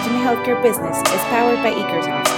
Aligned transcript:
Imagine 0.00 0.22
Healthcare 0.22 0.62
Business 0.62 0.96
is 0.96 1.22
powered 1.28 1.62
by 1.62 1.72
Ekersoft. 1.72 2.30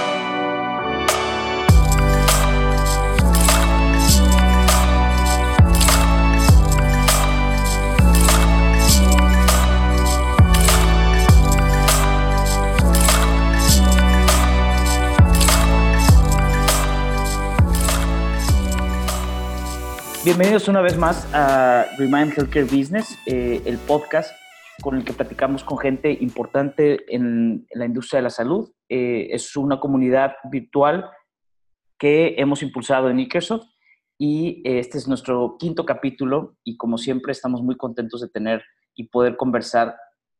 Bienvenidos 20.25 20.67
una 20.67 20.81
vez 20.81 20.97
más 20.97 21.25
a 21.33 21.85
Remind 21.97 22.33
Healthcare 22.33 22.65
Business, 22.65 23.17
eh, 23.25 23.61
el 23.65 23.77
podcast 23.77 24.42
con 24.81 24.95
el 24.95 25.05
que 25.05 25.13
platicamos 25.13 25.63
con 25.63 25.77
gente 25.77 26.11
importante 26.11 27.03
en, 27.13 27.67
la 27.73 27.85
industria 27.85 28.19
de 28.19 28.23
la 28.23 28.29
salud. 28.29 28.71
Eh, 28.89 29.27
es 29.31 29.55
una 29.55 29.79
comunidad 29.79 30.33
virtual 30.51 31.09
que 31.97 32.35
hemos 32.37 32.63
impulsado 32.63 33.09
en 33.09 33.15
Microsoft 33.15 33.65
y 34.17 34.61
eh, 34.67 34.79
este 34.79 34.97
es 34.97 35.07
nuestro 35.07 35.57
quinto 35.57 35.85
capítulo 35.85 36.55
y 36.63 36.77
como 36.77 36.97
siempre 36.97 37.31
estamos 37.31 37.61
muy 37.61 37.75
contentos 37.75 38.21
de 38.21 38.29
tener 38.29 38.63
y 38.95 39.07
poder 39.07 39.37
conversar 39.37 39.95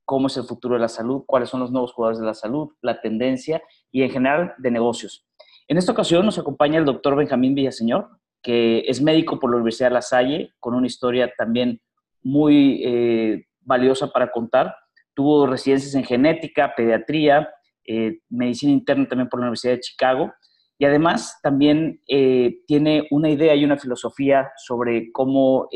cómo 0.06 0.28
es 0.28 0.38
el 0.38 0.44
futuro 0.44 0.76
de 0.76 0.82
la 0.82 0.90
salud, 0.90 1.24
cuáles 1.26 1.50
son 1.50 1.60
los 1.60 1.72
nuevos 1.72 1.94
jugadores 1.94 2.20
de 2.20 2.26
la 2.26 2.34
salud, 2.34 2.70
la 2.82 3.02
tendencia 3.02 3.62
y 3.92 4.04
en 4.04 4.12
general 4.12 4.54
de 4.58 4.72
negocios. 4.72 5.26
En 5.68 5.78
esta 5.78 5.92
ocasión 5.94 6.26
nos 6.26 6.38
acompaña 6.38 6.80
el 6.80 6.86
doctor 6.86 7.16
Benjamín 7.16 7.56
Villaseñor, 7.56 8.10
que 8.42 8.80
es 8.88 9.02
médico 9.02 9.40
por 9.40 9.50
la 9.50 9.56
Universidad 9.56 9.90
de 9.90 9.94
La 9.94 10.02
Salle, 10.02 10.54
con 10.60 10.74
una 10.74 10.88
historia 10.88 11.32
también 11.38 11.82
muy 12.22 12.82
eh, 12.84 13.46
valiosa 13.66 14.08
para 14.08 14.32
contar. 14.32 14.76
Tuvo 15.14 15.46
residencias 15.48 15.96
en 15.96 16.04
genética, 16.04 16.74
pediatría, 16.76 17.50
eh, 17.86 18.20
medicina 18.30 18.72
interna 18.72 19.08
también 19.08 19.30
por 19.30 19.40
la 19.40 19.46
Universidad 19.46 19.74
de 19.74 19.82
Chicago. 19.82 20.34
Y 20.78 20.86
además 20.86 21.40
también 21.42 22.02
eh, 22.08 22.58
tiene 22.68 23.08
una 23.12 23.30
idea 23.30 23.56
y 23.56 23.64
una 23.64 23.78
filosofía 23.78 24.52
sobre 24.58 25.12
cómo 25.12 25.70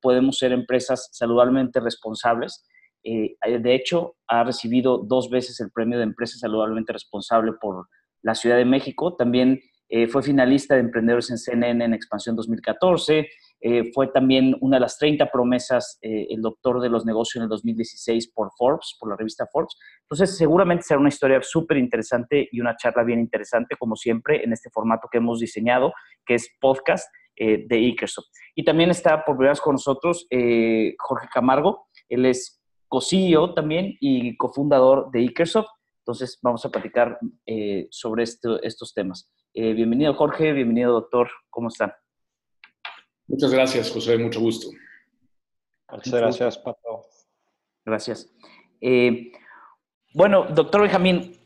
podemos 0.00 0.38
ser 0.38 0.52
empresas 0.52 1.08
saludablemente 1.12 1.80
responsables. 1.80 2.66
de 3.02 3.74
hecho, 3.74 4.16
ha 4.26 4.44
recibido 4.44 4.98
dos 4.98 5.30
veces 5.30 5.60
el 5.60 5.70
premio 5.70 5.98
de 5.98 6.04
empresa 6.04 6.36
saludablemente 6.36 6.92
responsable 6.92 7.52
por 7.60 7.86
la 8.22 8.34
Ciudad 8.34 8.56
de 8.56 8.64
México. 8.64 9.16
También 9.16 9.60
eh, 9.92 10.06
fue 10.06 10.22
finalista 10.22 10.74
de 10.74 10.80
Emprendedores 10.80 11.30
en 11.30 11.38
CNN 11.38 11.84
en 11.84 11.94
Expansión 11.94 12.36
2014. 12.36 13.28
Eh, 13.60 13.90
fue 13.92 14.08
también 14.08 14.56
una 14.60 14.76
de 14.76 14.80
las 14.80 14.98
30 14.98 15.30
promesas, 15.30 15.98
eh, 16.02 16.26
el 16.30 16.40
doctor 16.40 16.80
de 16.80 16.88
los 16.88 17.04
negocios 17.04 17.36
en 17.36 17.42
el 17.44 17.48
2016 17.48 18.32
por 18.32 18.50
Forbes, 18.56 18.96
por 18.98 19.10
la 19.10 19.16
revista 19.16 19.46
Forbes. 19.52 19.76
Entonces, 20.02 20.36
seguramente 20.36 20.84
será 20.84 21.00
una 21.00 21.08
historia 21.08 21.40
súper 21.42 21.76
interesante 21.76 22.48
y 22.50 22.60
una 22.60 22.76
charla 22.76 23.02
bien 23.02 23.20
interesante, 23.20 23.76
como 23.78 23.96
siempre, 23.96 24.42
en 24.42 24.52
este 24.52 24.70
formato 24.70 25.08
que 25.10 25.18
hemos 25.18 25.40
diseñado, 25.40 25.92
que 26.24 26.34
es 26.34 26.48
podcast 26.60 27.08
de 27.36 27.78
Ikersoft. 27.78 28.26
Y 28.54 28.64
también 28.64 28.90
está 28.90 29.24
por 29.24 29.34
primera 29.34 29.52
vez 29.52 29.62
con 29.62 29.72
nosotros 29.72 30.26
Jorge 30.30 31.26
Camargo. 31.32 31.86
Él 32.06 32.26
es 32.26 32.60
co-CEO 32.86 33.54
también 33.54 33.96
y 33.98 34.36
cofundador 34.36 35.10
de 35.10 35.20
Ikersoft. 35.20 35.68
Entonces, 36.00 36.38
vamos 36.42 36.66
a 36.66 36.70
platicar 36.70 37.18
sobre 37.88 38.24
estos 38.24 38.92
temas. 38.92 39.32
Eh, 39.52 39.72
bienvenido 39.72 40.14
Jorge, 40.14 40.52
bienvenido 40.52 40.92
doctor, 40.92 41.28
¿cómo 41.50 41.68
están? 41.68 41.92
Muchas 43.30 43.52
gracias, 43.52 43.90
José, 43.92 44.18
mucho 44.18 44.40
gusto. 44.40 44.68
Muchas 45.92 46.12
gracias, 46.12 46.58
Pato. 46.58 47.02
Gracias. 47.84 48.28
Eh, 48.80 49.30
bueno, 50.14 50.46
doctor 50.52 50.82
Benjamín, 50.82 51.38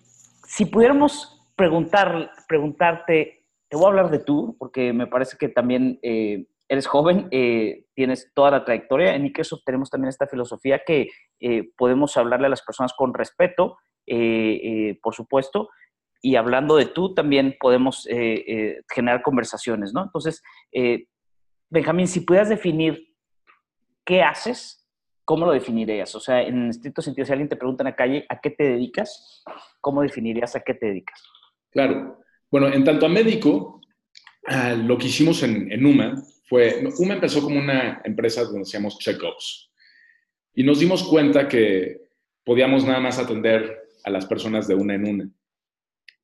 si 0.46 0.64
pudiéramos 0.64 1.46
preguntar, 1.54 2.30
preguntarte, 2.48 3.44
te 3.68 3.76
voy 3.76 3.84
a 3.84 3.88
hablar 3.88 4.10
de 4.10 4.18
tú, 4.18 4.56
porque 4.58 4.94
me 4.94 5.06
parece 5.06 5.36
que 5.36 5.50
también 5.50 5.98
eh, 6.02 6.46
eres 6.68 6.86
joven, 6.86 7.28
tienes 7.94 8.32
toda 8.34 8.50
la 8.50 8.64
trayectoria. 8.64 9.14
En 9.14 9.22
Microsoft 9.22 9.64
tenemos 9.66 9.90
también 9.90 10.08
esta 10.08 10.26
filosofía 10.26 10.82
que 10.86 11.10
podemos 11.76 12.16
hablarle 12.16 12.46
a 12.46 12.50
las 12.50 12.62
personas 12.62 12.94
con 12.96 13.12
respeto, 13.12 13.76
por 15.02 15.14
supuesto, 15.14 15.68
y 16.24 16.36
hablando 16.36 16.76
de 16.76 16.86
tú 16.86 17.12
también 17.12 17.54
podemos 17.60 18.06
eh, 18.06 18.44
eh, 18.48 18.80
generar 18.88 19.20
conversaciones, 19.20 19.92
¿no? 19.92 20.04
Entonces, 20.04 20.42
eh, 20.72 21.08
Benjamín, 21.70 22.06
si 22.06 22.20
pudieras 22.20 22.48
definir 22.48 23.14
qué 24.04 24.22
haces, 24.22 24.88
¿cómo 25.24 25.46
lo 25.46 25.52
definirías? 25.52 26.14
O 26.14 26.20
sea, 26.20 26.42
en 26.42 26.68
estricto 26.68 27.02
sentido, 27.02 27.26
si 27.26 27.32
alguien 27.32 27.48
te 27.48 27.56
pregunta 27.56 27.82
en 27.82 27.90
la 27.90 27.96
calle, 27.96 28.26
¿a 28.28 28.40
qué 28.40 28.50
te 28.50 28.64
dedicas? 28.64 29.42
¿Cómo 29.80 30.02
definirías 30.02 30.54
a 30.56 30.60
qué 30.60 30.74
te 30.74 30.86
dedicas? 30.86 31.22
Claro. 31.70 32.20
Bueno, 32.50 32.68
en 32.68 32.84
tanto 32.84 33.06
a 33.06 33.08
médico, 33.08 33.80
ah, 34.46 34.74
lo 34.74 34.96
que 34.98 35.06
hicimos 35.06 35.42
en, 35.42 35.72
en 35.72 35.84
UMA 35.84 36.22
fue, 36.48 36.84
UMA 36.98 37.14
empezó 37.14 37.42
como 37.42 37.58
una 37.58 38.00
empresa 38.04 38.44
donde 38.44 38.62
hacíamos 38.62 38.98
check-ups 38.98 39.72
y 40.54 40.62
nos 40.62 40.78
dimos 40.78 41.02
cuenta 41.02 41.48
que 41.48 42.02
podíamos 42.44 42.84
nada 42.84 43.00
más 43.00 43.18
atender 43.18 43.88
a 44.04 44.10
las 44.10 44.26
personas 44.26 44.68
de 44.68 44.74
una 44.74 44.94
en 44.94 45.08
una. 45.08 45.30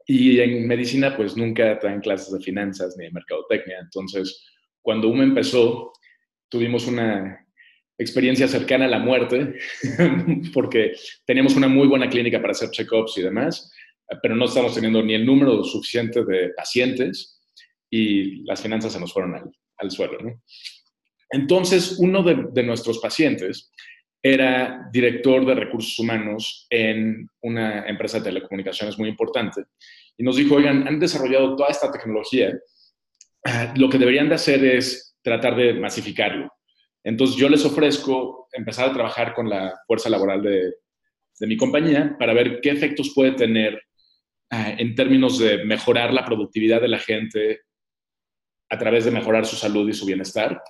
Y 0.07 0.41
en 0.41 0.67
medicina, 0.67 1.17
pues 1.17 1.37
nunca 1.37 1.79
traen 1.79 2.01
clases 2.01 2.33
de 2.33 2.41
finanzas 2.41 2.97
ni 2.97 3.05
de 3.05 3.13
mercadotecnia. 3.13 3.79
Entonces, 3.81 4.45
cuando 4.83 5.09
UMA 5.09 5.25
empezó, 5.25 5.93
tuvimos 6.49 6.87
una 6.87 7.47
experiencia 7.99 8.49
cercana 8.49 8.87
a 8.87 8.89
la 8.89 8.99
muerte, 8.99 9.59
porque 10.55 10.95
teníamos 11.27 11.55
una 11.57 11.69
muy 11.69 11.87
buena 11.87 12.09
clínica 12.09 12.41
para 12.41 12.53
hacer 12.53 12.71
check-ups 12.71 13.19
y 13.19 13.23
demás, 13.23 13.71
pero 14.23 14.35
no 14.35 14.47
estamos 14.47 14.75
teniendo 14.75 15.03
ni 15.03 15.15
el 15.15 15.27
número 15.27 15.63
suficiente 15.63 16.25
de 16.25 16.51
pacientes 16.57 17.41
y 17.91 18.43
las 18.45 18.63
finanzas 18.63 18.93
se 18.93 19.01
nos 19.01 19.13
fueron 19.13 19.35
al, 19.77 19.91
suelo. 19.91 20.19
Entonces, 21.31 21.97
uno 21.99 22.23
de, 22.23 22.47
de 22.53 22.63
nuestros 22.63 22.99
pacientes 22.99 23.71
era 24.23 24.89
director 24.93 25.47
de 25.47 25.55
recursos 25.55 25.99
humanos 25.99 26.67
en 26.71 27.29
una 27.43 27.87
empresa 27.87 28.19
de 28.19 28.25
telecomunicaciones 28.25 28.99
muy 28.99 29.09
importante 29.09 29.65
y 30.19 30.23
nos 30.23 30.37
dijo, 30.37 30.57
oigan, 30.57 30.87
han 30.87 31.01
desarrollado 31.01 31.57
toda 31.57 31.71
esta 31.71 31.91
tecnología, 31.91 32.53
lo 33.77 33.89
que 33.89 33.99
deberían 33.99 34.29
de 34.29 34.35
hacer 34.35 34.65
es 34.65 35.17
tratar 35.23 35.57
de 35.57 35.75
masificarlo. 35.75 36.51
Entonces 37.05 37.37
yo 37.37 37.49
les 37.49 37.65
ofrezco 37.65 38.49
empezar 38.53 38.89
a 38.89 38.93
trabajar 38.93 39.35
con 39.35 39.49
la 39.49 39.75
fuerza 39.87 40.11
laboral 40.11 40.43
de, 40.43 40.75
de 41.41 41.47
mi 41.47 41.57
compañía 41.57 42.17
para 42.19 42.35
ver 42.35 42.61
qué 42.61 42.71
efectos 42.71 43.13
puede 43.15 43.33
tener 43.33 43.83
ah, 44.51 44.75
en 44.77 44.95
términos 44.95 45.39
de 45.39 45.65
mejorar 45.65 46.13
la 46.13 46.25
productividad 46.25 46.81
de 46.81 46.89
la 46.89 46.99
gente 46.99 47.61
a 48.71 48.79
través 48.79 49.05
de 49.05 49.11
mejorar 49.11 49.47
su 49.47 49.57
salud 49.57 49.89
y 49.89 49.95
su 49.95 50.07
bienestar. 50.07 50.63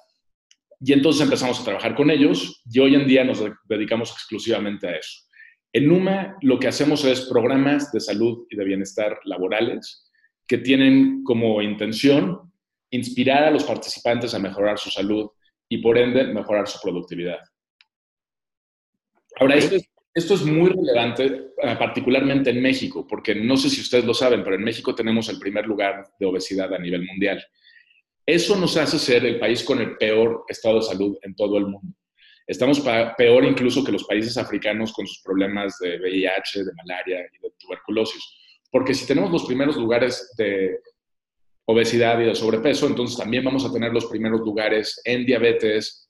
Y 0.81 0.93
entonces 0.93 1.23
empezamos 1.23 1.61
a 1.61 1.65
trabajar 1.65 1.95
con 1.95 2.11
ellos 2.11 2.63
y 2.71 2.79
hoy 2.79 2.95
en 2.95 3.07
día 3.07 3.25
nos 3.25 3.45
dedicamos 3.69 4.13
exclusivamente 4.13 4.89
a 4.89 4.97
eso. 4.97 5.27
En 5.73 5.89
NUMA 5.89 6.37
lo 6.41 6.59
que 6.59 6.69
hacemos 6.69 7.05
es 7.05 7.23
programas 7.23 7.93
de 7.93 8.01
salud 8.01 8.47
y 8.49 8.57
de 8.57 8.65
bienestar 8.65 9.19
laborales 9.25 10.11
que 10.47 10.59
tienen 10.59 11.23
como 11.23 11.61
intención 11.61 12.50
inspirar 12.91 13.45
a 13.45 13.51
los 13.51 13.65
participantes 13.65 14.35
a 14.35 14.39
mejorar 14.39 14.79
su 14.79 14.91
salud 14.91 15.31
y 15.69 15.79
por 15.79 15.97
ende 15.99 16.25
mejorar 16.25 16.67
su 16.69 16.81
productividad. 16.81 17.39
Ahora, 19.39 19.57
esto 20.13 20.35
es, 20.35 20.43
muy 20.43 20.71
relevante, 20.71 21.53
eh, 21.63 21.77
particularmente 21.79 22.51
en 22.51 22.61
México, 22.61 23.07
porque 23.07 23.35
no 23.35 23.57
sé 23.57 23.71
si 23.71 23.81
ustedes 23.81 24.05
lo 24.05 24.13
saben, 24.13 24.43
pero 24.43 24.57
en 24.57 24.65
México 24.65 24.95
tenemos 24.95 25.29
el 25.29 25.39
primer 25.39 25.67
lugar 25.67 26.09
de 26.19 26.27
obesidad 26.27 26.75
a 26.75 26.79
nivel 26.79 27.07
mundial. 27.07 27.43
Eso 28.27 28.57
nos 28.57 28.77
hace 28.77 28.99
ser 28.99 29.25
el 29.25 29.39
país 29.39 29.63
con 29.63 29.81
el 29.81 29.97
peor 29.97 30.45
estado 30.49 30.77
de 30.77 30.83
salud 30.83 31.17
en 31.23 31.35
todo 31.35 31.57
el 31.59 31.67
mundo. 31.67 31.97
Estamos 32.47 32.81
peor 33.17 33.45
incluso 33.45 33.85
que 33.85 33.93
los 33.93 34.05
países 34.05 34.37
africanos 34.37 34.93
con 34.93 35.07
sus 35.07 35.23
problemas 35.23 35.79
de 35.79 35.99
VIH, 36.01 36.65
de 36.65 36.73
malaria 36.75 37.21
y 37.21 37.43
de 37.43 37.53
tuberculosis. 37.59 38.23
Porque 38.71 38.93
si 38.93 39.07
tenemos 39.07 39.31
los 39.31 39.45
primeros 39.45 39.77
lugares 39.77 40.35
de 40.37 40.81
obesidad 41.71 42.21
y 42.21 42.25
de 42.25 42.35
sobrepeso, 42.35 42.87
entonces 42.87 43.17
también 43.17 43.45
vamos 43.45 43.65
a 43.65 43.73
tener 43.73 43.93
los 43.93 44.07
primeros 44.07 44.41
lugares 44.41 45.01
en 45.05 45.25
diabetes, 45.25 46.09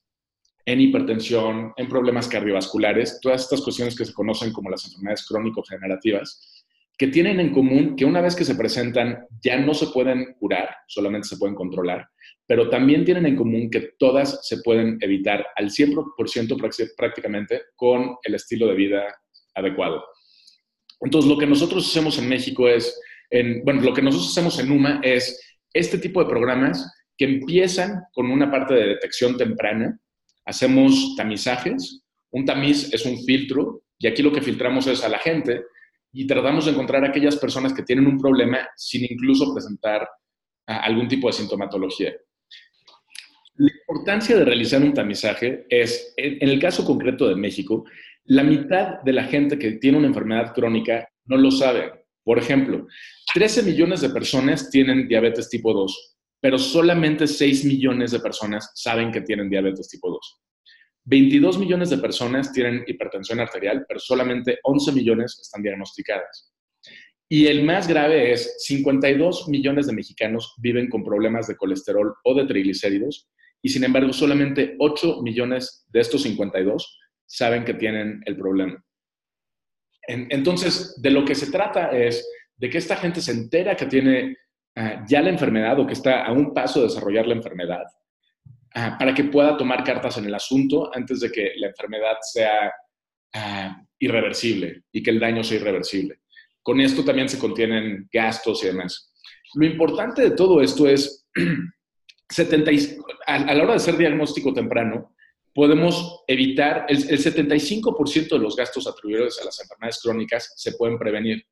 en 0.64 0.80
hipertensión, 0.80 1.72
en 1.76 1.88
problemas 1.88 2.28
cardiovasculares, 2.28 3.18
todas 3.20 3.42
estas 3.42 3.60
cuestiones 3.60 3.96
que 3.96 4.04
se 4.04 4.12
conocen 4.12 4.52
como 4.52 4.70
las 4.70 4.84
enfermedades 4.84 5.26
crónico-generativas, 5.26 6.64
que 6.96 7.08
tienen 7.08 7.40
en 7.40 7.52
común 7.52 7.96
que 7.96 8.04
una 8.04 8.20
vez 8.20 8.36
que 8.36 8.44
se 8.44 8.54
presentan 8.54 9.26
ya 9.42 9.56
no 9.56 9.72
se 9.72 9.86
pueden 9.86 10.34
curar, 10.38 10.68
solamente 10.86 11.28
se 11.28 11.38
pueden 11.38 11.54
controlar, 11.54 12.06
pero 12.46 12.68
también 12.68 13.04
tienen 13.04 13.26
en 13.26 13.36
común 13.36 13.70
que 13.70 13.92
todas 13.98 14.46
se 14.46 14.58
pueden 14.58 14.98
evitar 15.00 15.46
al 15.56 15.70
100% 15.70 16.94
prácticamente 16.96 17.62
con 17.74 18.16
el 18.22 18.34
estilo 18.34 18.66
de 18.66 18.74
vida 18.74 19.02
adecuado. 19.54 20.04
Entonces, 21.00 21.30
lo 21.30 21.38
que 21.38 21.46
nosotros 21.46 21.88
hacemos 21.88 22.18
en 22.18 22.28
México 22.28 22.68
es, 22.68 23.00
en, 23.30 23.64
bueno, 23.64 23.80
lo 23.80 23.94
que 23.94 24.02
nosotros 24.02 24.30
hacemos 24.30 24.58
en 24.58 24.70
UMA 24.70 25.00
es 25.02 25.49
este 25.72 25.98
tipo 25.98 26.22
de 26.22 26.30
programas 26.30 26.92
que 27.16 27.26
empiezan 27.26 28.02
con 28.12 28.30
una 28.30 28.50
parte 28.50 28.74
de 28.74 28.86
detección 28.88 29.36
temprana. 29.36 29.98
Hacemos 30.44 31.14
tamizajes. 31.16 32.02
Un 32.30 32.44
tamiz 32.44 32.92
es 32.92 33.04
un 33.04 33.18
filtro 33.24 33.82
y 33.98 34.06
aquí 34.06 34.22
lo 34.22 34.32
que 34.32 34.40
filtramos 34.40 34.86
es 34.86 35.04
a 35.04 35.08
la 35.08 35.18
gente 35.18 35.62
y 36.12 36.26
tratamos 36.26 36.64
de 36.64 36.72
encontrar 36.72 37.04
aquellas 37.04 37.36
personas 37.36 37.72
que 37.72 37.82
tienen 37.82 38.06
un 38.06 38.18
problema 38.18 38.68
sin 38.76 39.04
incluso 39.04 39.52
presentar 39.52 40.08
algún 40.66 41.08
tipo 41.08 41.28
de 41.28 41.34
sintomatología. 41.34 42.14
La 43.56 43.70
importancia 43.70 44.36
de 44.36 44.44
realizar 44.44 44.82
un 44.82 44.94
tamizaje 44.94 45.66
es, 45.68 46.14
en 46.16 46.48
el 46.48 46.58
caso 46.58 46.84
concreto 46.84 47.28
de 47.28 47.34
México, 47.34 47.84
la 48.24 48.42
mitad 48.42 49.00
de 49.02 49.12
la 49.12 49.24
gente 49.24 49.58
que 49.58 49.72
tiene 49.72 49.98
una 49.98 50.06
enfermedad 50.06 50.54
crónica 50.54 51.08
no 51.26 51.36
lo 51.36 51.50
sabe. 51.50 51.99
Por 52.24 52.38
ejemplo, 52.38 52.86
13 53.34 53.62
millones 53.62 54.00
de 54.00 54.10
personas 54.10 54.70
tienen 54.70 55.08
diabetes 55.08 55.48
tipo 55.48 55.72
2, 55.72 56.16
pero 56.40 56.58
solamente 56.58 57.26
6 57.26 57.64
millones 57.64 58.10
de 58.10 58.20
personas 58.20 58.70
saben 58.74 59.10
que 59.10 59.22
tienen 59.22 59.50
diabetes 59.50 59.88
tipo 59.88 60.10
2. 60.10 60.40
22 61.04 61.58
millones 61.58 61.90
de 61.90 61.98
personas 61.98 62.52
tienen 62.52 62.84
hipertensión 62.86 63.40
arterial, 63.40 63.84
pero 63.88 63.98
solamente 63.98 64.58
11 64.62 64.92
millones 64.92 65.38
están 65.40 65.62
diagnosticadas. 65.62 66.52
Y 67.28 67.46
el 67.46 67.64
más 67.64 67.86
grave 67.86 68.32
es, 68.32 68.56
52 68.64 69.48
millones 69.48 69.86
de 69.86 69.92
mexicanos 69.92 70.54
viven 70.58 70.88
con 70.88 71.04
problemas 71.04 71.46
de 71.46 71.56
colesterol 71.56 72.14
o 72.24 72.34
de 72.34 72.44
triglicéridos, 72.44 73.28
y 73.62 73.68
sin 73.68 73.84
embargo 73.84 74.12
solamente 74.12 74.74
8 74.78 75.22
millones 75.22 75.86
de 75.88 76.00
estos 76.00 76.22
52 76.22 76.98
saben 77.26 77.64
que 77.64 77.74
tienen 77.74 78.20
el 78.26 78.36
problema. 78.36 78.84
Entonces, 80.10 81.00
de 81.00 81.10
lo 81.10 81.24
que 81.24 81.34
se 81.34 81.50
trata 81.50 81.90
es 81.90 82.26
de 82.56 82.68
que 82.68 82.78
esta 82.78 82.96
gente 82.96 83.20
se 83.20 83.32
entera 83.32 83.76
que 83.76 83.86
tiene 83.86 84.36
ah, 84.76 85.04
ya 85.08 85.22
la 85.22 85.30
enfermedad 85.30 85.78
o 85.78 85.86
que 85.86 85.92
está 85.92 86.24
a 86.24 86.32
un 86.32 86.52
paso 86.52 86.80
de 86.80 86.88
desarrollar 86.88 87.26
la 87.26 87.34
enfermedad, 87.34 87.84
ah, 88.74 88.96
para 88.98 89.14
que 89.14 89.24
pueda 89.24 89.56
tomar 89.56 89.84
cartas 89.84 90.18
en 90.18 90.26
el 90.26 90.34
asunto 90.34 90.90
antes 90.94 91.20
de 91.20 91.30
que 91.30 91.52
la 91.56 91.68
enfermedad 91.68 92.16
sea 92.20 92.72
ah, 93.34 93.82
irreversible 93.98 94.82
y 94.92 95.02
que 95.02 95.10
el 95.10 95.20
daño 95.20 95.44
sea 95.44 95.58
irreversible. 95.58 96.20
Con 96.62 96.80
esto 96.80 97.04
también 97.04 97.28
se 97.28 97.38
contienen 97.38 98.08
gastos 98.12 98.62
y 98.62 98.66
demás. 98.66 99.14
Lo 99.54 99.66
importante 99.66 100.22
de 100.22 100.30
todo 100.32 100.60
esto 100.60 100.86
es, 100.88 101.26
70, 102.28 102.70
a, 103.26 103.34
a 103.36 103.54
la 103.54 103.62
hora 103.62 103.72
de 103.72 103.76
hacer 103.76 103.96
diagnóstico 103.96 104.52
temprano, 104.52 105.14
podemos 105.54 106.22
evitar, 106.26 106.86
el, 106.88 106.98
75% 106.98 108.28
de 108.28 108.38
los 108.38 108.56
gastos 108.56 108.86
atribuidos 108.86 109.40
a 109.40 109.44
las 109.44 109.60
enfermedades 109.60 110.00
crónicas 110.02 110.52
se 110.56 110.72
pueden 110.72 110.98
prevenir. 110.98 111.44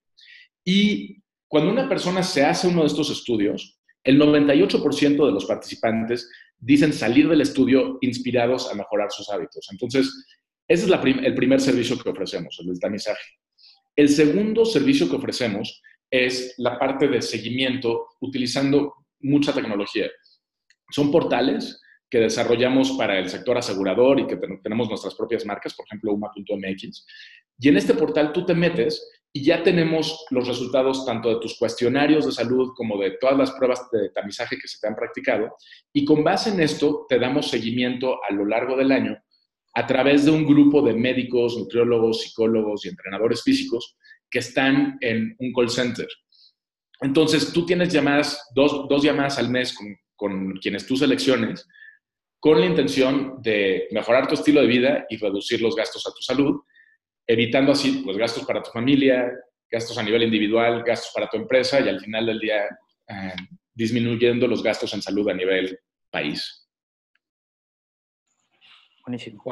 Y 0.64 1.22
cuando 1.48 1.70
una 1.70 1.88
persona 1.88 2.22
se 2.22 2.44
hace 2.44 2.68
uno 2.68 2.82
de 2.82 2.88
estos 2.88 3.10
estudios, 3.10 3.78
el 4.04 4.20
98% 4.20 5.26
de 5.26 5.32
los 5.32 5.44
participantes 5.46 6.30
dicen 6.58 6.92
salir 6.92 7.28
del 7.28 7.40
estudio 7.40 7.98
inspirados 8.00 8.70
a 8.70 8.74
mejorar 8.74 9.10
sus 9.10 9.28
hábitos. 9.30 9.68
Entonces, 9.70 10.26
ese 10.66 10.84
es 10.84 10.90
el 10.90 11.34
primer 11.34 11.60
servicio 11.60 11.98
que 11.98 12.10
ofrecemos, 12.10 12.58
el 12.60 12.78
tamizaje. 12.78 13.22
El 13.96 14.08
segundo 14.08 14.64
servicio 14.64 15.08
que 15.08 15.16
ofrecemos 15.16 15.82
es 16.10 16.54
la 16.58 16.78
parte 16.78 17.08
de 17.08 17.22
seguimiento 17.22 18.08
utilizando 18.20 18.94
mucha 19.20 19.52
tecnología. 19.52 20.08
Son 20.90 21.10
portales 21.10 21.80
que 22.10 22.18
desarrollamos 22.18 22.92
para 22.92 23.18
el 23.18 23.28
sector 23.28 23.58
asegurador 23.58 24.20
y 24.20 24.26
que 24.26 24.36
tenemos 24.62 24.88
nuestras 24.88 25.14
propias 25.14 25.44
marcas, 25.44 25.74
por 25.74 25.86
ejemplo, 25.86 26.12
UMA.mx. 26.12 27.06
Y 27.58 27.68
en 27.68 27.76
este 27.76 27.94
portal 27.94 28.32
tú 28.32 28.46
te 28.46 28.54
metes 28.54 29.10
y 29.32 29.44
ya 29.44 29.62
tenemos 29.62 30.24
los 30.30 30.48
resultados 30.48 31.04
tanto 31.04 31.28
de 31.28 31.40
tus 31.40 31.58
cuestionarios 31.58 32.24
de 32.24 32.32
salud 32.32 32.72
como 32.74 32.98
de 32.98 33.12
todas 33.20 33.36
las 33.36 33.50
pruebas 33.52 33.90
de 33.92 34.08
tamizaje 34.10 34.56
que 34.56 34.68
se 34.68 34.78
te 34.80 34.88
han 34.88 34.96
practicado. 34.96 35.54
Y 35.92 36.04
con 36.04 36.24
base 36.24 36.50
en 36.50 36.60
esto 36.60 37.04
te 37.08 37.18
damos 37.18 37.50
seguimiento 37.50 38.18
a 38.24 38.32
lo 38.32 38.46
largo 38.46 38.76
del 38.76 38.92
año 38.92 39.16
a 39.74 39.86
través 39.86 40.24
de 40.24 40.30
un 40.30 40.46
grupo 40.46 40.82
de 40.82 40.94
médicos, 40.94 41.56
nutriólogos, 41.58 42.22
psicólogos 42.22 42.84
y 42.84 42.88
entrenadores 42.88 43.42
físicos 43.42 43.96
que 44.30 44.38
están 44.38 44.96
en 45.00 45.36
un 45.38 45.52
call 45.52 45.70
center. 45.70 46.08
Entonces, 47.00 47.52
tú 47.52 47.64
tienes 47.64 47.92
llamadas, 47.92 48.48
dos, 48.54 48.88
dos 48.88 49.02
llamadas 49.02 49.38
al 49.38 49.50
mes 49.50 49.72
con, 49.72 49.94
con 50.16 50.52
quienes 50.56 50.86
tú 50.86 50.96
selecciones 50.96 51.66
con 52.40 52.60
la 52.60 52.66
intención 52.66 53.42
de 53.42 53.88
mejorar 53.90 54.28
tu 54.28 54.34
estilo 54.34 54.60
de 54.60 54.66
vida 54.66 55.06
y 55.08 55.16
reducir 55.16 55.60
los 55.60 55.74
gastos 55.74 56.06
a 56.06 56.12
tu 56.12 56.22
salud, 56.22 56.60
evitando 57.26 57.72
así 57.72 58.02
los 58.04 58.16
gastos 58.16 58.44
para 58.44 58.62
tu 58.62 58.70
familia, 58.70 59.32
gastos 59.70 59.98
a 59.98 60.02
nivel 60.02 60.22
individual, 60.22 60.82
gastos 60.84 61.12
para 61.12 61.28
tu 61.28 61.36
empresa 61.36 61.80
y 61.80 61.88
al 61.88 62.00
final 62.00 62.26
del 62.26 62.38
día 62.38 62.64
eh, 63.08 63.34
disminuyendo 63.74 64.46
los 64.46 64.62
gastos 64.62 64.94
en 64.94 65.02
salud 65.02 65.28
a 65.28 65.34
nivel 65.34 65.78
país. 66.10 66.66
Buenísimo. 69.04 69.42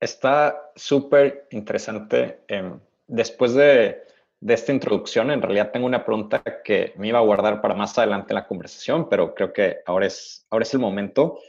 Está 0.00 0.70
súper 0.76 1.48
interesante. 1.50 2.44
Em, 2.46 2.78
después 3.06 3.54
de, 3.54 4.02
de, 4.40 4.54
esta 4.54 4.72
introducción, 4.72 5.30
en 5.30 5.42
realidad 5.42 5.72
tengo 5.72 5.86
una 5.86 6.04
pregunta 6.04 6.42
que 6.64 6.92
me 6.96 7.08
iba 7.08 7.18
a 7.18 7.22
guardar 7.22 7.60
para 7.60 7.74
más 7.74 7.98
adelante 7.98 8.32
en 8.32 8.36
la 8.36 8.46
conversación, 8.46 9.08
pero 9.08 9.34
creo 9.34 9.52
que 9.52 9.78
ahora 9.86 10.06
es, 10.06 10.46
ahora 10.50 10.62
es 10.62 10.72
el 10.74 10.80
momento. 10.80 11.40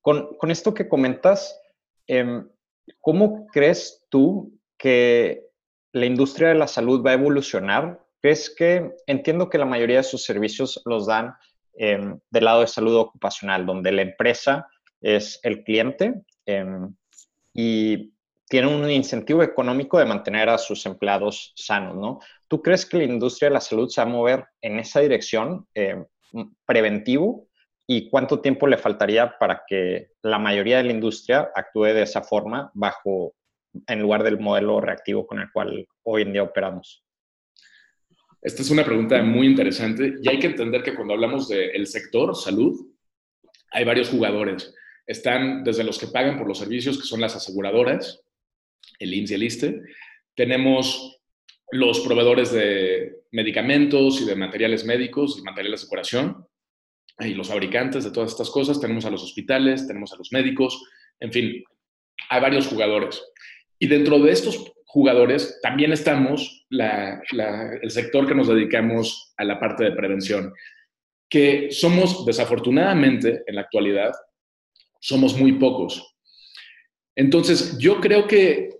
Con, 0.00 0.50
esto 0.50 0.72
que 0.72 0.88
comentas, 0.88 1.60
em, 2.06 2.48
¿cómo 3.00 3.46
crees 3.48 4.06
tú 4.08 4.52
que 4.78 5.46
la 5.92 6.06
industria 6.06 6.48
de 6.48 6.54
la 6.54 6.68
salud 6.68 7.04
va 7.04 7.10
a 7.10 7.14
evolucionar? 7.14 8.00
¿Crees 8.20 8.54
que, 8.56 8.92
entiendo 9.06 9.50
que 9.50 9.58
la 9.58 9.64
mayoría 9.64 9.98
de 9.98 10.02
sus 10.04 10.22
servicios 10.24 10.80
los 10.84 11.06
dan 11.06 11.34
em, 11.74 12.20
del 12.30 12.44
lado 12.44 12.60
de 12.60 12.68
salud 12.68 12.96
ocupacional, 12.96 13.66
donde 13.66 13.92
la 13.92 14.02
empresa 14.02 14.68
es 15.00 15.40
el 15.42 15.64
cliente 15.64 16.22
em, 16.46 16.94
y 17.52 18.12
tiene 18.48 18.68
un 18.68 18.88
incentivo 18.88 19.42
económico 19.42 19.98
de 19.98 20.04
mantener 20.04 20.48
a 20.48 20.58
sus 20.58 20.86
empleados 20.86 21.52
sanos, 21.56 21.96
¿no? 21.96 22.20
¿Tú 22.46 22.62
crees 22.62 22.86
que 22.86 22.98
la 22.98 23.04
industria 23.04 23.48
de 23.48 23.54
la 23.54 23.60
salud 23.60 23.88
se 23.88 24.00
va 24.00 24.06
a 24.06 24.10
mover 24.10 24.46
en 24.60 24.78
esa 24.78 25.00
dirección 25.00 25.66
preventivo 26.64 27.48
y 27.86 28.08
cuánto 28.10 28.40
tiempo 28.40 28.66
le 28.66 28.78
faltaría 28.78 29.38
para 29.38 29.62
que 29.66 30.10
la 30.22 30.38
mayoría 30.38 30.78
de 30.78 30.84
la 30.84 30.92
industria 30.92 31.50
actúe 31.54 31.84
de 31.84 32.02
esa 32.02 32.22
forma 32.22 32.70
bajo 32.74 33.34
en 33.86 34.00
lugar 34.00 34.24
del 34.24 34.40
modelo 34.40 34.80
reactivo 34.80 35.26
con 35.26 35.38
el 35.38 35.50
cual 35.52 35.86
hoy 36.02 36.22
en 36.22 36.32
día 36.32 36.42
operamos? 36.42 37.04
Esta 38.42 38.62
es 38.62 38.70
una 38.70 38.84
pregunta 38.84 39.22
muy 39.22 39.46
interesante 39.46 40.14
y 40.20 40.28
hay 40.28 40.38
que 40.38 40.48
entender 40.48 40.82
que 40.82 40.94
cuando 40.94 41.14
hablamos 41.14 41.48
del 41.48 41.86
sector 41.86 42.34
salud, 42.34 42.88
hay 43.70 43.84
varios 43.84 44.08
jugadores. 44.08 44.74
Están 45.06 45.62
desde 45.62 45.84
los 45.84 45.98
que 45.98 46.08
pagan 46.08 46.38
por 46.38 46.48
los 46.48 46.58
servicios, 46.58 46.98
que 46.98 47.06
son 47.06 47.20
las 47.20 47.36
aseguradoras, 47.36 48.22
el 48.98 49.14
INSS 49.14 49.30
y 49.30 49.34
el 49.34 49.42
ISTE. 49.44 49.82
Tenemos 50.34 51.20
los 51.70 52.00
proveedores 52.00 52.52
de 52.52 53.22
medicamentos 53.32 54.20
y 54.20 54.26
de 54.26 54.36
materiales 54.36 54.84
médicos 54.84 55.38
y 55.38 55.42
materiales 55.42 55.82
de 55.82 55.88
curación 55.88 56.46
y 57.18 57.34
los 57.34 57.48
fabricantes 57.48 58.04
de 58.04 58.10
todas 58.10 58.30
estas 58.30 58.50
cosas, 58.50 58.80
tenemos 58.80 59.04
a 59.06 59.10
los 59.10 59.22
hospitales, 59.22 59.86
tenemos 59.86 60.12
a 60.12 60.16
los 60.16 60.32
médicos, 60.32 60.84
en 61.20 61.32
fin, 61.32 61.64
hay 62.28 62.40
varios 62.40 62.66
jugadores. 62.66 63.22
Y 63.78 63.86
dentro 63.86 64.18
de 64.18 64.32
estos 64.32 64.72
jugadores 64.84 65.58
también 65.62 65.92
estamos 65.92 66.66
el 66.70 67.90
sector 67.90 68.26
que 68.26 68.34
nos 68.34 68.48
dedicamos 68.48 69.34
a 69.36 69.44
la 69.44 69.58
parte 69.58 69.84
de 69.84 69.92
prevención, 69.92 70.52
que 71.28 71.70
somos, 71.70 72.24
desafortunadamente, 72.24 73.42
en 73.46 73.56
la 73.56 73.62
actualidad, 73.62 74.12
somos 75.00 75.36
muy 75.36 75.52
pocos. 75.52 76.16
Entonces, 77.14 77.78
yo 77.78 78.00
creo 78.00 78.26
que 78.26 78.70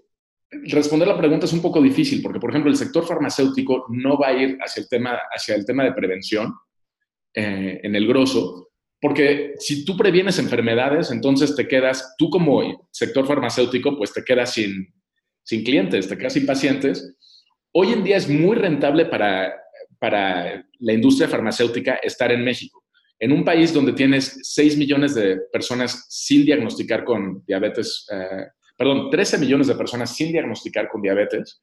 responder 0.50 1.08
la 1.08 1.18
pregunta 1.18 1.46
es 1.46 1.52
un 1.52 1.62
poco 1.62 1.82
difícil, 1.82 2.22
porque, 2.22 2.38
por 2.38 2.50
ejemplo, 2.50 2.70
el 2.70 2.76
sector 2.76 3.06
farmacéutico 3.06 3.86
no 3.90 4.18
va 4.18 4.28
a 4.28 4.32
ir 4.32 4.58
hacia 4.60 4.82
el 4.82 4.88
tema, 4.88 5.18
hacia 5.34 5.54
el 5.54 5.66
tema 5.66 5.84
de 5.84 5.92
prevención, 5.92 6.54
eh, 7.36 7.80
en 7.82 7.94
el 7.94 8.08
grosso, 8.08 8.70
porque 9.00 9.54
si 9.58 9.84
tú 9.84 9.96
previenes 9.96 10.38
enfermedades, 10.38 11.10
entonces 11.10 11.54
te 11.54 11.68
quedas, 11.68 12.14
tú 12.18 12.30
como 12.30 12.88
sector 12.90 13.26
farmacéutico, 13.26 13.96
pues 13.96 14.12
te 14.12 14.24
quedas 14.24 14.54
sin, 14.54 14.92
sin 15.44 15.62
clientes, 15.62 16.08
te 16.08 16.16
quedas 16.16 16.32
sin 16.32 16.46
pacientes. 16.46 17.14
Hoy 17.72 17.92
en 17.92 18.02
día 18.02 18.16
es 18.16 18.28
muy 18.28 18.56
rentable 18.56 19.04
para, 19.04 19.54
para 19.98 20.66
la 20.78 20.92
industria 20.92 21.28
farmacéutica 21.28 21.96
estar 21.96 22.32
en 22.32 22.42
México. 22.42 22.84
En 23.18 23.32
un 23.32 23.44
país 23.44 23.72
donde 23.72 23.92
tienes 23.92 24.38
6 24.42 24.76
millones 24.76 25.14
de 25.14 25.38
personas 25.52 26.06
sin 26.08 26.44
diagnosticar 26.44 27.04
con 27.04 27.44
diabetes, 27.46 28.06
eh, 28.10 28.46
perdón, 28.76 29.10
13 29.10 29.38
millones 29.38 29.68
de 29.68 29.74
personas 29.74 30.14
sin 30.14 30.32
diagnosticar 30.32 30.88
con 30.88 31.00
diabetes, 31.00 31.60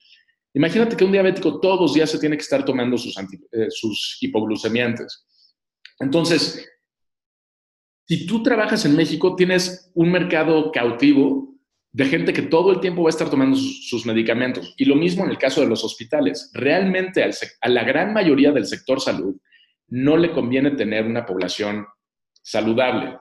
imagínate 0.53 0.95
que 0.95 1.03
un 1.03 1.11
diabético 1.11 1.59
todos 1.59 1.81
los 1.81 1.93
días 1.93 2.09
se 2.09 2.19
tiene 2.19 2.37
que 2.37 2.43
estar 2.43 2.63
tomando 2.63 2.97
sus, 2.97 3.15
eh, 3.17 3.67
sus 3.69 4.17
hipoglucemiantes. 4.21 5.25
Entonces, 6.03 6.69
si 8.05 8.27
tú 8.27 8.43
trabajas 8.43 8.85
en 8.85 8.95
México, 8.95 9.35
tienes 9.35 9.89
un 9.93 10.11
mercado 10.11 10.71
cautivo 10.71 11.55
de 11.93 12.05
gente 12.05 12.33
que 12.33 12.41
todo 12.41 12.71
el 12.71 12.81
tiempo 12.81 13.03
va 13.03 13.09
a 13.09 13.11
estar 13.11 13.29
tomando 13.29 13.55
sus, 13.55 14.05
medicamentos. 14.05 14.73
Y 14.77 14.85
lo 14.85 14.95
mismo 14.95 15.23
en 15.23 15.29
el 15.29 15.37
caso 15.37 15.61
de 15.61 15.67
los 15.67 15.83
hospitales. 15.83 16.51
Realmente 16.53 17.23
a 17.23 17.69
la 17.69 17.83
gran 17.83 18.13
mayoría 18.13 18.51
del 18.51 18.65
sector 18.65 18.99
salud 18.99 19.35
no 19.87 20.17
le 20.17 20.31
conviene 20.31 20.71
tener 20.71 21.05
una 21.05 21.25
población 21.25 21.85
saludable. 22.41 23.17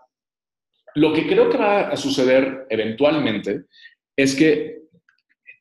Lo 0.94 1.12
que 1.12 1.26
creo 1.26 1.48
que 1.50 1.58
va 1.58 1.88
a 1.88 1.96
suceder 1.96 2.66
eventualmente 2.68 3.66
es 4.16 4.34
que 4.34 4.82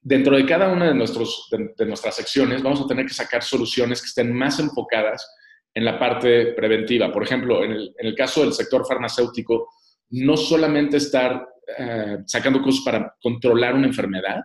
dentro 0.02 0.36
de 0.36 0.46
cada 0.46 0.70
una 0.70 0.86
de, 0.86 0.94
de, 0.94 1.86
nuestras 1.86 2.16
secciones 2.16 2.64
vamos 2.64 2.82
a 2.82 2.88
tener 2.88 3.06
que 3.06 3.14
sacar 3.14 3.44
soluciones 3.44 4.02
que 4.02 4.08
estén 4.08 4.34
más 4.34 4.60
enfocadas 4.60 5.30
en 5.74 5.86
la 5.86 5.98
parte 5.98 6.54
preventiva. 6.54 7.12
Por 7.12 7.24
ejemplo, 7.24 7.64
en 7.64 7.94
el, 7.98 8.16
caso 8.16 8.42
del 8.42 8.54
sector 8.54 8.86
farmacéutico, 8.86 9.70
no 10.12 10.36
solamente 10.36 10.98
estar 10.98 11.48
eh, 11.78 12.18
sacando 12.26 12.62
cosas 12.62 12.84
para 12.84 13.16
controlar 13.22 13.76
una 13.76 13.88
enfermedad, 13.88 14.42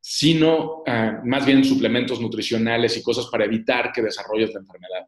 sino 0.00 0.82
eh, 0.86 1.12
más 1.24 1.44
bien 1.46 1.64
suplementos 1.64 2.20
nutricionales 2.20 2.96
y 2.96 3.02
cosas 3.02 3.26
para 3.26 3.44
evitar 3.44 3.92
que 3.92 4.02
desarrolles 4.02 4.52
la 4.52 4.60
enfermedad. 4.60 5.06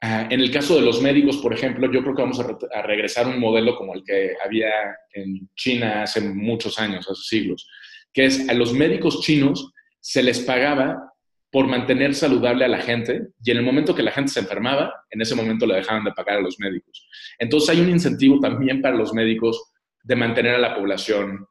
Eh, 0.00 0.34
en 0.34 0.40
el 0.40 0.50
caso 0.50 0.76
de 0.76 0.82
los 0.82 1.00
médicos, 1.00 1.38
por 1.38 1.52
ejemplo, 1.52 1.90
yo 1.90 2.02
creo 2.02 2.14
que 2.14 2.22
vamos 2.22 2.40
a, 2.40 2.78
a, 2.78 2.82
regresar 2.82 3.26
a 3.26 3.28
un 3.28 3.40
modelo 3.40 3.76
como 3.76 3.94
el 3.94 4.02
que 4.04 4.34
había 4.44 4.70
en 5.12 5.48
China 5.54 6.02
hace 6.02 6.20
muchos 6.20 6.78
años, 6.78 7.08
hace 7.08 7.22
siglos, 7.22 7.68
que 8.12 8.26
es 8.26 8.48
a 8.48 8.54
los 8.54 8.72
médicos 8.72 9.20
chinos 9.20 9.72
se 10.00 10.22
les 10.22 10.40
pagaba 10.40 11.12
por 11.50 11.66
mantener 11.66 12.14
saludable 12.14 12.64
a 12.64 12.68
la 12.68 12.78
gente 12.78 13.28
y 13.42 13.50
en 13.50 13.58
el 13.58 13.64
momento 13.64 13.94
que 13.94 14.02
la 14.02 14.12
gente 14.12 14.32
se 14.32 14.40
enfermaba, 14.40 14.92
en 15.10 15.20
ese 15.20 15.34
momento 15.34 15.66
le 15.66 15.76
dejaban 15.76 16.04
de 16.04 16.12
pagar 16.12 16.38
a 16.38 16.40
los 16.40 16.58
médicos. 16.58 17.08
Entonces 17.38 17.70
hay 17.70 17.80
un 17.80 17.90
incentivo 17.90 18.40
también 18.40 18.82
para 18.82 18.96
los 18.96 19.14
médicos 19.14 19.72
de 20.02 20.16
mantener 20.16 20.56
a 20.56 20.58
la 20.58 20.74
población 20.74 21.46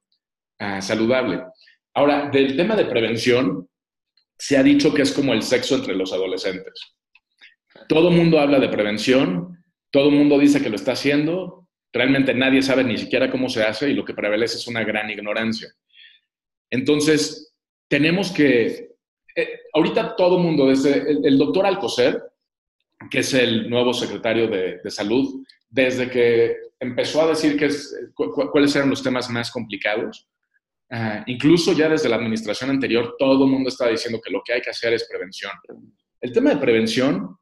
uh, 0.59 0.81
saludable. 0.81 1.43
Ahora, 1.93 2.29
del 2.29 2.55
tema 2.55 2.75
de 2.75 2.85
prevención, 2.85 3.67
se 4.37 4.57
ha 4.57 4.63
dicho 4.63 4.93
que 4.93 5.01
es 5.01 5.11
como 5.11 5.33
el 5.33 5.43
sexo 5.43 5.75
entre 5.75 5.95
los 5.95 6.11
adolescentes. 6.11 6.73
Todo 7.87 8.09
el 8.09 8.15
mundo 8.15 8.39
habla 8.39 8.59
de 8.59 8.69
prevención, 8.69 9.63
todo 9.91 10.09
el 10.09 10.15
mundo 10.15 10.37
dice 10.37 10.61
que 10.61 10.69
lo 10.69 10.75
está 10.75 10.91
haciendo, 10.91 11.67
realmente 11.93 12.33
nadie 12.33 12.61
sabe 12.61 12.83
ni 12.83 12.97
siquiera 12.97 13.31
cómo 13.31 13.47
se 13.47 13.63
hace 13.63 13.89
y 13.89 13.93
lo 13.93 14.03
que 14.03 14.13
prevalece 14.13 14.57
es 14.57 14.67
una 14.67 14.83
gran 14.83 15.09
ignorancia. 15.09 15.69
Entonces, 16.69 17.53
tenemos 17.87 18.31
que, 18.31 18.84
ahorita 19.75 20.15
todo 20.15 20.39
mundo, 20.39 20.67
desde 20.67 21.11
el, 21.11 21.37
doctor 21.37 21.65
Alcocer, 21.65 22.23
que 23.11 23.19
es 23.19 23.33
el 23.33 23.69
nuevo 23.69 23.93
secretario 23.93 24.47
de, 24.47 24.79
salud, 24.89 25.45
desde 25.69 26.09
que 26.09 26.55
empezó 26.79 27.21
a 27.21 27.27
decir 27.27 27.57
que 27.57 27.65
es, 27.65 27.95
cuáles 28.15 28.75
eran 28.75 28.89
los 28.89 29.03
temas 29.03 29.29
más 29.29 29.51
complicados, 29.51 30.27
Ah, 30.89 31.23
incluso 31.25 31.73
ya 31.73 31.89
desde 31.89 32.09
la 32.09 32.17
administración 32.17 32.69
anterior, 32.69 33.15
todo 33.17 33.45
el 33.45 33.51
mundo 33.51 33.69
está 33.69 33.87
diciendo 33.87 34.21
que 34.23 34.31
lo 34.31 34.41
que 34.45 34.53
hay 34.53 34.61
que 34.61 34.69
hacer 34.69 34.93
es 34.93 35.07
prevención. 35.09 35.51
El 36.21 36.31
tema 36.31 36.51
de 36.51 36.57
prevención 36.57 37.37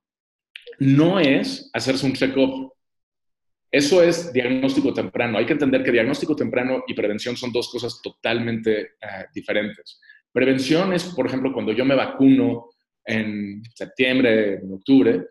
no 0.80 1.20
es 1.20 1.70
hacerse 1.74 2.06
un 2.06 2.13
check-up. 2.13 2.74
Eso 3.70 4.02
es 4.02 4.32
diagnóstico 4.32 4.94
temprano. 4.94 5.38
Hay 5.38 5.46
que 5.46 5.54
entender 5.54 5.84
que 5.84 5.92
diagnóstico 5.92 6.36
temprano 6.36 6.84
y 6.88 6.94
prevención 6.94 7.36
son 7.36 7.52
dos 7.52 7.70
cosas 7.70 8.00
totalmente 8.02 8.92
ah, 9.02 9.25
diferentes. 9.34 10.00
Prevención 10.34 10.94
es, 10.94 11.04
por 11.06 11.28
ejemplo, 11.28 11.54
cuando 11.54 11.72
yo 11.72 11.86
me 11.86 11.96
vacuno 11.96 12.72
en 13.06 13.62
septiembre, 13.75 14.56
en 14.56 14.74
octubre, 14.74 15.28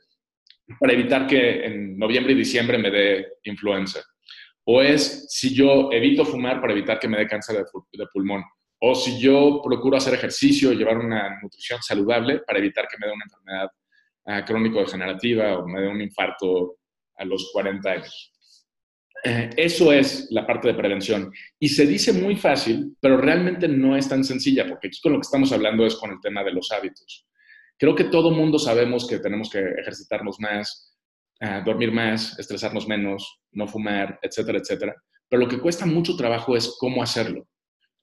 para 0.78 0.92
evitar 0.92 1.26
que 1.26 1.66
en 1.66 1.98
noviembre 1.98 2.32
y 2.32 2.36
diciembre 2.36 2.78
me 2.78 2.90
dé 2.90 3.26
influenza. 3.44 4.00
O 4.64 4.80
es 4.80 5.26
si 5.28 5.52
yo 5.52 5.90
evito 5.90 6.24
fumar 6.24 6.60
para 6.60 6.72
evitar 6.72 7.00
que 7.00 7.08
me 7.08 7.18
dé 7.18 7.26
cáncer 7.26 7.56
de, 7.56 8.06
pulmón. 8.12 8.44
O 8.80 8.94
si 8.94 9.20
yo 9.20 9.60
procuro 9.62 9.96
hacer 9.96 10.14
ejercicio 10.14 10.72
y 10.72 10.76
llevar 10.76 10.98
una 10.98 11.40
nutrición 11.42 11.82
saludable 11.82 12.40
para 12.46 12.60
evitar 12.60 12.86
que 12.88 12.96
me 12.98 13.08
dé 13.08 13.12
una 13.12 13.24
enfermedad 13.24 13.70
uh, 14.26 14.44
crónico-degenerativa 14.46 15.58
o 15.58 15.66
me 15.66 15.80
dé 15.80 15.88
un 15.88 16.00
infarto 16.00 16.76
a 17.16 17.24
los 17.24 17.50
40 17.52 17.90
años. 17.90 18.31
Eh, 19.24 19.50
eso 19.56 19.92
es 19.92 20.28
la 20.30 20.46
parte 20.46 20.68
de 20.68 20.74
prevención. 20.74 21.32
Y 21.58 21.68
se 21.68 21.86
dice 21.86 22.12
muy 22.12 22.36
fácil, 22.36 22.96
pero 23.00 23.16
realmente 23.16 23.68
no 23.68 23.96
es 23.96 24.08
tan 24.08 24.24
sencilla, 24.24 24.66
porque 24.68 24.88
aquí 24.88 25.00
con 25.00 25.12
lo 25.12 25.18
que 25.18 25.26
estamos 25.26 25.52
hablando 25.52 25.86
es 25.86 25.94
con 25.94 26.10
el 26.10 26.20
tema 26.20 26.42
de 26.42 26.52
los 26.52 26.72
hábitos. 26.72 27.26
Creo 27.78 27.94
que 27.94 28.04
todo 28.04 28.30
mundo 28.30 28.58
sabemos 28.58 29.06
que 29.08 29.18
tenemos 29.18 29.50
que 29.50 29.58
ejercitarnos 29.58 30.38
más, 30.40 30.96
dormir 31.64 31.90
más, 31.90 32.38
estresarnos 32.38 32.86
menos, 32.86 33.40
no 33.50 33.66
fumar, 33.66 34.18
etcétera, 34.22 34.58
etcétera. 34.58 34.94
Pero 35.28 35.44
lo 35.44 35.48
que 35.48 35.58
cuesta 35.58 35.86
mucho 35.86 36.14
trabajo 36.14 36.56
es 36.56 36.76
cómo 36.78 37.02
hacerlo, 37.02 37.48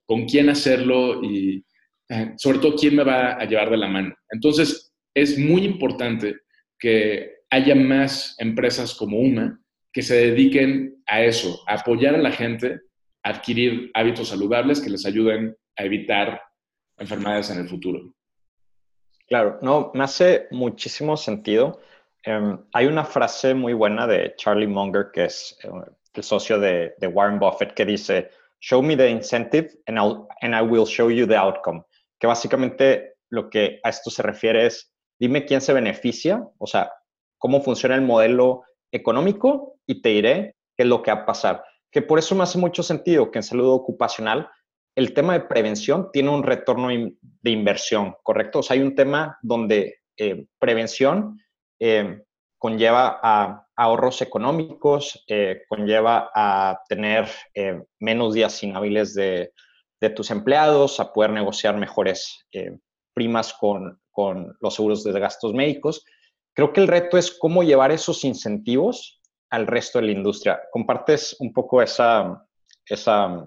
con 0.04 0.26
quién 0.26 0.48
hacerlo 0.48 1.22
y 1.22 1.64
eh, 2.08 2.34
sobre 2.36 2.58
todo 2.58 2.74
quién 2.74 2.96
me 2.96 3.04
va 3.04 3.34
a 3.34 3.44
llevar 3.44 3.70
de 3.70 3.76
la 3.76 3.86
mano. 3.86 4.14
Entonces, 4.30 4.92
es 5.14 5.38
muy 5.38 5.64
importante 5.64 6.40
que 6.76 7.34
haya 7.50 7.76
más 7.76 8.34
empresas 8.38 8.94
como 8.94 9.18
una 9.18 9.59
que 9.92 10.02
se 10.02 10.14
dediquen 10.14 11.02
a 11.06 11.22
eso, 11.22 11.60
a 11.66 11.74
apoyar 11.74 12.14
a 12.14 12.18
la 12.18 12.30
gente 12.30 12.80
a 13.22 13.30
adquirir 13.30 13.90
hábitos 13.94 14.28
saludables 14.28 14.80
que 14.80 14.90
les 14.90 15.04
ayuden 15.04 15.56
a 15.76 15.84
evitar 15.84 16.40
enfermedades 16.98 17.50
en 17.50 17.60
el 17.60 17.68
futuro. 17.68 18.14
Claro, 19.28 19.58
no, 19.62 19.90
me 19.94 20.04
hace 20.04 20.48
muchísimo 20.50 21.16
sentido. 21.16 21.80
Em, 22.22 22.58
hay 22.72 22.86
una 22.86 23.04
frase 23.04 23.54
muy 23.54 23.72
buena 23.72 24.06
de 24.06 24.34
Charlie 24.36 24.66
Munger, 24.66 25.10
que 25.12 25.24
es 25.24 25.58
eh, 25.62 25.68
el 26.14 26.22
socio 26.22 26.58
de, 26.58 26.94
Warren 27.00 27.38
Buffett, 27.38 27.74
que 27.74 27.84
dice, 27.84 28.30
show 28.60 28.82
me 28.82 28.96
the 28.96 29.08
incentive 29.08 29.70
and, 29.86 29.98
and 30.40 30.54
I 30.54 30.62
will 30.62 30.86
show 30.86 31.10
you 31.10 31.26
the 31.26 31.36
outcome. 31.36 31.82
Que 32.18 32.26
básicamente 32.26 33.14
lo 33.30 33.48
que 33.48 33.80
a 33.82 33.88
esto 33.88 34.10
se 34.10 34.22
refiere 34.22 34.66
es, 34.66 34.92
dime 35.18 35.44
quién 35.44 35.60
se 35.60 35.72
beneficia, 35.72 36.44
o 36.58 36.66
sea, 36.66 36.92
cómo 37.38 37.62
funciona 37.62 37.94
el 37.94 38.02
modelo 38.02 38.64
económico 38.92 39.76
y 39.86 40.02
te 40.02 40.10
diré 40.10 40.56
qué 40.76 40.84
es 40.84 40.88
lo 40.88 41.02
que 41.02 41.12
va 41.12 41.18
a 41.18 41.26
pasar. 41.26 41.64
Que 41.90 42.02
por 42.02 42.18
eso 42.18 42.34
me 42.34 42.44
hace 42.44 42.58
mucho 42.58 42.82
sentido 42.82 43.30
que 43.30 43.38
en 43.38 43.42
salud 43.42 43.68
ocupacional 43.68 44.48
el 44.96 45.14
tema 45.14 45.34
de 45.34 45.46
prevención 45.46 46.10
tiene 46.12 46.30
un 46.30 46.42
retorno 46.42 46.88
de 46.88 47.50
inversión, 47.50 48.14
¿correcto? 48.22 48.58
O 48.58 48.62
sea, 48.62 48.74
hay 48.74 48.82
un 48.82 48.94
tema 48.94 49.38
donde 49.42 50.00
eh, 50.16 50.46
prevención 50.58 51.38
eh, 51.78 52.22
conlleva 52.58 53.18
a 53.22 53.66
ahorros 53.76 54.20
económicos, 54.20 55.24
eh, 55.28 55.62
conlleva 55.68 56.30
a 56.34 56.80
tener 56.88 57.26
menos 57.98 58.34
días 58.34 58.62
inhábiles 58.62 59.14
de, 59.14 59.52
de, 59.98 60.10
tus 60.10 60.30
empleados, 60.30 61.00
a 61.00 61.12
poder 61.14 61.30
negociar 61.30 61.78
mejores 61.78 62.46
primas 63.14 63.54
con, 63.54 63.98
con, 64.10 64.54
los 64.60 64.74
seguros 64.74 65.02
de 65.02 65.18
gastos 65.18 65.54
médicos. 65.54 66.04
Creo 66.54 66.72
que 66.72 66.80
el 66.80 66.88
reto 66.88 67.16
es 67.16 67.30
cómo 67.30 67.62
llevar 67.62 67.92
esos 67.92 68.24
incentivos 68.24 69.20
al 69.50 69.66
resto 69.66 69.98
de 69.98 70.06
la 70.06 70.12
industria. 70.12 70.60
¿Compartes 70.70 71.36
un 71.40 71.52
poco 71.52 71.82
esa, 71.82 72.44
esa, 72.86 73.46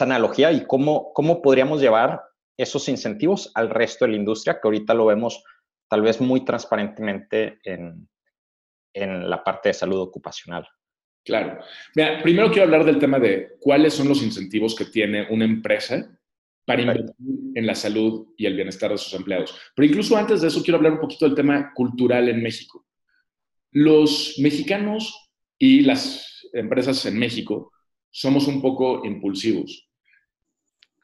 analogía 0.00 0.52
y 0.52 0.64
cómo, 0.66 1.12
cómo 1.12 1.42
podríamos 1.42 1.80
llevar 1.80 2.22
esos 2.56 2.88
incentivos 2.88 3.50
al 3.54 3.70
resto 3.70 4.04
de 4.04 4.12
la 4.12 4.16
industria, 4.18 4.54
que 4.54 4.68
ahorita 4.68 4.94
lo 4.94 5.06
vemos 5.06 5.42
tal 5.88 6.02
vez 6.02 6.20
muy 6.20 6.44
transparentemente 6.44 7.58
en, 7.64 8.08
en 8.94 9.28
la 9.28 9.42
parte 9.42 9.70
de 9.70 9.74
salud 9.74 10.00
ocupacional. 10.00 10.66
Claro. 11.24 11.60
Primero 12.22 12.50
quiero 12.50 12.64
hablar 12.64 12.84
del 12.84 12.98
tema 12.98 13.18
de 13.18 13.56
cuáles 13.60 13.94
son 13.94 14.08
los 14.08 14.22
incentivos 14.22 14.74
que 14.74 14.86
tiene 14.86 15.28
una 15.30 15.44
empresa 15.44 16.10
para 16.64 16.82
invertir 16.82 17.14
en 17.54 17.66
la 17.66 17.74
salud 17.74 18.28
y 18.36 18.46
el 18.46 18.54
bienestar 18.54 18.90
de 18.90 18.98
sus 18.98 19.12
empleados. 19.14 19.54
Pero 19.74 19.86
incluso 19.86 20.16
antes 20.16 20.40
de 20.40 20.48
eso 20.48 20.62
quiero 20.62 20.76
hablar 20.76 20.92
un 20.92 21.00
poquito 21.00 21.26
del 21.26 21.34
tema 21.34 21.72
cultural 21.74 22.28
en 22.28 22.42
México. 22.42 22.86
Los 23.72 24.36
mexicanos 24.38 25.32
y 25.58 25.80
las 25.80 26.48
empresas 26.52 27.04
en 27.06 27.18
México 27.18 27.72
somos 28.10 28.46
un 28.46 28.60
poco 28.60 29.04
impulsivos. 29.04 29.88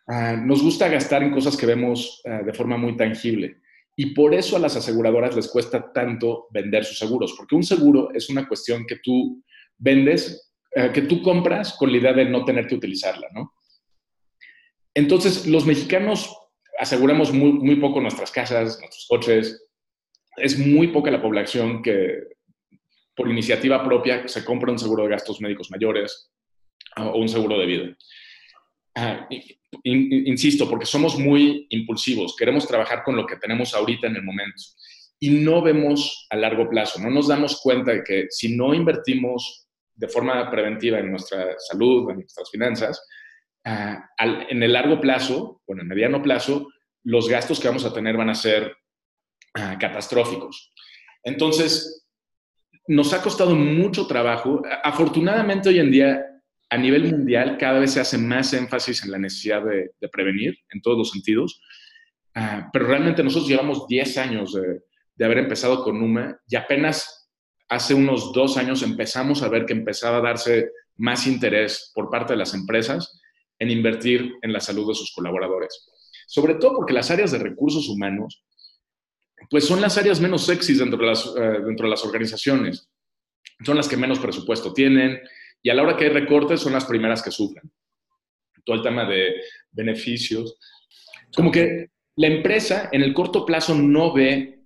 Ah, 0.06 0.36
nos 0.36 0.62
gusta 0.62 0.88
gastar 0.88 1.22
en 1.22 1.32
cosas 1.32 1.56
que 1.56 1.66
vemos 1.66 2.22
ah, 2.26 2.42
de 2.42 2.52
forma 2.52 2.76
muy 2.76 2.96
tangible. 2.96 3.60
Y 4.00 4.14
por 4.14 4.32
eso 4.32 4.56
a 4.56 4.60
las 4.60 4.76
aseguradoras 4.76 5.34
les 5.34 5.48
cuesta 5.48 5.92
tanto 5.92 6.46
vender 6.50 6.84
sus 6.84 6.98
seguros, 6.98 7.34
porque 7.36 7.56
un 7.56 7.64
seguro 7.64 8.10
es 8.14 8.30
una 8.30 8.46
cuestión 8.46 8.86
que 8.86 9.00
tú 9.02 9.42
vendes, 9.76 10.52
eh, 10.74 10.90
que 10.94 11.02
tú 11.02 11.20
compras 11.20 11.74
con 11.76 11.90
la 11.90 11.98
idea 11.98 12.12
de 12.12 12.24
no 12.24 12.44
tener 12.44 12.66
que 12.68 12.76
utilizarla, 12.76 13.26
¿no? 13.34 13.54
Entonces, 14.98 15.46
los 15.46 15.64
mexicanos 15.64 16.36
aseguramos 16.76 17.32
muy, 17.32 17.76
poco 17.76 18.00
nuestras 18.00 18.32
casas, 18.32 18.80
nuestros 18.80 19.06
coches. 19.08 19.70
Es 20.36 20.58
muy 20.58 20.88
poca 20.88 21.12
la 21.12 21.22
población 21.22 21.82
que 21.84 22.24
por 23.14 23.30
iniciativa 23.30 23.84
propia 23.84 24.26
se 24.26 24.44
compra 24.44 24.72
un 24.72 24.78
seguro 24.78 25.04
de 25.04 25.10
gastos 25.10 25.40
médicos 25.40 25.70
mayores 25.70 26.32
o 26.96 27.16
un 27.16 27.28
seguro 27.28 27.60
de 27.60 27.66
vida. 27.66 27.96
Ah, 28.96 29.28
insisto, 29.84 30.68
porque 30.68 30.86
somos 30.86 31.16
muy 31.16 31.68
impulsivos, 31.70 32.34
queremos 32.36 32.66
trabajar 32.66 33.04
con 33.04 33.14
lo 33.14 33.24
que 33.24 33.36
tenemos 33.36 33.74
ahorita 33.74 34.08
en 34.08 34.16
el 34.16 34.24
momento 34.24 34.64
y 35.20 35.30
no 35.30 35.62
vemos 35.62 36.26
a 36.28 36.36
largo 36.36 36.68
plazo, 36.68 36.98
no 36.98 37.08
nos 37.08 37.28
damos 37.28 37.60
cuenta 37.60 37.92
de 37.92 38.02
que 38.02 38.26
si 38.30 38.56
no 38.56 38.74
invertimos 38.74 39.68
de 39.94 40.08
forma 40.08 40.50
preventiva 40.50 40.98
en 40.98 41.12
nuestra 41.12 41.54
salud, 41.58 42.10
en 42.10 42.16
nuestras 42.16 42.50
finanzas, 42.50 43.00
ah, 43.64 44.08
en 44.18 44.62
el 44.62 44.72
largo 44.72 45.00
plazo 45.00 45.62
o 45.66 45.72
en 45.72 45.80
el 45.80 45.86
mediano 45.86 46.22
plazo, 46.22 46.68
los 47.04 47.28
gastos 47.28 47.60
que 47.60 47.68
vamos 47.68 47.84
a 47.84 47.92
tener 47.92 48.16
van 48.16 48.30
a 48.30 48.34
ser 48.34 48.76
ah, 49.54 49.76
catastróficos. 49.78 50.72
Entonces, 51.22 52.06
nos 52.88 53.12
ha 53.12 53.22
costado 53.22 53.54
mucho 53.54 54.06
trabajo. 54.06 54.62
Afortunadamente 54.82 55.68
hoy 55.68 55.78
en 55.78 55.90
día 55.90 56.24
a 56.70 56.76
nivel 56.76 57.10
mundial 57.10 57.56
cada 57.58 57.78
vez 57.78 57.92
se 57.92 58.00
hace 58.00 58.18
más 58.18 58.52
énfasis 58.52 59.04
en 59.04 59.12
la 59.12 59.18
necesidad 59.18 59.62
de, 59.62 59.90
prevenir 60.10 60.58
en 60.70 60.82
todos 60.82 60.98
los 60.98 61.10
sentidos, 61.10 61.62
ah, 62.34 62.68
pero 62.72 62.86
realmente 62.86 63.22
nosotros 63.22 63.48
llevamos 63.48 63.86
10 63.86 64.18
años 64.18 64.54
de, 64.54 64.80
de, 65.14 65.24
haber 65.24 65.38
empezado 65.38 65.82
con 65.82 65.98
NUMA 65.98 66.38
y 66.46 66.56
apenas 66.56 67.30
hace 67.68 67.94
unos 67.94 68.32
dos 68.32 68.56
años 68.56 68.82
empezamos 68.82 69.42
a 69.42 69.48
ver 69.48 69.66
que 69.66 69.74
empezaba 69.74 70.18
a 70.18 70.22
darse 70.22 70.70
más 70.96 71.26
interés 71.26 71.92
por 71.94 72.10
parte 72.10 72.32
de 72.32 72.38
las 72.38 72.54
empresas 72.54 73.20
en 73.58 73.70
invertir 73.70 74.32
en 74.42 74.52
la 74.52 74.60
salud 74.60 74.88
de 74.88 74.94
sus 74.94 75.12
colaboradores. 75.12 75.86
Sobre 76.26 76.54
todo 76.54 76.74
porque 76.76 76.92
las 76.92 77.10
áreas 77.10 77.32
de 77.32 77.38
recursos 77.38 77.88
humanos, 77.88 78.44
pues 79.50 79.66
son 79.66 79.80
las 79.80 79.96
áreas 79.98 80.20
menos 80.20 80.44
sexys 80.44 80.78
dentro 80.78 80.98
de 80.98 81.06
las, 81.06 81.26
eh, 81.26 81.60
dentro 81.64 81.86
de 81.86 81.90
las 81.90 82.04
organizaciones. 82.04 82.88
Son 83.64 83.76
las 83.76 83.88
que 83.88 83.96
menos 83.96 84.18
presupuesto 84.18 84.72
tienen, 84.72 85.20
y 85.62 85.70
a 85.70 85.74
la 85.74 85.82
hora 85.82 85.96
que 85.96 86.04
hay 86.04 86.10
recortes 86.10 86.60
son 86.60 86.72
las 86.72 86.84
primeras 86.84 87.22
que 87.22 87.30
sufren. 87.30 87.70
Todo 88.64 88.76
el 88.76 88.82
tema 88.82 89.04
de 89.04 89.34
beneficios. 89.70 90.58
Como 91.34 91.50
que 91.50 91.90
la 92.16 92.26
empresa 92.26 92.88
en 92.92 93.02
el 93.02 93.14
corto 93.14 93.44
plazo 93.44 93.74
no 93.74 94.12
ve 94.12 94.60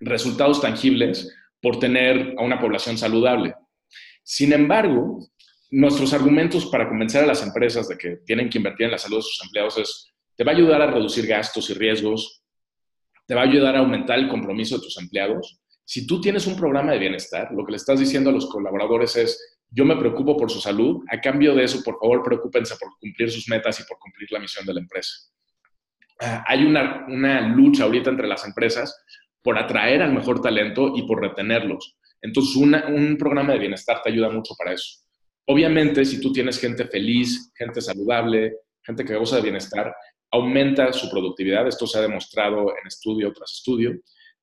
resultados 0.00 0.60
tangibles 0.60 1.34
por 1.60 1.78
tener 1.78 2.34
a 2.38 2.42
una 2.42 2.60
población 2.60 2.98
saludable. 2.98 3.54
Sin 4.22 4.52
embargo, 4.52 5.26
nuestros 5.70 6.12
argumentos 6.12 6.66
para 6.66 6.88
convencer 6.88 7.24
a 7.24 7.26
las 7.26 7.42
empresas 7.42 7.88
de 7.88 7.98
que 7.98 8.16
tienen 8.24 8.48
que 8.48 8.58
invertir 8.58 8.86
en 8.86 8.92
la 8.92 8.98
salud 8.98 9.18
de 9.18 9.22
sus 9.22 9.42
empleados 9.44 9.78
es, 9.78 10.08
te 10.36 10.44
va 10.44 10.52
a 10.52 10.54
ayudar 10.54 10.80
a 10.80 10.90
reducir 10.90 11.26
gastos 11.26 11.68
y 11.70 11.74
riesgos, 11.74 12.42
te 13.26 13.34
va 13.34 13.42
a 13.42 13.44
ayudar 13.44 13.76
a 13.76 13.80
aumentar 13.80 14.18
el 14.18 14.28
compromiso 14.28 14.76
de 14.76 14.82
tus 14.82 14.96
empleados. 14.98 15.60
Si 15.84 16.06
tú 16.06 16.20
tienes 16.20 16.46
un 16.46 16.56
programa 16.56 16.92
de 16.92 16.98
bienestar, 16.98 17.50
lo 17.52 17.64
que 17.64 17.72
le 17.72 17.76
estás 17.76 18.00
diciendo 18.00 18.30
a 18.30 18.32
los 18.32 18.46
colaboradores 18.46 19.16
es, 19.16 19.58
yo 19.70 19.84
me 19.84 19.96
preocupo 19.96 20.36
por 20.36 20.50
su 20.50 20.60
salud, 20.60 21.02
a 21.10 21.20
cambio 21.20 21.54
de 21.54 21.64
eso, 21.64 21.82
por 21.82 21.98
favor, 21.98 22.22
preocúpense 22.22 22.74
por 22.80 22.88
cumplir 22.98 23.30
sus 23.30 23.48
metas 23.48 23.78
y 23.80 23.84
por 23.84 23.98
cumplir 23.98 24.30
la 24.32 24.38
misión 24.38 24.64
de 24.64 24.74
la 24.74 24.80
empresa. 24.80 25.12
Ah, 26.20 26.44
hay 26.46 26.64
una, 26.64 27.06
una 27.08 27.40
lucha 27.48 27.84
ahorita 27.84 28.10
entre 28.10 28.26
las 28.26 28.46
empresas 28.46 29.04
por 29.42 29.58
atraer 29.58 30.02
al 30.02 30.14
mejor 30.14 30.40
talento 30.40 30.92
y 30.96 31.02
por 31.06 31.20
retenerlos. 31.20 31.96
Entonces, 32.22 32.56
un 32.56 33.16
programa 33.18 33.52
de 33.52 33.60
bienestar 33.60 34.02
te 34.02 34.10
ayuda 34.10 34.30
mucho 34.30 34.54
para 34.58 34.72
eso. 34.72 35.07
Obviamente, 35.50 36.04
si 36.04 36.20
tú 36.20 36.30
tienes 36.30 36.60
gente 36.60 36.84
feliz, 36.86 37.50
gente 37.56 37.80
saludable, 37.80 38.54
gente 38.82 39.04
que 39.04 39.16
goza 39.16 39.36
de 39.36 39.42
bienestar, 39.42 39.94
aumenta 40.30 40.92
su 40.92 41.08
productividad. 41.10 41.66
Esto 41.66 41.86
se 41.86 41.98
ha 41.98 42.02
demostrado 42.02 42.70
en 42.70 42.86
estudio 42.86 43.32
tras 43.32 43.52
estudio. 43.54 43.98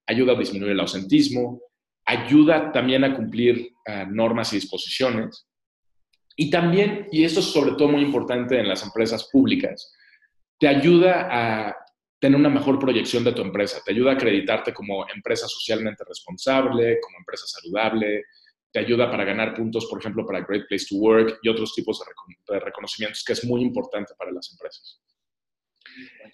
Ayuda 0.07 0.33
a 0.33 0.39
disminuir 0.39 0.71
el 0.71 0.79
ausentismo, 0.79 1.61
ayuda 2.05 2.71
también 2.71 3.03
a 3.03 3.15
cumplir 3.15 3.69
uh, 3.87 4.11
normas 4.11 4.51
y 4.53 4.57
disposiciones. 4.57 5.47
Y 6.35 6.49
también, 6.49 7.07
y 7.11 7.23
esto 7.23 7.39
es 7.39 7.45
sobre 7.45 7.73
todo 7.73 7.89
muy 7.89 8.01
importante 8.01 8.59
en 8.59 8.67
las 8.67 8.83
empresas 8.83 9.29
públicas, 9.31 9.93
te 10.59 10.67
ayuda 10.67 11.27
a 11.31 11.75
tener 12.19 12.39
una 12.39 12.49
mejor 12.49 12.79
proyección 12.79 13.23
de 13.23 13.33
tu 13.33 13.43
empresa, 13.43 13.79
te 13.85 13.91
ayuda 13.91 14.11
a 14.11 14.15
acreditarte 14.15 14.73
como 14.73 15.05
empresa 15.13 15.47
socialmente 15.47 16.03
responsable, 16.03 16.99
como 16.99 17.19
empresa 17.19 17.45
saludable, 17.45 18.23
te 18.75 18.81
ayuda 18.81 19.09
para 19.09 19.23
ganar 19.23 19.53
puntos, 19.53 19.85
por 19.85 20.01
ejemplo, 20.01 20.25
para 20.25 20.41
Great 20.41 20.67
Place 20.67 20.87
to 20.89 20.97
Work 20.97 21.39
y 21.41 21.47
otros 21.47 21.73
tipos 21.73 21.97
de, 22.49 22.59
reconocimientos 22.59 23.23
que 23.25 23.31
es 23.31 23.45
muy 23.45 23.61
importante 23.61 24.13
para 24.19 24.33
las 24.33 24.51
empresas. 24.51 25.01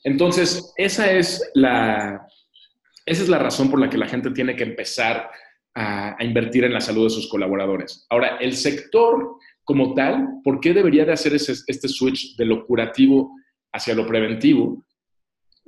Entonces, 0.04 0.74
esa 0.76 1.12
es 1.12 1.52
la, 1.54 2.26
esa 3.06 3.22
es 3.22 3.30
la 3.30 3.38
razón 3.38 3.70
por 3.70 3.80
la 3.80 3.92
que 3.92 3.98
la 4.00 4.08
gente 4.08 4.32
tiene 4.32 4.56
que 4.56 4.64
empezar 4.64 5.30
a, 5.76 6.16
invertir 6.22 6.64
en 6.64 6.74
la 6.74 6.82
salud 6.82 7.04
de 7.04 7.12
sus 7.12 7.30
colaboradores. 7.30 8.08
Ahora, 8.10 8.38
el 8.38 8.56
sector 8.56 9.36
como 9.64 9.94
tal, 9.94 10.28
¿por 10.44 10.60
qué 10.60 10.74
debería 10.74 11.06
de 11.06 11.14
hacer 11.14 11.36
este 11.36 11.88
switch 11.88 12.36
de 12.38 12.46
lo 12.46 12.66
curativo 12.66 13.36
hacia 13.72 13.94
lo 13.94 14.08
preventivo? 14.08 14.84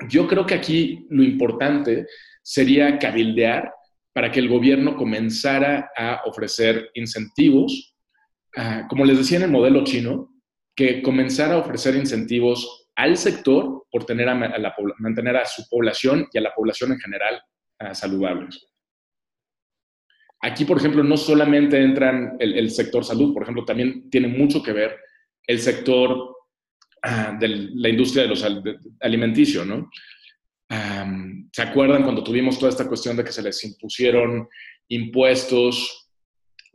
Yo 0.10 0.28
creo 0.28 0.44
que 0.48 0.56
aquí 0.56 1.06
lo 1.12 1.22
importante 1.22 2.08
sería 2.42 2.98
cabildear 2.98 3.72
para 4.14 4.32
que 4.32 4.40
el 4.40 4.48
gobierno 4.48 4.96
comenzara 4.96 5.90
a 5.98 6.22
ofrecer 6.26 6.92
incentivos, 6.94 7.96
ah, 8.56 8.86
como 8.88 9.06
les 9.06 9.18
decía 9.18 9.38
en 9.38 9.44
el 9.44 9.52
modelo 9.52 9.84
chino, 9.84 10.30
que 10.76 11.02
comenzara 11.02 11.56
a 11.56 11.60
ofrecer 11.60 11.96
incentivos 11.96 12.84
al 12.96 13.18
sector 13.18 13.86
por 13.92 14.06
mantener 15.00 15.38
a 15.38 15.46
su 15.46 15.68
población 15.70 16.28
y 16.32 16.38
a 16.38 16.42
la 16.42 16.54
población 16.54 16.92
en 16.92 17.00
general 17.00 17.42
uh, 17.80 17.94
saludables. 17.94 18.68
Aquí, 20.42 20.66
por 20.66 20.78
ejemplo, 20.78 21.04
no 21.04 21.16
solamente 21.16 21.82
entran 21.82 22.36
el, 22.40 22.70
sector 22.70 23.06
salud, 23.06 23.34
por 23.34 23.44
ejemplo, 23.44 23.64
también 23.64 24.10
tiene 24.10 24.28
mucho 24.28 24.62
que 24.62 24.74
ver 24.74 24.98
el 25.48 25.60
sector 25.60 26.36
ah, 27.02 27.38
de 27.40 27.48
la 27.48 27.90
industria 27.90 28.24
de 28.24 28.30
los 28.30 28.46
alimenticios, 29.00 29.66
¿no? 29.66 29.90
¿Se 31.52 31.62
acuerdan 31.62 32.04
cuando 32.04 32.24
tuvimos 32.24 32.58
toda 32.58 32.72
esta 32.72 32.88
cuestión 32.88 33.16
de 33.16 33.24
que 33.24 33.32
se 33.32 33.44
les 33.44 33.64
impusieron 33.64 34.50
impuestos 34.88 36.10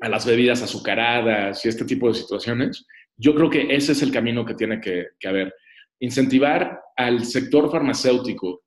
a 0.01 0.09
las 0.09 0.25
bebidas 0.25 0.63
azucaradas 0.63 1.65
y 1.65 1.69
este 1.69 1.85
tipo 1.85 2.09
de 2.09 2.15
situaciones? 2.15 2.87
Yo 3.17 3.35
creo 3.35 3.51
que 3.51 3.75
ese 3.75 3.93
es 3.93 4.03
el 4.03 4.13
camino 4.13 4.45
que 4.45 4.55
tiene 4.55 4.81
que, 4.81 5.09
haber. 5.27 5.53
Incentivar 6.01 6.81
al 6.97 7.25
sector 7.25 7.73
farmacéutico 7.73 8.63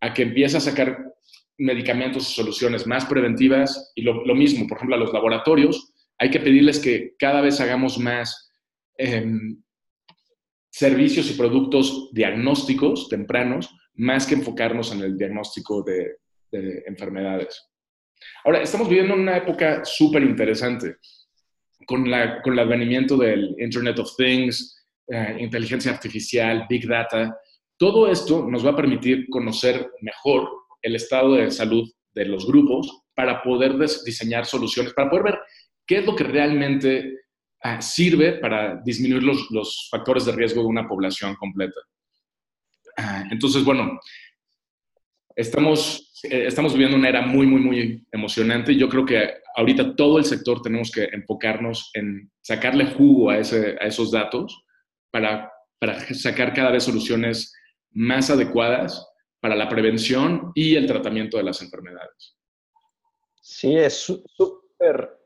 a 0.00 0.12
que 0.12 0.22
empiece 0.22 0.56
a 0.56 0.60
sacar 0.60 0.98
medicamentos 1.58 2.28
y 2.28 2.34
soluciones 2.34 2.88
más 2.88 3.04
preventivas 3.04 3.92
y 3.94 4.02
lo, 4.02 4.34
mismo, 4.34 4.66
por 4.66 4.78
ejemplo, 4.78 4.96
a 4.96 4.98
los 4.98 5.12
laboratorios, 5.12 5.92
hay 6.18 6.30
que 6.30 6.40
pedirles 6.40 6.80
que 6.80 7.14
cada 7.20 7.40
vez 7.40 7.60
hagamos 7.60 7.98
más 7.98 8.50
em, 8.98 9.62
servicios 10.70 11.30
y 11.30 11.34
productos 11.34 12.10
diagnósticos 12.12 13.08
tempranos, 13.08 13.72
más 13.94 14.26
que 14.26 14.34
enfocarnos 14.34 14.92
en 14.92 15.00
el 15.02 15.16
diagnóstico 15.16 15.82
de, 15.82 16.16
enfermedades. 16.86 17.66
Ahora, 18.44 18.60
estamos 18.60 18.86
viviendo 18.86 19.14
una 19.14 19.38
época 19.38 19.86
súper 19.86 20.22
interesante 20.22 20.96
con, 21.86 22.10
la, 22.10 22.42
con 22.42 22.52
el 22.52 22.58
advenimiento 22.58 23.16
del 23.16 23.56
Internet 23.58 23.98
of 24.00 24.14
Things, 24.18 24.84
eh, 25.08 25.36
inteligencia 25.40 25.92
artificial, 25.92 26.66
Big 26.68 26.86
Data. 26.86 27.34
Todo 27.78 28.10
esto 28.12 28.46
nos 28.46 28.66
va 28.66 28.72
a 28.72 28.76
permitir 28.76 29.30
conocer 29.30 29.90
mejor 30.02 30.48
el 30.82 30.94
estado 30.94 31.36
de 31.36 31.50
salud 31.50 31.90
de 32.14 32.26
los 32.26 32.46
grupos 32.46 33.02
para 33.14 33.42
poder 33.42 33.76
diseñar 33.78 34.46
soluciones, 34.46 34.92
para 34.92 35.10
poder 35.10 35.24
ver 35.24 35.38
qué 35.86 35.98
es 35.98 36.06
lo 36.06 36.14
que 36.14 36.24
realmente 36.24 37.20
ah, 37.62 37.80
sirve 37.80 38.34
para 38.34 38.80
disminuir 38.84 39.22
los, 39.22 39.88
factores 39.90 40.24
de 40.24 40.32
riesgo 40.32 40.62
de 40.62 40.68
una 40.68 40.88
población 40.88 41.34
completa. 41.36 41.80
Ah, 42.96 43.24
entonces, 43.30 43.64
bueno, 43.64 43.98
estamos, 45.36 46.12
eh, 46.24 46.46
estamos 46.46 46.72
viviendo 46.72 46.96
una 46.96 47.08
era 47.08 47.22
muy, 47.22 47.46
muy, 47.46 47.60
muy 47.60 48.06
emocionante. 48.12 48.74
Yo 48.76 48.88
creo 48.88 49.04
que 49.04 49.34
ahorita 49.56 49.96
todo 49.96 50.18
el 50.18 50.24
sector 50.24 50.62
tenemos 50.62 50.90
que 50.90 51.04
enfocarnos 51.04 51.90
en 51.94 52.30
sacarle 52.40 52.86
jugo 52.86 53.30
a, 53.30 53.38
ese, 53.38 53.76
a 53.80 53.86
esos 53.86 54.10
datos 54.10 54.64
para, 55.10 55.50
para 55.78 56.00
sacar 56.14 56.52
cada 56.54 56.70
vez 56.70 56.84
soluciones 56.84 57.52
más 57.90 58.30
adecuadas 58.30 59.06
para 59.40 59.56
la 59.56 59.68
prevención 59.68 60.52
y 60.54 60.76
el 60.76 60.86
tratamiento 60.86 61.36
de 61.36 61.42
las 61.42 61.60
enfermedades. 61.62 62.36
Sí, 63.40 63.76
es 63.76 63.94
súper 63.94 65.18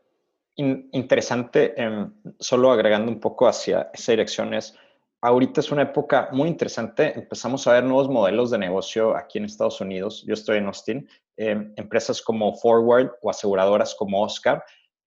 interesante, 0.56 1.74
em, 1.76 2.10
solo 2.40 2.72
agregando 2.72 3.12
un 3.12 3.20
poco 3.20 3.46
hacia 3.46 3.90
esa 3.92 4.12
dirección, 4.12 4.54
es, 4.54 4.74
ahorita 5.20 5.60
es 5.60 5.70
una 5.72 5.82
época 5.82 6.28
muy 6.32 6.48
interesante, 6.48 7.12
empezamos 7.18 7.66
a 7.66 7.72
ver 7.72 7.84
nuevos 7.84 8.08
modelos 8.08 8.50
de 8.50 8.58
negocio 8.58 9.16
aquí 9.16 9.38
en 9.38 9.44
Estados 9.44 9.80
Unidos, 9.80 10.24
yo 10.26 10.34
estoy 10.34 10.58
en 10.58 10.66
Austin, 10.66 11.08
em, 11.36 11.72
empresas 11.76 12.22
como 12.22 12.54
Forward 12.56 13.10
o 13.22 13.30
aseguradoras 13.30 13.94
como 13.94 14.22
Oscar, 14.22 14.62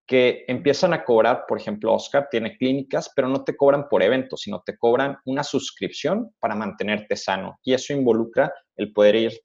que 0.09 0.43
empiezan 0.47 0.91
a 0.93 1.03
cobrar, 1.03 1.45
por 1.47 1.59
ejemplo, 1.59 1.93
Oscar 1.93 2.27
tiene 2.31 2.57
clínicas, 2.57 3.11
pero 3.15 3.27
no 3.27 3.43
te 3.43 3.55
cobran 3.55 3.87
por 3.87 4.01
eventos, 4.01 4.41
sino 4.41 4.63
te 4.65 4.75
cobran 4.75 5.17
una 5.25 5.43
suscripción 5.43 6.33
para 6.39 6.55
mantenerte 6.55 7.15
sano. 7.15 7.59
Y 7.63 7.75
eso 7.75 7.93
involucra 7.93 8.51
el 8.75 8.91
poder 8.91 9.15
ir 9.15 9.39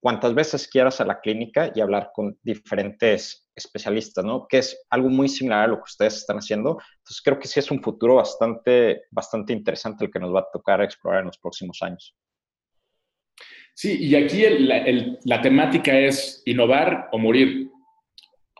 cuantas 0.00 0.34
veces 0.34 0.66
quieras 0.66 1.00
a 1.00 1.04
la 1.04 1.20
clínica 1.20 1.70
y 1.74 1.80
hablar 1.80 2.10
con 2.14 2.38
diferentes 2.42 3.48
especialistas, 3.54 4.24
¿no? 4.24 4.46
Que 4.48 4.58
es 4.58 4.86
algo 4.90 5.08
muy 5.08 5.28
similar 5.28 5.64
a 5.64 5.66
lo 5.68 5.76
que 5.76 5.90
ustedes 5.90 6.16
están 6.16 6.38
haciendo. 6.38 6.78
Entonces 6.98 7.22
creo 7.22 7.38
que 7.38 7.48
sí 7.48 7.60
es 7.60 7.70
un 7.70 7.82
futuro 7.82 8.16
bastante, 8.16 9.02
bastante 9.10 9.52
interesante 9.52 10.04
el 10.04 10.10
que 10.10 10.18
nos 10.18 10.34
va 10.34 10.40
a 10.40 10.50
tocar 10.52 10.82
explorar 10.82 11.20
en 11.20 11.26
los 11.26 11.38
próximos 11.38 11.78
años. 11.82 12.16
Sí, 13.74 13.96
y 13.98 14.14
aquí 14.14 14.42
la 15.24 15.40
temática 15.40 15.98
es 15.98 16.42
innovar 16.46 17.08
o 17.12 17.18
morir. 17.18 17.70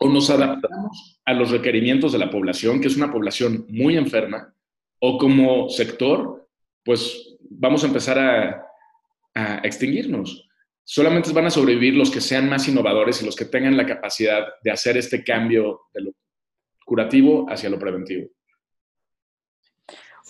O 0.03 0.09
nos 0.09 0.31
adaptamos 0.31 1.21
a 1.27 1.35
los 1.35 1.51
requerimientos 1.51 2.13
de 2.13 2.19
la 2.19 2.31
población, 2.31 2.81
que 2.81 2.89
es 2.89 2.97
una 2.97 3.13
población 3.13 3.67
muy 3.69 3.99
enferma, 3.99 4.55
o 4.99 5.19
como 5.19 5.69
sector, 5.69 6.49
pues 6.85 7.37
vamos 7.51 7.83
a 7.85 7.87
empezar 7.87 8.19
a, 8.19 8.67
extinguirnos. 9.63 10.50
Solamente 10.93 11.33
van 11.33 11.47
a 11.47 11.51
sobrevivir 11.51 11.95
los 11.95 12.11
que 12.11 12.21
sean 12.21 12.49
más 12.49 12.67
innovadores 12.67 13.23
y 13.23 13.25
los 13.25 13.37
que 13.37 13.45
tengan 13.45 13.77
la 13.77 13.87
capacidad 13.87 14.45
de 14.61 14.73
hacer 14.73 14.97
este 14.97 15.23
cambio 15.23 15.83
de 15.95 16.03
lo 16.03 16.11
curativo 16.85 17.47
hacia 17.49 17.71
lo 17.71 17.79
preventivo. 17.79 18.27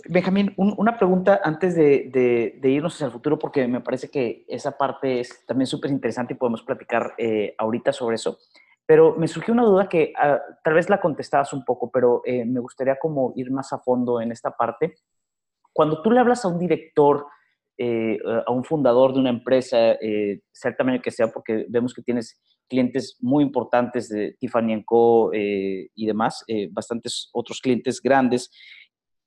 Benjamín, 0.05 0.53
una 0.59 0.99
pregunta 0.99 1.40
antes 1.42 1.75
de, 1.75 2.61
irnos 2.62 2.94
hacia 2.94 3.07
el 3.07 3.12
futuro, 3.12 3.38
porque 3.38 3.66
me 3.66 3.81
parece 3.81 4.11
que 4.11 4.44
esa 4.49 4.77
parte 4.77 5.20
es 5.20 5.46
también 5.46 5.66
súper 5.66 5.92
interesante 5.92 6.35
y 6.35 6.37
podemos 6.37 6.62
platicar 6.62 7.14
eh, 7.16 7.55
ahorita 7.57 7.90
sobre 7.94 8.16
eso. 8.16 8.37
Pero 8.85 9.16
me 9.16 9.29
surgió 9.29 9.55
una 9.55 9.64
duda 9.64 9.88
que 9.88 10.12
ah, 10.14 10.42
tal 10.62 10.75
vez 10.75 10.90
la 10.90 11.01
contestabas 11.01 11.55
un 11.55 11.64
poco, 11.64 11.90
pero 11.90 12.20
eh, 12.27 12.44
me 12.44 12.61
gustaría 12.61 12.99
como 12.99 13.33
ir 13.35 13.51
más 13.51 13.73
a 13.73 13.79
fondo 13.79 14.20
en 14.20 14.31
esta 14.31 14.51
parte. 14.51 14.99
Cuando 15.73 16.03
tú 16.03 16.11
le 16.11 16.20
hablas 16.20 16.44
a 16.44 16.49
un 16.49 16.59
director, 16.59 17.25
eh, 17.83 18.19
a 18.47 18.53
un 18.53 18.62
fundador 18.62 19.14
de 19.14 19.21
una 19.21 19.31
empresa, 19.31 19.97
sea 20.53 20.71
el 20.71 20.77
tamaño 20.77 21.01
que 21.01 21.11
sea, 21.11 21.29
porque 21.29 21.64
vemos 21.69 21.95
que 21.95 22.03
tienes 22.03 22.38
clientes 22.69 23.16
muy 23.21 23.43
importantes 23.43 24.09
de 24.11 24.37
Tiffany 24.38 24.85
Co. 24.85 25.31
y 25.33 26.07
demás, 26.07 26.45
bastantes 26.73 27.31
otros 27.33 27.61
clientes 27.61 28.01
grandes. 28.03 28.51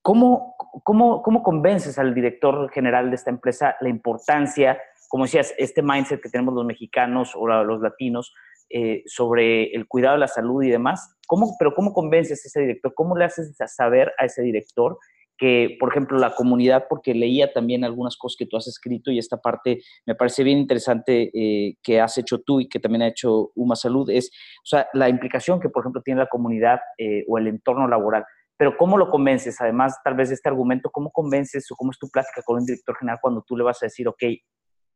¿Cómo, 0.04 0.56
cómo, 0.84 1.22
cómo 1.22 1.42
convences 1.44 1.98
al 1.98 2.14
director 2.14 2.70
general 2.72 3.10
de 3.10 3.16
esta 3.16 3.30
empresa 3.30 3.78
la 3.80 3.88
importancia, 3.88 4.78
como 5.08 5.24
decías, 5.24 5.54
este 5.58 5.82
mindset 5.82 6.22
que 6.22 6.28
tenemos 6.28 6.54
los 6.54 6.66
mexicanos 6.66 7.32
o 7.38 7.48
los 7.48 7.82
latinos 7.82 8.34
eh, 8.70 9.04
sobre 9.06 9.74
el 9.74 9.88
cuidado 9.88 10.16
de 10.16 10.20
la 10.20 10.28
salud 10.28 10.62
y 10.62 10.70
demás? 10.70 11.16
¿Cómo, 11.26 11.56
pero 11.58 11.74
¿cómo 11.74 11.94
convences 11.94 12.44
a 12.44 12.48
ese 12.50 12.60
director? 12.60 12.94
¿Cómo 12.94 13.16
le 13.16 13.24
haces 13.24 13.56
saber 13.68 14.12
a 14.20 14.26
ese 14.26 14.42
director 14.42 14.98
que, 15.38 15.78
por 15.80 15.90
ejemplo, 15.90 16.18
la 16.18 16.36
comunidad, 16.36 16.86
porque 16.90 17.14
leía 17.14 17.52
también 17.52 17.84
algunas 17.84 18.18
cosas 18.18 18.38
que 18.38 18.46
tú 18.46 18.58
has 18.58 18.68
escrito 18.68 19.12
y 19.12 19.20
esta 19.20 19.38
parte 19.38 19.82
me 20.06 20.16
parece 20.16 20.44
bien 20.44 20.58
interesante 20.58 21.32
eh, 21.34 21.76
que 21.82 22.00
has 22.00 22.18
hecho 22.18 22.40
tú 22.42 22.62
y 22.62 22.70
que 22.70 22.80
también 22.80 23.02
ha 23.02 23.08
hecho 23.08 23.52
Uma 23.56 23.76
Salud, 23.76 24.10
es, 24.10 24.30
o 24.64 24.66
sea, 24.66 24.88
la 24.94 25.10
implicación 25.10 25.60
que, 25.60 25.70
por 25.70 25.84
ejemplo, 25.84 26.02
tiene 26.04 26.22
la 26.22 26.28
comunidad 26.28 26.80
eh, 26.98 27.26
o 27.28 27.38
el 27.38 27.48
entorno 27.48 27.88
laboral 27.88 28.24
pero 28.58 28.78
¿cómo 28.78 28.98
lo 28.98 29.10
convences? 29.10 29.60
Además, 29.62 30.00
tal 30.04 30.16
vez 30.16 30.30
de 30.30 30.36
este 30.36 30.50
argumento, 30.50 30.90
¿cómo 30.92 31.12
convences 31.12 31.70
o 31.72 31.76
cómo 31.76 31.92
es 31.92 32.00
tu 32.00 32.10
plática 32.10 32.42
con 32.46 32.60
un 32.60 32.66
director 32.66 32.96
general 32.98 33.20
cuando 33.22 33.42
tú 33.42 33.58
le 33.58 33.64
vas 33.64 33.82
a 33.82 33.88
decir, 33.88 34.08
ok, 34.08 34.24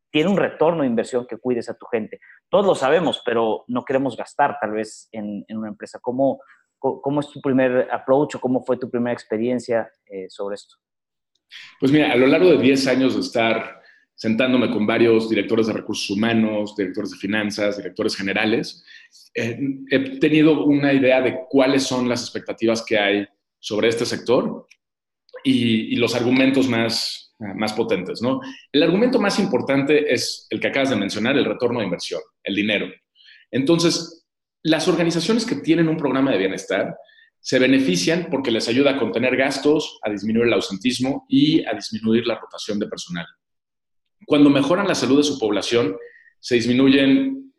tiene 0.10 0.30
un 0.30 0.38
retorno 0.38 0.82
de 0.84 0.88
inversión 0.88 1.26
que 1.28 1.38
cuides 1.38 1.70
a 1.70 1.74
tu 1.74 1.86
gente? 1.88 2.20
Todos 2.50 2.66
lo 2.66 2.76
sabemos, 2.76 3.22
pero 3.26 3.66
no 3.68 3.84
queremos 3.84 4.16
gastar 4.16 4.58
tal 4.62 4.72
vez 4.72 5.10
en, 5.12 5.44
una 5.50 5.70
empresa. 5.70 6.00
¿Cómo, 6.02 6.40
¿Cómo, 6.80 7.20
es 7.20 7.30
tu 7.30 7.42
primer 7.42 7.88
approach 7.92 8.36
o 8.36 8.40
cómo 8.40 8.64
fue 8.64 8.78
tu 8.78 8.90
primera 8.90 9.14
experiencia 9.14 9.90
eh, 10.06 10.28
sobre 10.30 10.56
esto? 10.56 10.76
Pues 11.80 11.92
mira, 11.92 12.12
a 12.12 12.16
lo 12.16 12.28
largo 12.28 12.52
de 12.52 12.58
10 12.58 12.88
años 12.88 13.16
de 13.16 13.22
estar 13.22 13.82
sentándome 14.16 14.72
con 14.72 14.86
varios 14.88 15.30
directores 15.30 15.68
de 15.68 15.74
recursos 15.74 16.10
humanos, 16.10 16.76
directores 16.76 17.12
de 17.12 17.18
finanzas, 17.18 17.78
directores 17.78 18.16
generales, 18.16 18.84
eh, 19.34 19.60
he 19.92 20.20
tenido 20.20 20.66
una 20.66 20.92
idea 20.92 21.22
de 21.22 21.42
cuáles 21.50 21.84
son 21.84 22.10
las 22.10 22.22
expectativas 22.22 22.84
que 22.84 22.98
hay 22.98 23.28
sobre 23.60 23.90
este 23.90 24.06
sector 24.06 24.68
y, 25.44 25.96
los 25.98 26.16
argumentos 26.16 26.68
más, 26.68 27.36
más 27.38 27.74
potentes. 27.74 28.22
¿no? 28.22 28.42
El 28.72 28.84
argumento 28.84 29.20
más 29.20 29.40
importante 29.40 30.12
es 30.12 30.48
el 30.50 30.60
que 30.60 30.68
acabas 30.68 30.90
de 30.90 30.96
mencionar, 30.96 31.38
el 31.38 31.46
retorno 31.46 31.80
de 31.80 31.86
inversión, 31.86 32.22
el 32.44 32.56
dinero. 32.56 32.88
Entonces, 33.52 34.27
las 34.64 34.88
organizaciones 34.88 35.46
que 35.46 35.56
tienen 35.56 35.88
un 35.88 35.98
programa 35.98 36.32
de 36.32 36.38
bienestar 36.38 36.96
se 37.40 37.60
benefician 37.60 38.28
porque 38.30 38.52
les 38.52 38.68
ayuda 38.68 38.92
a 38.92 38.98
contener 38.98 39.38
gastos, 39.38 40.00
a 40.04 40.10
disminuir 40.10 40.48
el 40.48 40.54
ausentismo 40.54 41.26
y 41.30 41.66
a 41.66 41.74
disminuir 41.74 42.26
la 42.26 42.36
rotación 42.36 42.80
de 42.80 42.88
personal. 42.88 43.26
Cuando 44.26 44.50
mejoran 44.50 44.88
la 44.88 44.96
salud 44.96 45.18
de 45.18 45.24
su 45.24 45.40
población, 45.40 45.96
se 46.40 46.56
disminuyen 46.56 47.54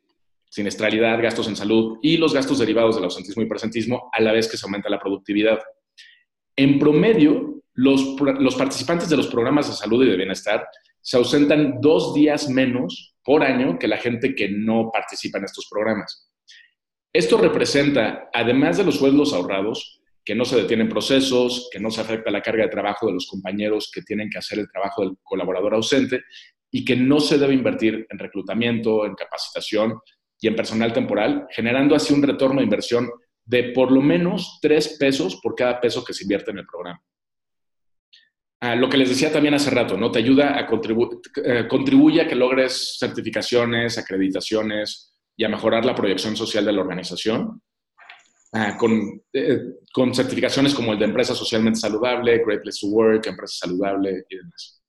siniestralidad, 0.50 1.22
gastos 1.22 1.48
en 1.48 1.56
salud 1.56 1.98
y 2.02 2.16
los 2.16 2.34
gastos 2.34 2.58
derivados 2.58 2.96
del 2.96 3.04
ausentismo 3.04 3.42
y 3.42 3.46
presentismo 3.48 4.10
a 4.12 4.20
la 4.20 4.32
vez 4.32 4.48
que 4.48 4.56
se 4.56 4.66
aumenta 4.66 4.88
la 4.88 4.98
productividad. 4.98 5.58
En 6.56 6.78
promedio, 6.78 7.62
los, 7.74 8.56
participantes 8.56 9.08
de 9.08 9.16
los 9.16 9.28
programas 9.28 9.68
de 9.68 9.74
salud 9.74 10.04
y 10.04 10.10
de 10.10 10.16
bienestar 10.16 10.66
se 11.00 11.16
ausentan 11.16 11.80
dos 11.80 12.12
días 12.12 12.48
menos 12.48 13.14
por 13.22 13.42
año 13.44 13.78
que 13.78 13.86
la 13.86 13.98
gente 13.98 14.34
que 14.34 14.48
no 14.48 14.90
participa 14.92 15.38
en 15.38 15.44
estos 15.44 15.68
programas. 15.70 16.27
Esto 17.12 17.38
representa, 17.38 18.28
además 18.32 18.76
de 18.76 18.84
los 18.84 18.96
sueldos 18.96 19.32
ahorrados, 19.32 20.02
que 20.24 20.34
no 20.34 20.44
se 20.44 20.56
detienen 20.56 20.90
procesos, 20.90 21.70
que 21.72 21.80
no 21.80 21.90
se 21.90 22.02
afecta 22.02 22.30
la 22.30 22.42
carga 22.42 22.64
de 22.64 22.70
trabajo 22.70 23.06
de 23.06 23.14
los 23.14 23.26
compañeros 23.26 23.90
que 23.92 24.02
tienen 24.02 24.28
que 24.28 24.36
hacer 24.36 24.58
el 24.58 24.70
trabajo 24.70 25.02
del 25.02 25.16
colaborador 25.22 25.74
ausente 25.74 26.22
y 26.70 26.84
que 26.84 26.96
no 26.96 27.18
se 27.18 27.38
debe 27.38 27.54
invertir 27.54 28.06
en 28.10 28.18
reclutamiento, 28.18 29.06
en 29.06 29.14
capacitación 29.14 29.98
y 30.38 30.48
en 30.48 30.54
personal 30.54 30.92
temporal, 30.92 31.46
generando 31.50 31.94
así 31.94 32.12
un 32.12 32.22
retorno 32.22 32.58
de 32.58 32.64
inversión 32.64 33.08
de 33.42 33.72
por 33.72 33.90
lo 33.90 34.02
menos 34.02 34.58
tres 34.60 34.98
pesos 35.00 35.40
por 35.42 35.54
cada 35.54 35.80
peso 35.80 36.04
que 36.04 36.12
se 36.12 36.24
invierte 36.24 36.50
en 36.50 36.58
el 36.58 36.66
programa. 36.66 37.02
Ah, 38.60 38.76
lo 38.76 38.90
que 38.90 38.98
les 38.98 39.08
decía 39.08 39.32
también 39.32 39.54
hace 39.54 39.70
rato, 39.70 39.96
¿no? 39.96 40.10
Te 40.10 40.18
ayuda 40.18 40.58
a 40.58 40.66
contribuir, 40.66 41.20
eh, 41.42 41.66
contribuye 41.66 42.20
a 42.20 42.28
que 42.28 42.34
logres 42.34 42.98
certificaciones, 42.98 43.96
acreditaciones 43.96 45.17
y 45.38 45.44
a 45.44 45.48
mejorar 45.48 45.84
la 45.86 45.94
proyección 45.94 46.36
social 46.36 46.66
de 46.66 46.72
la 46.72 46.82
organización. 46.82 47.62
Ah, 48.52 48.76
con, 48.78 49.22
eh, 49.32 49.60
con, 49.92 50.14
certificaciones 50.14 50.74
como 50.74 50.92
el 50.92 50.98
de 50.98 51.04
empresa 51.04 51.34
socialmente 51.34 51.78
saludable, 51.78 52.42
Great 52.44 52.62
Place 52.62 52.80
to 52.80 52.88
Work, 52.88 53.26
empresa 53.26 53.66
saludable 53.66 54.24
y 54.28 54.36
demás. 54.36 54.82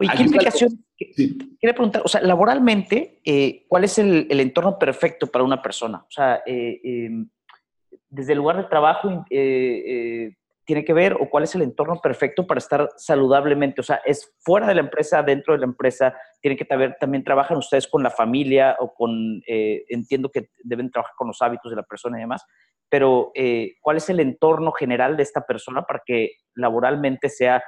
Oye, 0.00 0.10
¿qué 0.16 0.22
implicación? 0.22 0.84
Quería 0.96 1.74
preguntar, 1.74 2.02
o 2.04 2.08
sea, 2.08 2.22
laboralmente, 2.22 3.20
eh, 3.24 3.66
¿cuál 3.68 3.84
es 3.84 3.98
el, 3.98 4.26
el, 4.30 4.40
entorno 4.40 4.78
perfecto 4.78 5.26
para 5.26 5.44
una 5.44 5.60
persona? 5.60 5.98
O 5.98 6.10
sea, 6.10 6.42
em, 6.46 7.28
desde 8.10 8.32
el 8.32 8.38
lugar 8.38 8.56
de 8.56 8.64
trabajo 8.64 9.24
eh, 9.30 9.82
eh, 9.86 10.36
tiene 10.70 10.84
que 10.84 10.92
ver 10.92 11.14
o 11.14 11.28
cuál 11.28 11.42
es 11.42 11.54
el 11.56 11.62
entorno 11.62 12.00
perfecto 12.00 12.46
para 12.46 12.58
estar 12.58 12.88
saludablemente? 12.96 13.80
O 13.80 13.82
sea, 13.82 13.96
¿es 14.04 14.32
fuera 14.38 14.68
de 14.68 14.76
la 14.76 14.82
empresa, 14.82 15.20
dentro 15.20 15.52
de 15.52 15.58
la 15.58 15.64
empresa? 15.64 16.16
¿Tiene 16.40 16.56
que 16.56 16.64
haber, 16.72 16.96
también 17.00 17.24
trabajan 17.24 17.56
ustedes 17.56 17.88
con 17.88 18.04
la 18.04 18.10
familia 18.10 18.76
o 18.78 18.94
con, 18.94 19.42
eh, 19.48 19.84
entiendo 19.88 20.30
que 20.30 20.50
deben 20.62 20.88
trabajar 20.92 21.16
con 21.16 21.26
los 21.26 21.42
hábitos 21.42 21.72
de 21.72 21.76
la 21.76 21.82
persona 21.82 22.18
y 22.18 22.20
demás, 22.20 22.44
pero 22.88 23.32
¿cuál 23.80 23.96
es 23.96 24.08
el 24.10 24.20
entorno 24.20 24.70
general 24.70 25.16
de 25.16 25.24
esta 25.24 25.40
persona 25.40 25.82
para 25.82 26.02
que 26.06 26.34
laboralmente 26.54 27.28
sea 27.28 27.60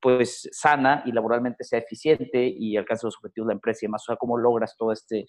pues 0.00 0.50
sana 0.52 1.02
y 1.06 1.12
laboralmente 1.12 1.64
sea 1.64 1.78
eficiente 1.78 2.44
y 2.44 2.76
alcance 2.76 3.06
los 3.06 3.16
objetivos 3.16 3.46
de 3.46 3.54
la 3.54 3.56
empresa 3.56 3.78
y 3.82 3.86
demás? 3.86 4.02
O 4.02 4.12
sea, 4.12 4.16
¿cómo 4.16 4.36
logras 4.36 4.76
todo 4.76 4.92
este, 4.92 5.24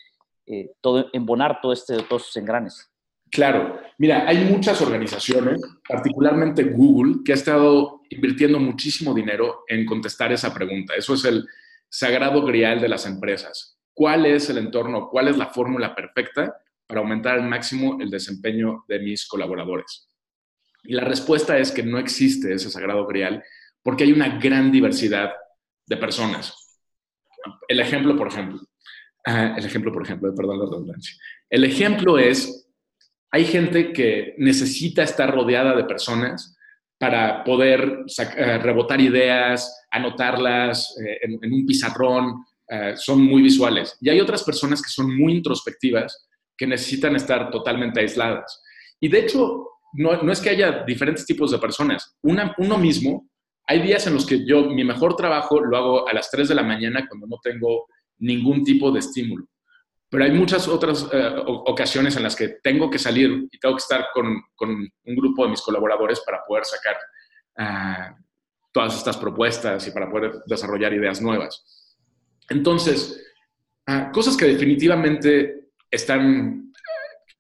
todo, 0.81 1.05
embonar 1.13 1.61
todo 1.61 1.71
este, 1.71 1.95
todos 2.03 2.23
sus 2.23 2.35
engranes? 2.35 2.92
Claro, 3.33 3.79
mira, 3.97 4.27
hay 4.27 4.45
muchas 4.45 4.79
organizaciones, 4.79 5.59
particularmente 5.89 6.65
Google, 6.65 7.23
que 7.25 7.31
ha 7.31 7.35
estado 7.35 8.01
invirtiendo 8.11 8.59
muchísimo 8.59 9.11
dinero 9.11 9.63
en 9.67 9.87
contestar 9.87 10.31
esa 10.31 10.53
pregunta. 10.53 10.93
Eso 10.95 11.15
es 11.15 11.25
el 11.25 11.43
sagrado 11.89 12.43
grial 12.45 12.79
de 12.79 12.89
las 12.89 13.07
empresas. 13.07 13.79
¿Cuál 13.91 14.27
es 14.27 14.51
el 14.51 14.59
entorno, 14.59 15.09
cuál 15.09 15.29
es 15.29 15.37
la 15.37 15.47
fórmula 15.47 15.95
perfecta 15.95 16.55
para 16.85 17.01
aumentar 17.01 17.39
al 17.39 17.49
máximo 17.49 17.97
el 17.99 18.11
desempeño 18.11 18.85
de 18.87 18.99
mis 18.99 19.27
colaboradores? 19.27 20.07
Y 20.83 20.93
la 20.93 21.03
respuesta 21.03 21.57
es 21.57 21.71
que 21.71 21.81
no 21.81 21.97
existe 21.97 22.53
ese 22.53 22.69
sagrado 22.69 23.07
grial 23.07 23.43
porque 23.81 24.03
hay 24.03 24.11
una 24.11 24.37
gran 24.37 24.71
diversidad 24.71 25.31
de 25.87 25.97
personas. 25.97 26.53
El 27.67 27.79
ejemplo, 27.79 28.15
por 28.15 28.27
ejemplo, 28.27 28.59
ah, 29.25 29.55
el 29.57 29.65
ejemplo, 29.65 29.91
por 29.91 30.03
ejemplo, 30.03 30.35
perdón 30.35 30.59
la 30.59 30.65
redundancia. 30.65 31.15
El 31.49 31.63
ejemplo 31.63 32.19
es 32.19 32.62
hay 33.33 33.45
gente 33.45 33.91
que 33.91 34.35
necesita 34.37 35.01
estar 35.01 35.33
rodeada 35.33 35.75
de 35.75 35.85
personas 35.85 36.55
para 36.99 37.43
poder 37.43 38.05
eh, 38.37 38.57
rebotar 38.59 39.01
ideas, 39.01 39.87
anotarlas 39.89 40.95
eh, 41.03 41.17
en, 41.23 41.51
un 41.51 41.65
pizarrón, 41.65 42.45
eh, 42.69 42.93
son 42.95 43.23
muy 43.23 43.41
visuales. 43.41 43.97
Y 43.99 44.09
hay 44.09 44.21
otras 44.21 44.43
personas 44.43 44.83
que 44.83 44.91
son 44.91 45.17
muy 45.17 45.33
introspectivas, 45.33 46.29
que 46.55 46.67
necesitan 46.67 47.15
estar 47.15 47.49
totalmente 47.49 48.01
aisladas. 48.01 48.61
Y 48.99 49.07
de 49.07 49.21
hecho, 49.21 49.67
no, 49.93 50.31
es 50.31 50.39
que 50.39 50.51
haya 50.51 50.83
diferentes 50.85 51.25
tipos 51.25 51.49
de 51.49 51.57
personas. 51.57 52.15
uno 52.21 52.77
mismo, 52.77 53.27
hay 53.65 53.81
días 53.81 54.05
en 54.05 54.13
los 54.13 54.27
que 54.27 54.45
yo 54.45 54.69
mi 54.69 54.83
mejor 54.83 55.15
trabajo 55.15 55.59
lo 55.59 55.75
hago 55.75 56.07
a 56.07 56.13
las 56.13 56.29
3 56.29 56.49
de 56.49 56.55
la 56.55 56.63
mañana 56.63 57.07
cuando 57.09 57.25
no 57.25 57.39
tengo 57.41 57.87
ningún 58.19 58.63
tipo 58.63 58.91
de 58.91 58.99
estímulo. 58.99 59.47
Pero 60.13 60.25
hay 60.25 60.31
muchas 60.31 60.67
otras 60.67 61.09
eh, 61.11 61.35
ocasiones 61.43 62.15
en 62.15 62.21
las 62.21 62.35
que 62.35 62.59
tengo 62.61 62.87
que 62.87 62.99
salir 62.99 63.47
y 63.51 63.57
tengo 63.57 63.73
que 63.73 63.81
estar 63.81 64.09
con, 64.13 64.43
con 64.53 64.69
un 64.69 65.15
grupo 65.15 65.43
de 65.43 65.49
mis 65.49 65.61
colaboradores 65.61 66.19
para 66.19 66.45
poder 66.45 66.65
sacar 66.65 66.95
ah, 67.57 68.15
todas 68.71 68.95
estas 68.95 69.17
propuestas 69.17 69.87
y 69.87 69.89
para 69.89 70.11
poder 70.11 70.33
desarrollar 70.45 70.93
ideas 70.93 71.19
nuevas. 71.19 71.65
Entonces, 72.47 73.25
ah, 73.87 74.11
cosas 74.11 74.37
que 74.37 74.45
definitivamente 74.45 75.71
están, 75.89 76.71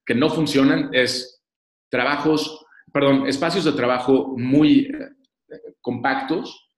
que 0.03 0.15
no 0.15 0.31
funcionan 0.31 0.89
es 0.93 1.43
trabajos, 1.91 2.65
perdón, 2.91 3.27
espacios 3.27 3.65
de 3.65 3.73
trabajo 3.73 4.33
muy 4.35 4.87
eh, 4.87 5.75
compactos, 5.79 6.71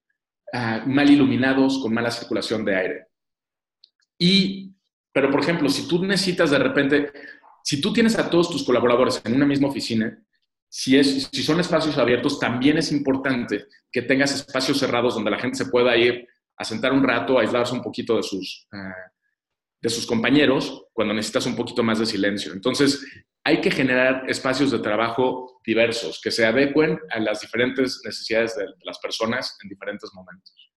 ah, 0.51 0.83
mal 0.85 1.09
iluminados, 1.09 1.79
con 1.79 1.93
mala 1.93 2.11
circulación 2.11 2.65
de 2.65 2.75
aire. 2.75 3.07
Y 4.19 4.74
pero, 5.15 5.31
por 5.31 5.39
ejemplo, 5.39 5.69
si 5.69 5.87
tú 5.87 6.03
necesitas 6.03 6.51
de 6.51 6.59
repente, 6.59 7.09
si 7.63 7.79
tú 7.79 7.93
tienes 7.93 8.19
a 8.19 8.29
todos 8.29 8.49
tus 8.49 8.65
colaboradores 8.65 9.21
en 9.23 9.33
una 9.33 9.45
misma 9.45 9.69
oficina, 9.69 10.21
si, 10.67 10.97
es, 10.97 11.29
si 11.31 11.41
son 11.41 11.57
espacios 11.61 11.97
abiertos, 11.97 12.37
también 12.37 12.77
es 12.77 12.91
importante 12.91 13.65
que 13.89 14.01
tengas 14.01 14.35
espacios 14.35 14.77
cerrados 14.77 15.15
donde 15.15 15.31
la 15.31 15.39
gente 15.39 15.57
se 15.57 15.67
pueda 15.67 15.95
ir 15.95 16.27
a 16.57 16.65
sentar 16.65 16.91
un 16.91 17.01
rato, 17.01 17.37
a 17.37 17.43
aislarse 17.43 17.73
un 17.73 17.81
poquito 17.81 18.17
de 18.17 18.23
sus, 18.23 18.67
ah, 18.73 18.93
de 19.81 19.89
sus 19.89 20.05
compañeros 20.05 20.83
cuando 20.91 21.13
necesitas 21.13 21.45
un 21.45 21.55
poquito 21.55 21.81
más 21.81 21.99
de 21.99 22.07
silencio. 22.07 22.51
Entonces, 22.51 23.01
hay 23.45 23.61
que 23.61 23.71
generar 23.71 24.29
espacios 24.29 24.69
de 24.71 24.79
trabajo 24.79 25.61
diversos 25.65 26.19
que 26.21 26.31
se 26.31 26.45
adecuen 26.45 26.99
a 27.09 27.21
las 27.21 27.39
diferentes 27.39 28.01
necesidades 28.03 28.57
de 28.57 28.65
las 28.83 28.99
personas 28.99 29.57
en 29.63 29.69
diferentes 29.69 30.09
momentos. 30.13 30.73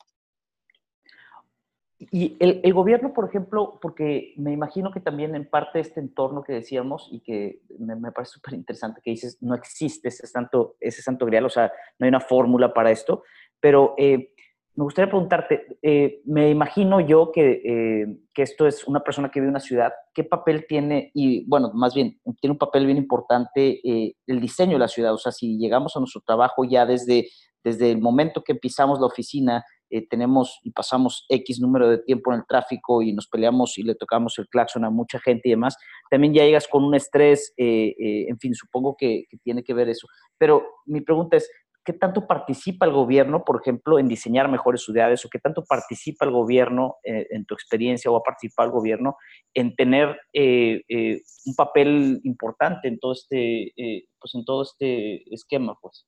Y 2.01 2.37
el, 2.39 2.73
gobierno, 2.73 3.13
por 3.13 3.29
ejemplo, 3.29 3.81
porque 3.83 4.33
me 4.37 4.53
imagino 4.53 4.93
que 4.93 5.01
también 5.01 5.35
en 5.35 5.49
parte 5.49 5.81
este 5.81 5.99
entorno 5.99 6.45
que 6.45 6.53
decíamos 6.53 7.09
y 7.11 7.21
que 7.21 7.61
me, 7.77 8.13
parece 8.13 8.35
súper 8.35 8.55
interesante 8.55 9.01
que 9.03 9.11
dices, 9.11 9.39
no 9.41 9.57
existe 9.57 10.07
ese 10.07 10.29
santo, 10.29 10.77
ese 10.79 11.03
santo 11.03 11.27
grial, 11.27 11.47
o 11.47 11.51
sea, 11.51 11.73
no 11.99 12.05
hay 12.05 12.09
una 12.09 12.21
fórmula 12.21 12.73
para 12.73 12.93
esto, 12.93 13.25
pero 13.59 13.95
eh, 13.99 14.33
me 14.77 14.85
gustaría 14.85 15.11
preguntarte, 15.11 15.79
eh, 15.83 16.21
me 16.27 16.51
imagino 16.51 17.01
yo 17.01 17.33
que, 17.33 17.63
eh, 17.65 18.07
que, 18.33 18.43
esto 18.43 18.69
es 18.69 18.87
una 18.87 19.01
persona 19.01 19.29
que 19.29 19.41
vive 19.41 19.49
en 19.49 19.55
una 19.55 19.61
ciudad, 19.61 19.93
¿qué 20.15 20.23
papel 20.23 20.67
tiene? 20.69 21.11
Y 21.15 21.45
bueno, 21.49 21.73
más 21.75 21.97
bien, 21.97 22.21
tiene 22.41 22.53
un 22.53 22.59
papel 22.59 22.87
bien 22.87 22.99
importante 22.99 23.81
el 23.85 24.41
diseño 24.41 24.75
de 24.75 24.79
la 24.79 24.89
ciudad, 24.89 25.15
o 25.15 25.19
sea, 25.19 25.33
si 25.33 25.59
llegamos 25.59 25.97
a 25.97 25.99
nuestro 25.99 26.21
trabajo 26.25 26.65
ya 26.65 26.87
desde, 26.87 27.29
desde 27.65 27.91
el 27.91 28.01
momento 28.01 28.45
que 28.45 28.55
pisamos 28.55 29.01
la 29.01 29.07
oficina, 29.07 29.65
eh, 29.91 30.07
tenemos 30.07 30.61
y 30.63 30.71
pasamos 30.71 31.25
X 31.29 31.61
número 31.61 31.89
de 31.89 31.99
tiempo 31.99 32.33
en 32.33 32.41
el 32.41 32.47
tráfico 32.47 33.01
y 33.01 33.13
nos 33.13 33.27
peleamos 33.27 33.79
y 33.79 33.83
le 33.83 33.95
tocamos 33.95 34.39
el 34.39 34.49
claxon 34.49 34.85
a 34.85 34.91
mucha 34.91 35.19
gente 35.19 35.49
y 35.49 35.53
demás, 35.53 35.77
también 36.11 36.35
ya 36.35 36.45
llegas 36.45 36.69
con 36.69 36.85
un 36.85 36.95
estrés, 36.95 37.55
eh, 37.57 37.95
eh, 37.99 38.27
en 38.29 38.39
fin, 38.39 38.55
supongo 38.55 38.97
que, 38.99 39.25
tiene 39.43 39.63
que 39.63 39.75
ver 39.75 39.89
eso. 39.89 40.07
Pero 40.37 40.67
mi 40.87 41.01
pregunta 41.01 41.37
es, 41.37 41.51
¿qué 41.85 41.93
tanto 41.95 42.27
participa 42.27 42.85
el 42.85 42.93
gobierno, 42.93 43.45
por 43.45 43.61
ejemplo, 43.63 43.99
en 43.99 44.09
diseñar 44.09 44.51
mejores 44.51 44.83
ciudades 44.85 45.25
o 45.25 45.29
qué 45.31 45.39
tanto 45.39 45.65
participa 45.65 46.27
el 46.27 46.33
gobierno 46.33 46.97
en 47.03 47.47
tu 47.47 47.55
experiencia 47.55 48.11
o 48.11 48.17
ha 48.17 48.23
participado 48.23 48.67
el 48.67 48.73
gobierno 48.73 49.17
en 49.55 49.75
tener 49.75 50.21
un 50.35 51.55
papel 51.57 52.21
importante 52.25 52.89
en 52.89 52.99
todo 52.99 53.13
este, 53.13 53.73
pues 54.21 54.35
en 54.35 54.45
todo 54.45 54.63
este 54.63 55.35
esquema? 55.35 55.79
Pues? 55.81 56.07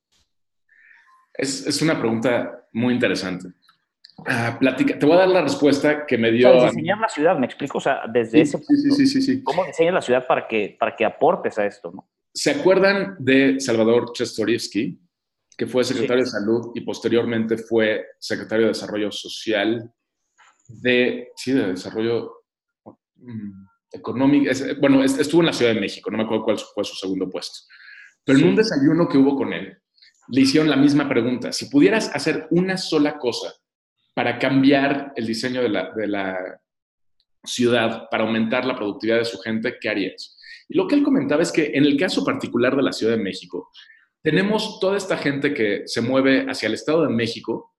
Es, 1.33 1.65
es 1.65 1.81
una 1.81 1.97
pregunta 1.99 2.67
muy 2.73 2.93
interesante. 2.93 3.49
Ah, 4.25 4.59
te 4.59 5.05
voy 5.05 5.13
a 5.13 5.19
dar 5.19 5.29
la 5.29 5.41
respuesta 5.41 6.05
que 6.05 6.17
me 6.17 6.31
dio. 6.31 6.51
O 6.51 6.65
diseñar 6.65 6.99
la 6.99 7.09
ciudad, 7.09 7.37
me 7.37 7.45
explico, 7.45 7.79
o 7.79 7.81
sea, 7.81 8.01
desde 8.11 8.41
ese 8.41 8.57
punto. 8.57 8.73
Sí, 8.75 8.91
sí, 8.91 9.07
sí, 9.07 9.21
sí, 9.21 9.43
¿Cómo 9.43 9.65
diseñas 9.65 9.93
la 9.93 10.01
ciudad 10.01 10.27
para 10.27 10.47
que, 10.47 10.75
para 10.79 10.95
que 10.95 11.05
aportes 11.05 11.57
a 11.57 11.65
esto? 11.65 11.91
¿no? 11.91 12.09
¿Se 12.33 12.51
acuerdan 12.51 13.15
de 13.19 13.59
Salvador 13.59 14.11
Chestorivsky, 14.13 14.99
que 15.57 15.67
fue 15.67 15.83
secretario 15.83 16.23
de 16.23 16.29
Salud 16.29 16.71
y 16.75 16.81
posteriormente 16.81 17.57
fue 17.57 18.05
secretario 18.19 18.65
de 18.65 18.73
Desarrollo 18.73 19.11
Social 19.11 19.91
de, 20.67 21.29
sí, 21.35 21.51
de 21.51 21.67
Desarrollo 21.67 22.43
mm, 23.15 23.65
Económico? 23.91 24.51
bueno, 24.79 25.03
estuvo 25.03 25.41
en 25.41 25.47
la 25.47 25.53
Ciudad 25.53 25.73
de 25.73 25.81
México, 25.81 26.11
no 26.11 26.17
me 26.17 26.23
acuerdo 26.23 26.43
cuál 26.43 26.57
fue 26.57 26.83
su 26.83 26.95
segundo 26.95 27.29
puesto. 27.29 27.59
Pero 28.23 28.39
en 28.39 28.49
un 28.49 28.55
desayuno 28.55 29.07
que 29.07 29.17
hubo 29.17 29.35
con 29.35 29.51
él, 29.51 29.77
le 30.27 30.41
hicieron 30.41 30.69
la 30.69 30.77
misma 30.77 31.09
pregunta. 31.09 31.51
Si 31.51 31.65
pudieras 31.65 32.15
hacer 32.15 32.47
una 32.51 32.77
sola 32.77 33.17
cosa 33.17 33.51
para 34.13 34.39
cambiar 34.39 35.13
el 35.15 35.25
diseño 35.25 35.61
de 35.61 35.69
la, 35.69 36.59
ciudad, 37.43 38.07
para 38.11 38.23
aumentar 38.23 38.65
la 38.65 38.75
productividad 38.75 39.17
de 39.17 39.25
su 39.25 39.39
gente, 39.39 39.77
¿qué 39.81 39.89
harías? 39.89 40.37
Y 40.69 40.77
lo 40.77 40.87
que 40.87 40.93
él 40.93 41.03
comentaba 41.03 41.41
es 41.41 41.51
que 41.51 41.71
en 41.73 41.85
el 41.85 41.97
caso 41.97 42.23
particular 42.23 42.75
de 42.75 42.83
la 42.83 42.93
Ciudad 42.93 43.17
de 43.17 43.23
México, 43.23 43.71
tenemos 44.21 44.79
toda 44.79 44.95
esta 44.95 45.17
gente 45.17 45.53
que 45.53 45.83
se 45.87 46.01
mueve 46.01 46.45
hacia 46.47 46.67
el 46.67 46.75
Estado 46.75 47.01
de 47.01 47.09
México 47.09 47.73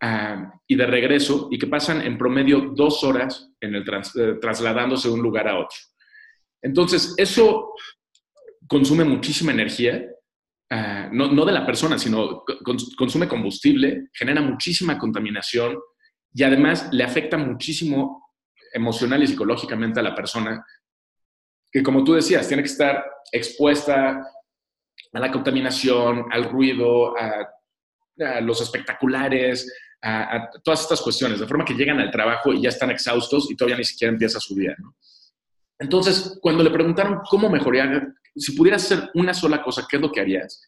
ah, 0.00 0.52
y 0.66 0.74
de 0.74 0.86
regreso 0.86 1.48
y 1.52 1.58
que 1.58 1.68
pasan 1.68 2.02
en 2.02 2.18
promedio 2.18 2.72
dos 2.74 3.04
horas 3.04 3.52
en 3.60 3.76
el 3.76 3.84
eh, 3.84 4.34
trasladándose 4.40 5.06
de 5.06 5.14
un 5.14 5.22
lugar 5.22 5.46
a 5.46 5.58
otro. 5.58 5.76
Entonces, 6.60 7.14
eso 7.16 7.72
consume 8.66 9.04
muchísima 9.04 9.52
energía 9.52 10.04
Ah, 10.76 11.08
no, 11.12 11.44
de 11.44 11.52
la 11.52 11.64
persona, 11.64 11.96
sino 11.96 12.42
consume 12.96 13.28
combustible, 13.28 14.08
genera 14.12 14.40
muchísima 14.40 14.98
contaminación 14.98 15.78
y 16.32 16.42
además 16.42 16.88
le 16.90 17.04
afecta 17.04 17.36
muchísimo 17.38 18.32
emocional 18.72 19.22
y 19.22 19.28
psicológicamente 19.28 20.00
a 20.00 20.02
la 20.02 20.16
persona, 20.16 20.66
que 21.70 21.80
como 21.80 22.02
tú 22.02 22.14
decías, 22.14 22.48
tiene 22.48 22.64
que 22.64 22.70
estar 22.70 23.04
expuesta 23.30 24.20
a 25.12 25.20
la 25.20 25.30
contaminación, 25.30 26.26
al 26.32 26.50
ruido, 26.50 27.16
a, 27.16 28.40
los 28.40 28.60
espectaculares, 28.60 29.72
a, 30.02 30.50
todas 30.64 30.82
estas 30.82 31.00
cuestiones, 31.02 31.38
de 31.38 31.46
forma 31.46 31.64
que 31.64 31.74
llegan 31.74 32.00
al 32.00 32.10
trabajo 32.10 32.52
y 32.52 32.62
ya 32.62 32.70
están 32.70 32.90
exhaustos 32.90 33.48
y 33.48 33.54
todavía 33.54 33.76
ni 33.76 33.84
siquiera 33.84 34.10
empieza 34.12 34.40
su 34.40 34.56
día. 34.56 34.74
Entonces, 35.78 36.36
cuando 36.42 36.64
le 36.64 36.70
preguntaron 36.70 37.20
cómo 37.30 37.48
mejorar, 37.48 38.12
si 38.36 38.52
pudieras 38.52 38.84
hacer 38.84 39.10
una 39.14 39.34
sola 39.34 39.62
cosa, 39.62 39.86
¿qué 39.88 39.96
es 39.96 40.02
lo 40.02 40.10
que 40.10 40.20
harías? 40.20 40.62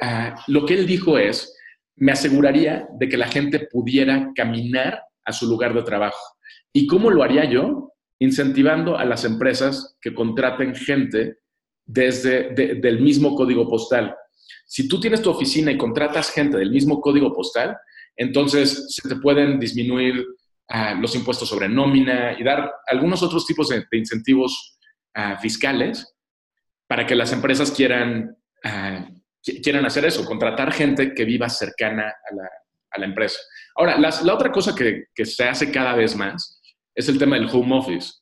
Ah, 0.00 0.36
lo 0.48 0.64
que 0.64 0.74
él 0.74 0.86
dijo 0.86 1.18
es, 1.18 1.56
me 1.96 2.12
aseguraría 2.12 2.88
de 2.98 3.08
que 3.08 3.16
la 3.16 3.28
gente 3.28 3.68
pudiera 3.70 4.30
caminar 4.34 5.02
a 5.24 5.32
su 5.32 5.46
lugar 5.46 5.74
de 5.74 5.82
trabajo. 5.82 6.36
¿Y 6.72 6.86
cómo 6.86 7.10
lo 7.10 7.22
haría 7.22 7.44
yo? 7.44 7.92
Incentivando 8.20 8.96
a 8.96 9.04
las 9.04 9.24
empresas 9.24 9.96
que 10.00 10.14
contraten 10.14 10.74
gente 10.74 11.38
desde 11.84 12.50
del 12.52 13.00
mismo 13.00 13.34
código 13.34 13.68
postal. 13.68 14.14
Si 14.66 14.86
tú 14.86 15.00
tienes 15.00 15.22
tu 15.22 15.30
oficina 15.30 15.72
y 15.72 15.78
contratas 15.78 16.30
gente 16.30 16.58
del 16.58 16.70
mismo 16.70 17.00
código 17.00 17.32
postal, 17.32 17.76
entonces 18.16 18.94
se 18.94 19.08
te 19.08 19.16
pueden 19.16 19.58
disminuir 19.58 20.24
los 21.00 21.14
impuestos 21.14 21.48
sobre 21.48 21.68
nómina 21.68 22.38
y 22.38 22.44
dar 22.44 22.70
algunos 22.86 23.22
otros 23.22 23.46
tipos 23.46 23.70
de, 23.70 23.86
incentivos 23.92 24.78
ah, 25.14 25.38
fiscales 25.38 26.17
para 26.88 27.06
que 27.06 27.14
las 27.14 27.32
empresas 27.32 27.70
quieran, 27.70 28.36
ah, 28.64 29.08
quieran 29.62 29.84
hacer 29.84 30.04
eso, 30.06 30.24
contratar 30.24 30.72
gente 30.72 31.14
que 31.14 31.24
viva 31.24 31.48
cercana 31.48 32.08
a 32.08 32.34
la, 32.34 32.48
a 32.90 32.98
la 32.98 33.06
empresa. 33.06 33.38
Ahora, 33.76 33.98
la 33.98 34.34
otra 34.34 34.50
cosa 34.50 34.74
que, 34.74 35.04
que, 35.14 35.24
se 35.24 35.44
hace 35.44 35.70
cada 35.70 35.94
vez 35.94 36.16
más 36.16 36.60
es 36.94 37.08
el 37.08 37.18
tema 37.18 37.36
del 37.36 37.48
home 37.52 37.76
office. 37.76 38.12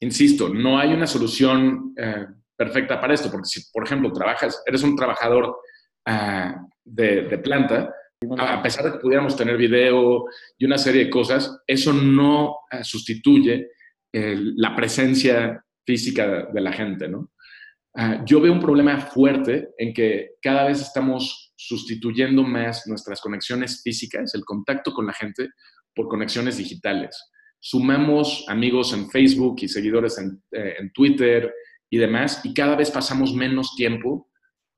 Insisto, 0.00 0.48
no 0.48 0.78
hay 0.78 0.92
una 0.94 1.06
solución 1.06 1.92
eh, 1.96 2.26
perfecta 2.56 3.00
para 3.00 3.14
esto, 3.14 3.30
porque 3.30 3.48
si, 3.48 3.70
por 3.72 3.84
ejemplo, 3.84 4.12
trabajas, 4.12 4.62
eres 4.64 4.82
un 4.84 4.96
trabajador 4.96 5.56
ah, 6.06 6.64
de, 6.84 7.38
planta, 7.38 7.92
a 8.38 8.62
pesar 8.62 8.84
de 8.84 8.92
que 8.92 8.98
pudiéramos 8.98 9.36
tener 9.36 9.56
video 9.56 10.26
y 10.56 10.64
una 10.64 10.78
serie 10.78 11.04
de 11.04 11.10
cosas, 11.10 11.60
eso 11.66 11.92
no 11.92 12.56
eh, 12.70 12.84
sustituye 12.84 13.70
la 14.10 14.74
presencia 14.74 15.62
física 15.84 16.48
de 16.52 16.60
la 16.62 16.72
gente, 16.72 17.06
¿no? 17.08 17.30
Ah, 18.00 18.22
yo 18.24 18.40
veo 18.40 18.52
un 18.52 18.60
problema 18.60 19.00
fuerte 19.00 19.70
en 19.76 19.92
que 19.92 20.36
cada 20.40 20.64
vez 20.64 20.80
estamos 20.80 21.52
sustituyendo 21.56 22.44
más 22.44 22.86
nuestras 22.86 23.20
conexiones 23.20 23.82
físicas, 23.82 24.34
el 24.34 24.44
contacto 24.44 24.92
con 24.92 25.06
la 25.06 25.12
gente, 25.12 25.48
por 25.94 26.06
conexiones 26.06 26.58
digitales. 26.58 27.20
Sumamos 27.58 28.44
amigos 28.48 28.92
en 28.92 29.10
Facebook 29.10 29.56
y 29.62 29.68
seguidores 29.68 30.16
en, 30.18 30.40
eh, 30.52 30.76
Twitter 30.94 31.52
y 31.90 31.98
demás, 31.98 32.40
y 32.44 32.54
cada 32.54 32.76
vez 32.76 32.90
pasamos 32.90 33.34
menos 33.34 33.74
tiempo 33.74 34.28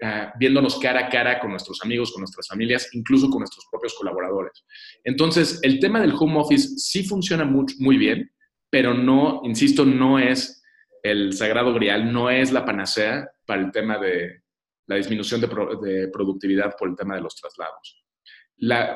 Ah, 0.03 0.33
viéndonos 0.39 0.79
cara 0.79 1.07
a 1.07 1.09
cara 1.11 1.39
con 1.41 1.51
nuestros 1.51 1.83
amigos, 1.83 2.11
con 2.11 2.23
nuestras 2.23 2.49
familias, 2.49 2.89
incluso 2.95 3.29
con 3.29 3.41
nuestros 3.41 3.67
propios 3.71 3.95
colaboradores. 3.95 4.65
Entonces, 5.05 5.61
el 5.63 5.79
tema 5.79 6.01
del 6.01 6.15
home 6.19 6.39
office 6.39 6.69
sí 6.79 7.05
funciona 7.05 7.45
muy 7.45 7.99
bien, 7.99 8.31
pero 8.71 8.95
no, 8.95 9.43
insisto, 9.45 9.85
no 9.85 10.19
es 10.19 10.60
el 11.03 11.33
sagrado 11.33 11.73
grial, 11.75 12.13
no 12.13 12.31
es 12.31 12.53
la 12.53 12.65
panacea 12.65 13.31
para 13.47 13.63
el 13.63 13.71
tema 13.71 13.99
de 13.99 14.43
la 14.87 14.97
disminución 14.97 15.41
de, 15.41 16.09
productividad 16.13 16.75
por 16.77 16.89
el 16.89 16.97
tema 16.97 17.15
de 17.15 17.21
los 17.21 17.37
traslados. 17.37 18.05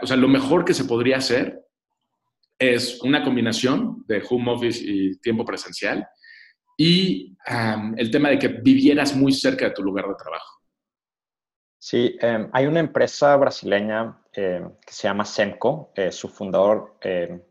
o 0.03 0.07
sea, 0.07 0.17
lo 0.17 0.29
mejor 0.29 0.65
que 0.65 0.75
se 0.75 0.85
podría 0.85 1.19
hacer 1.19 1.61
es 2.59 3.01
una 3.03 3.23
combinación 3.23 4.05
de 4.07 4.23
home 4.29 4.53
office 4.53 4.81
y 4.83 5.19
tiempo 5.19 5.45
presencial 5.45 6.07
y 6.77 7.37
el 7.97 8.11
tema 8.11 8.31
de 8.31 8.39
que 8.39 8.49
vivieras 8.49 9.15
muy 9.15 9.33
cerca 9.33 9.67
de 9.67 9.71
tu 9.71 9.83
lugar 9.83 10.09
de 10.09 10.15
trabajo. 10.15 10.61
Sí, 11.79 12.17
em, 12.21 12.49
hay 12.53 12.67
una 12.67 12.81
empresa 12.81 13.37
brasileña 13.37 14.19
em, 14.33 14.71
que 14.87 14.93
se 14.93 15.07
llama 15.07 15.27
Semco, 15.27 15.93
eh, 15.95 16.11
su 16.11 16.29
fundador 16.29 16.97
em, 17.03 17.43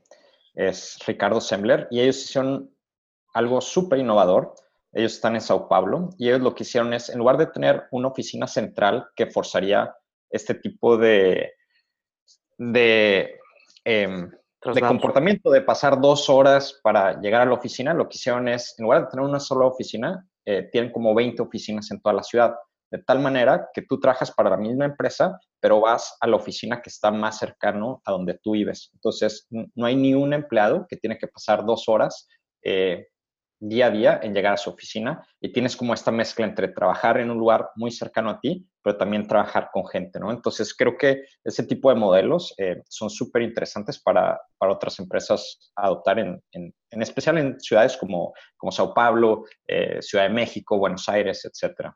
es 0.55 0.97
Ricardo 1.05 1.39
Sembler 1.39 1.87
y 1.91 1.99
ellos 1.99 2.17
hicieron 2.17 2.72
algo 3.33 3.61
súper 3.61 3.99
innovador. 3.99 4.53
Ellos 4.91 5.13
están 5.13 5.35
en 5.35 5.41
Sao 5.41 5.67
Paulo 5.67 6.09
y 6.17 6.29
ellos 6.29 6.41
lo 6.41 6.53
que 6.53 6.63
hicieron 6.63 6.93
es, 6.93 7.09
en 7.09 7.17
lugar 7.17 7.37
de 7.37 7.47
tener 7.47 7.85
una 7.91 8.09
oficina 8.09 8.47
central 8.47 9.07
que 9.15 9.27
forzaría 9.27 9.93
este 10.29 10.53
tipo 10.55 10.97
de, 10.97 11.53
de, 12.57 13.39
de 13.83 14.81
comportamiento, 14.87 15.49
de 15.49 15.61
pasar 15.61 15.99
dos 15.99 16.29
horas 16.29 16.79
para 16.83 17.19
llegar 17.19 17.41
a 17.41 17.45
la 17.45 17.53
oficina, 17.53 17.93
lo 17.93 18.07
que 18.07 18.17
hicieron 18.17 18.47
es, 18.47 18.75
en 18.77 18.83
lugar 18.83 19.01
de 19.01 19.07
tener 19.07 19.25
una 19.25 19.39
sola 19.39 19.65
oficina, 19.65 20.27
eh, 20.45 20.69
tienen 20.71 20.91
como 20.91 21.15
20 21.15 21.41
oficinas 21.41 21.89
en 21.91 22.01
toda 22.01 22.15
la 22.15 22.23
ciudad. 22.23 22.55
de 22.91 23.01
tal 23.01 23.19
manera 23.21 23.69
que 23.73 23.81
tú 23.81 23.99
trabajas 23.99 24.31
para 24.31 24.51
la 24.51 24.57
misma 24.57 24.85
empresa, 24.85 25.39
pero 25.59 25.81
vas 25.81 26.15
a 26.21 26.27
la 26.27 26.35
oficina 26.35 26.79
que 26.79 26.91
está 26.91 27.09
más 27.09 27.39
cercano 27.39 28.03
a 28.05 28.11
donde 28.11 28.35
tú 28.35 28.51
vives. 28.51 28.91
Entonces, 28.93 29.47
no 29.49 29.87
hay 29.87 29.95
ni 29.95 30.13
un 30.13 30.31
empleado 30.31 30.85
que 30.87 30.97
tiene 30.97 31.17
que 31.17 31.27
pasar 31.27 31.65
dos 31.65 31.89
horas 31.89 32.27
eh, 32.63 33.07
día 33.69 33.87
a 33.87 33.91
día 33.91 34.19
en 34.21 34.33
llegar 34.33 34.53
a 34.53 34.57
su 34.57 34.69
oficina 34.69 35.25
y 35.39 35.53
tienes 35.53 35.77
como 35.77 35.93
esta 35.93 36.11
mezcla 36.11 36.45
entre 36.45 36.67
trabajar 36.67 37.17
en 37.17 37.31
un 37.31 37.37
lugar 37.37 37.69
muy 37.75 37.91
cercano 37.91 38.29
a 38.29 38.39
ti, 38.39 38.67
pero 38.81 38.97
también 38.97 39.25
trabajar 39.25 39.69
con 39.71 39.87
gente, 39.87 40.19
¿no? 40.19 40.31
Entonces 40.31 40.75
creo 40.75 40.97
que 40.97 41.23
ese 41.43 41.63
tipo 41.63 41.89
de 41.89 41.95
modelos 41.95 42.53
eh, 42.57 42.81
son 42.89 43.09
súper 43.09 43.41
interesantes 43.41 44.01
para, 44.01 44.37
para, 44.57 44.73
otras 44.73 44.99
empresas 44.99 45.71
adoptar, 45.77 46.19
en, 46.19 46.41
en, 46.51 46.73
en, 46.89 47.01
especial 47.01 47.37
en 47.37 47.57
ciudades 47.59 47.95
como, 47.95 48.33
como 48.57 48.71
Sao 48.71 48.93
Paulo, 48.93 49.45
eh, 49.65 50.01
Ciudad 50.01 50.27
de 50.27 50.33
México, 50.33 50.77
Buenos 50.77 51.07
Aires, 51.07 51.45
etcétera. 51.45 51.95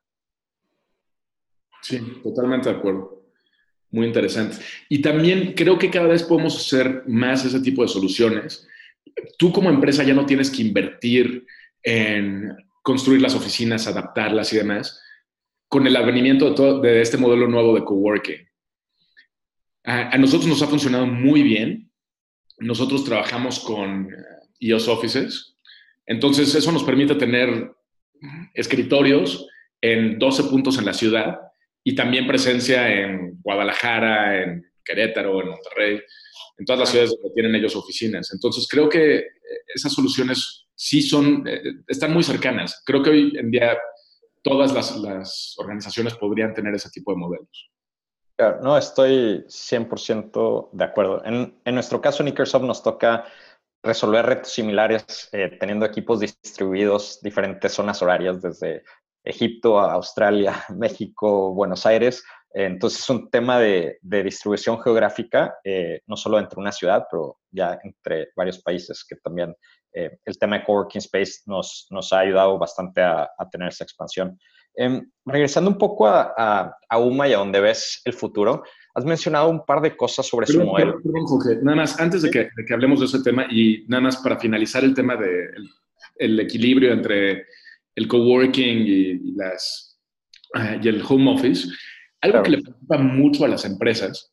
Sí, 1.82 2.00
totalmente 2.24 2.70
de 2.70 2.78
acuerdo. 2.78 3.24
Muy 3.92 4.08
interesante. 4.08 4.58
Y 4.88 5.02
también 5.02 5.54
creo 5.54 5.78
que 5.78 5.92
cada 5.92 6.08
vez 6.08 6.24
podemos 6.24 6.56
hacer 6.58 7.04
más 7.08 7.44
ese 7.46 7.60
tipo 7.60 7.82
de 7.82 7.88
soluciones. 7.90 8.68
Tú 9.38 9.52
como 9.52 9.70
empresa 9.70 10.04
ya 10.04 10.14
no 10.14 10.26
tienes 10.26 10.50
que 10.50 10.62
invertir 10.62 11.46
en 11.84 12.56
construir 12.82 13.22
las 13.22 13.36
oficinas, 13.36 13.88
adaptarlas 13.88 14.52
y 14.54 14.58
demás, 14.58 15.02
con 15.68 15.86
el 15.86 15.96
advenimiento 15.96 16.50
de, 16.50 16.56
todo, 16.56 16.82
de 16.82 17.02
este 17.02 17.18
modelo 17.18 17.48
nuevo 17.48 17.76
de 17.76 17.84
coworking. 17.84 18.48
A, 19.84 20.10
a, 20.16 20.18
nosotros 20.18 20.48
nos 20.48 20.62
ha 20.62 20.68
funcionado 20.68 21.06
muy 21.06 21.44
bien. 21.44 21.92
Nosotros 22.60 23.04
trabajamos 23.04 23.60
con 23.60 24.10
EOS 24.60 24.88
Offices, 24.88 25.58
entonces 26.06 26.56
eso 26.56 26.72
nos 26.72 26.84
permite 26.84 27.16
tener 27.16 27.72
escritorios 28.54 29.48
en 29.82 30.18
12 30.18 30.44
puntos 30.46 30.78
en 30.80 30.86
la 30.86 30.94
ciudad 30.94 31.40
y 31.84 31.96
también 31.96 32.28
presencia 32.28 32.92
en 32.92 33.40
Guadalajara, 33.42 34.42
en 34.42 34.66
Querétaro, 34.84 35.42
en 35.42 35.50
Monterrey, 35.50 36.02
en 36.58 36.66
todas 36.66 36.80
las 36.80 36.90
ciudades 36.90 37.12
donde 37.12 37.34
tienen 37.34 37.56
ellos 37.56 37.76
oficinas. 37.76 38.32
Entonces 38.34 38.68
creo 38.70 38.90
que 38.90 39.26
esas 39.74 39.94
soluciones 39.94 40.68
sí 40.76 41.02
son, 41.02 41.48
eh, 41.48 41.62
están 41.88 42.14
muy 42.14 42.24
cercanas. 42.24 42.82
Creo 42.86 43.04
que 43.04 43.10
hoy 43.10 43.34
en 43.38 43.52
día 43.52 43.78
todas 44.44 44.74
las, 44.74 44.96
las 44.98 45.56
organizaciones 45.58 46.16
podrían 46.16 46.54
tener 46.54 46.74
ese 46.74 46.90
tipo 46.90 47.12
de 47.12 47.18
modelos. 47.18 47.72
no, 48.62 48.78
estoy 48.78 49.44
100% 49.48 50.70
de 50.72 50.84
acuerdo. 50.84 51.24
En, 51.26 51.60
en, 51.66 51.74
nuestro 51.74 52.00
caso, 52.00 52.24
en 52.24 52.30
Ikersoft 52.30 52.64
nos 52.64 52.84
toca 52.84 53.26
resolver 53.84 54.26
retos 54.26 54.52
similares 54.52 55.30
eh, 55.32 55.58
teniendo 55.60 55.86
equipos 55.86 56.20
distribuidos 56.20 57.20
diferentes 57.22 57.74
zonas 57.74 58.02
horarias 58.02 58.42
desde 58.42 58.84
Egipto 59.24 59.80
a 59.80 59.94
Australia, 59.94 60.64
México, 60.76 61.54
Buenos 61.54 61.86
Aires. 61.86 62.24
Entonces 62.66 63.02
es 63.02 63.10
un 63.10 63.30
tema 63.30 63.60
de, 63.60 64.00
de 64.02 64.24
distribución 64.24 64.82
geográfica, 64.82 65.56
eh, 65.64 66.02
no 66.08 66.16
solo 66.16 66.40
entre 66.40 66.60
una 66.60 66.72
ciudad, 66.72 67.06
pero 67.10 67.38
ya 67.52 67.78
entre 67.84 68.30
varios 68.36 68.60
países 68.64 69.06
que 69.08 69.16
también 69.18 69.56
eh, 69.94 70.18
el 70.26 70.40
tema 70.40 70.58
de 70.58 70.66
coworking 70.66 71.00
space 71.00 71.42
nos, 71.46 71.88
nos 71.92 72.12
ha 72.14 72.20
ayudado 72.20 72.58
bastante 72.58 73.02
a, 73.02 73.30
a 73.38 73.50
tener 73.52 73.68
esa 73.68 73.84
expansión. 73.84 74.40
Eh, 74.76 75.02
regresando 75.26 75.70
un 75.70 75.78
poco 75.78 76.08
a, 76.08 76.34
a, 76.36 76.78
a, 76.90 76.98
UMA 76.98 77.28
y 77.28 77.34
a 77.34 77.38
donde 77.38 77.60
ves 77.60 78.02
el 78.06 78.14
futuro, 78.14 78.64
has 78.96 79.06
mencionado 79.06 79.50
un 79.50 79.64
par 79.64 79.80
de 79.82 79.96
cosas 79.96 80.26
sobre 80.26 80.48
perdón, 80.48 80.66
su 80.66 80.72
modelo. 80.72 80.94
Perdón, 81.04 81.26
Jorge, 81.26 81.60
nada 81.62 81.78
más, 81.78 82.00
antes 82.00 82.24
de 82.24 82.32
que, 82.32 82.50
de 82.56 82.66
que, 82.68 82.74
hablemos 82.74 83.00
de 83.00 83.06
ese 83.06 83.22
tema 83.22 83.46
y 83.52 83.86
nada 83.88 84.02
más 84.02 84.18
para 84.18 84.40
finalizar 84.40 84.84
el 84.84 84.96
tema 84.96 85.16
del 85.16 85.54
de 85.54 86.26
el 86.26 86.40
equilibrio 86.40 86.92
entre 86.92 87.46
el 87.96 88.08
coworking 88.08 88.80
y, 88.80 89.30
y, 89.30 89.32
las, 89.36 90.00
uh, 90.56 90.84
y 90.84 90.88
el 90.88 91.04
home 91.08 91.34
office, 91.34 91.68
algo 92.22 92.34
claro. 92.34 92.44
que 92.44 92.52
le 92.52 92.62
preocupa 92.62 92.98
mucho 92.98 93.46
a 93.46 93.48
las 93.48 93.66
empresas 93.66 94.32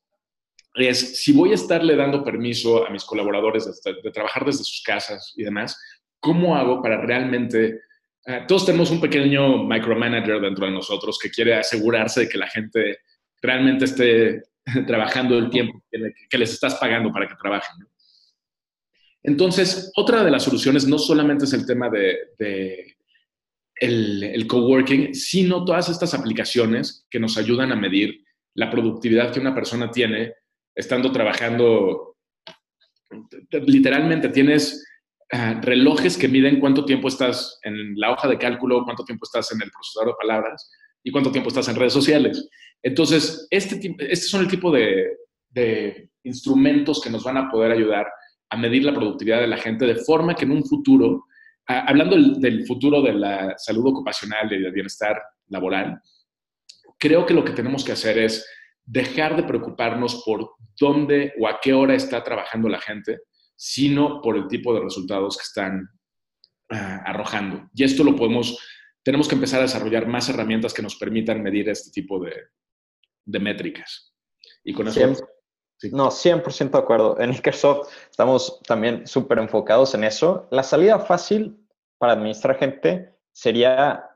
es 0.74 1.22
si 1.22 1.32
voy 1.32 1.52
a 1.52 1.54
estarle 1.54 1.94
dando 1.94 2.24
permiso 2.24 2.86
a 2.86 2.90
mis 2.90 3.04
colaboradores 3.04 3.64
de, 3.84 3.94
de 4.02 4.10
trabajar 4.10 4.44
desde 4.44 4.64
sus 4.64 4.82
casas 4.82 5.32
y 5.36 5.44
demás, 5.44 5.78
¿cómo 6.20 6.56
hago 6.56 6.82
para 6.82 7.00
realmente... 7.00 7.80
Uh, 8.26 8.46
todos 8.48 8.64
tenemos 8.64 8.90
un 8.90 9.00
pequeño 9.00 9.64
micromanager 9.64 10.40
dentro 10.40 10.66
de 10.66 10.72
nosotros 10.72 11.18
que 11.22 11.30
quiere 11.30 11.54
asegurarse 11.54 12.20
de 12.20 12.28
que 12.28 12.38
la 12.38 12.48
gente 12.48 12.98
realmente 13.42 13.84
esté 13.84 14.42
trabajando 14.86 15.38
el 15.38 15.50
tiempo 15.50 15.82
que, 15.90 16.12
que 16.28 16.38
les 16.38 16.52
estás 16.52 16.74
pagando 16.76 17.12
para 17.12 17.28
que 17.28 17.34
trabajen. 17.36 17.78
¿no? 17.78 17.86
Entonces, 19.22 19.92
otra 19.96 20.24
de 20.24 20.30
las 20.30 20.42
soluciones 20.42 20.86
no 20.86 20.98
solamente 20.98 21.44
es 21.44 21.52
el 21.52 21.66
tema 21.66 21.88
de, 21.88 22.16
de 22.38 22.96
el, 23.84 24.22
el, 24.22 24.46
coworking, 24.46 25.14
sino 25.14 25.64
todas 25.64 25.88
estas 25.88 26.14
aplicaciones 26.14 27.06
que 27.10 27.20
nos 27.20 27.36
ayudan 27.36 27.72
a 27.72 27.76
medir 27.76 28.24
la 28.54 28.70
productividad 28.70 29.32
que 29.32 29.40
una 29.40 29.54
persona 29.54 29.90
tiene 29.90 30.34
estando 30.74 31.12
trabajando, 31.12 32.16
literalmente 33.50 34.28
tienes 34.28 34.84
uh, 35.32 35.60
relojes 35.60 36.16
que 36.16 36.28
miden 36.28 36.60
cuánto 36.60 36.84
tiempo 36.84 37.08
estás 37.08 37.58
en 37.62 37.94
la 37.96 38.12
hoja 38.12 38.28
de 38.28 38.38
cálculo, 38.38 38.84
cuánto 38.84 39.04
tiempo 39.04 39.24
estás 39.24 39.52
en 39.52 39.62
el 39.62 39.70
procesador 39.70 40.08
de 40.08 40.26
palabras 40.26 40.70
y 41.04 41.10
cuánto 41.10 41.30
tiempo 41.30 41.48
estás 41.48 41.68
en 41.68 41.76
redes 41.76 41.92
sociales. 41.92 42.48
Entonces, 42.82 43.46
este, 43.50 43.94
este 43.98 44.26
son 44.26 44.42
el 44.42 44.48
tipo 44.48 44.70
de, 44.70 45.18
instrumentos 46.24 47.00
que 47.02 47.10
nos 47.10 47.22
van 47.22 47.36
a 47.36 47.50
poder 47.50 47.70
ayudar 47.70 48.06
a 48.50 48.56
medir 48.56 48.82
la 48.82 48.94
productividad 48.94 49.40
de 49.40 49.46
la 49.46 49.58
gente 49.58 49.84
de 49.84 49.96
forma 49.96 50.34
que 50.34 50.46
en 50.46 50.52
un 50.52 50.64
futuro, 50.64 51.26
hablando 51.66 52.16
del, 52.16 52.66
futuro 52.66 53.02
de 53.02 53.12
la 53.14 53.54
salud 53.56 53.86
ocupacional 53.86 54.52
y 54.52 54.62
del 54.62 54.72
bienestar 54.72 55.20
laboral, 55.48 56.00
creo 56.98 57.24
que 57.24 57.34
lo 57.34 57.44
que 57.44 57.52
tenemos 57.52 57.84
que 57.84 57.92
hacer 57.92 58.18
es 58.18 58.46
dejar 58.84 59.36
de 59.36 59.44
preocuparnos 59.44 60.22
por 60.24 60.50
dónde 60.78 61.32
o 61.40 61.48
a 61.48 61.60
qué 61.60 61.72
hora 61.72 61.94
está 61.94 62.22
trabajando 62.22 62.68
la 62.68 62.80
gente, 62.80 63.20
sino 63.56 64.20
por 64.20 64.36
el 64.36 64.46
tipo 64.46 64.74
de 64.74 64.80
resultados 64.80 65.36
que 65.36 65.44
están 65.44 65.88
uh, 66.70 67.00
arrojando. 67.06 67.68
Y 67.74 67.84
esto 67.84 68.04
lo 68.04 68.14
podemos, 68.14 68.58
tenemos 69.02 69.28
que 69.28 69.36
empezar 69.36 69.60
a 69.60 69.64
desarrollar 69.64 70.06
más 70.06 70.28
herramientas 70.28 70.74
que 70.74 70.82
nos 70.82 70.96
permitan 70.96 71.42
medir 71.42 71.68
este 71.68 71.90
tipo 71.90 72.22
de, 72.22 72.34
de 73.24 73.38
métricas. 73.38 74.14
Y 74.62 74.72
con 74.74 74.88
eso... 74.88 75.16
No, 75.92 76.10
100% 76.10 76.70
de 76.70 76.78
acuerdo. 76.78 77.18
En 77.18 77.30
Microsoft 77.30 77.88
estamos 78.10 78.60
también 78.66 79.06
súper 79.06 79.38
enfocados 79.38 79.94
en 79.94 80.04
eso. 80.04 80.46
La 80.50 80.62
salida 80.62 80.98
fácil 80.98 81.58
para 81.98 82.12
administrar 82.12 82.56
gente 82.56 83.14
sería 83.32 84.10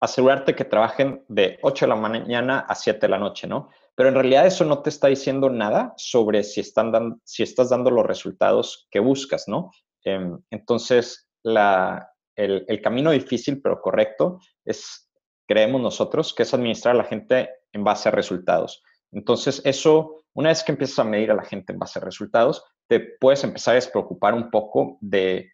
asegurarte 0.00 0.54
que 0.54 0.64
trabajen 0.64 1.24
de 1.28 1.58
8 1.62 1.84
de 1.84 1.88
la 1.88 1.96
mañana 1.96 2.60
a 2.60 2.74
7 2.74 3.00
de 3.00 3.08
la 3.08 3.18
noche, 3.18 3.46
¿no? 3.46 3.70
Pero 3.94 4.10
en 4.10 4.14
realidad 4.14 4.46
eso 4.46 4.64
no 4.64 4.80
te 4.80 4.90
está 4.90 5.08
diciendo 5.08 5.50
nada 5.50 5.92
sobre 5.96 6.44
si, 6.44 6.60
están 6.60 6.92
dan, 6.92 7.20
si 7.24 7.42
estás 7.42 7.70
dando 7.70 7.90
los 7.90 8.06
resultados 8.06 8.86
que 8.90 9.00
buscas, 9.00 9.48
¿no? 9.48 9.72
Eh, 10.04 10.30
entonces, 10.50 11.28
la, 11.42 12.12
el, 12.36 12.64
el, 12.68 12.80
camino 12.80 13.10
difícil 13.10 13.60
pero 13.60 13.80
correcto 13.80 14.38
es, 14.64 15.10
creemos 15.48 15.80
nosotros, 15.80 16.32
que 16.32 16.44
es 16.44 16.54
administrar 16.54 16.94
a 16.94 16.98
la 16.98 17.04
gente 17.04 17.50
en 17.72 17.82
base 17.82 18.08
a 18.08 18.12
resultados. 18.12 18.82
Entonces, 19.10 19.60
eso, 19.64 20.22
una 20.38 20.50
vez 20.50 20.62
que 20.62 20.70
empiezas 20.70 21.00
a 21.00 21.04
medir 21.04 21.32
a 21.32 21.34
la 21.34 21.42
gente 21.42 21.72
en 21.72 21.80
base 21.80 21.98
a 21.98 22.02
resultados, 22.02 22.64
te 22.86 23.00
puedes 23.00 23.42
empezar 23.42 23.72
a 23.72 23.74
despreocupar 23.74 24.34
un 24.34 24.52
poco 24.52 24.96
de 25.00 25.50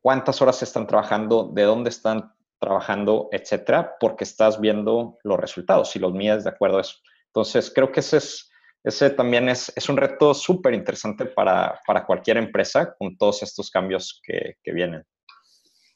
cuántas 0.00 0.42
horas 0.42 0.60
están 0.64 0.88
trabajando, 0.88 1.48
de 1.54 1.62
dónde 1.62 1.90
están 1.90 2.32
trabajando, 2.58 3.28
etcétera, 3.30 3.94
porque 4.00 4.24
estás 4.24 4.60
viendo 4.60 5.16
los 5.22 5.38
resultados 5.38 5.94
y 5.94 6.00
los 6.00 6.12
mides 6.12 6.42
de 6.42 6.50
acuerdo 6.50 6.78
a 6.78 6.80
eso. 6.80 6.96
Entonces, 7.26 7.70
creo 7.72 7.92
que 7.92 8.00
ese, 8.00 8.16
es, 8.16 8.50
ese 8.82 9.10
también 9.10 9.48
es, 9.48 9.72
es 9.76 9.88
un 9.88 9.96
reto 9.96 10.34
súper 10.34 10.74
interesante 10.74 11.26
para, 11.26 11.80
para, 11.86 12.04
cualquier 12.04 12.36
empresa 12.38 12.92
con 12.98 13.16
todos 13.16 13.44
estos 13.44 13.70
cambios 13.70 14.20
que, 14.24 14.56
que, 14.60 14.72
vienen. 14.72 15.04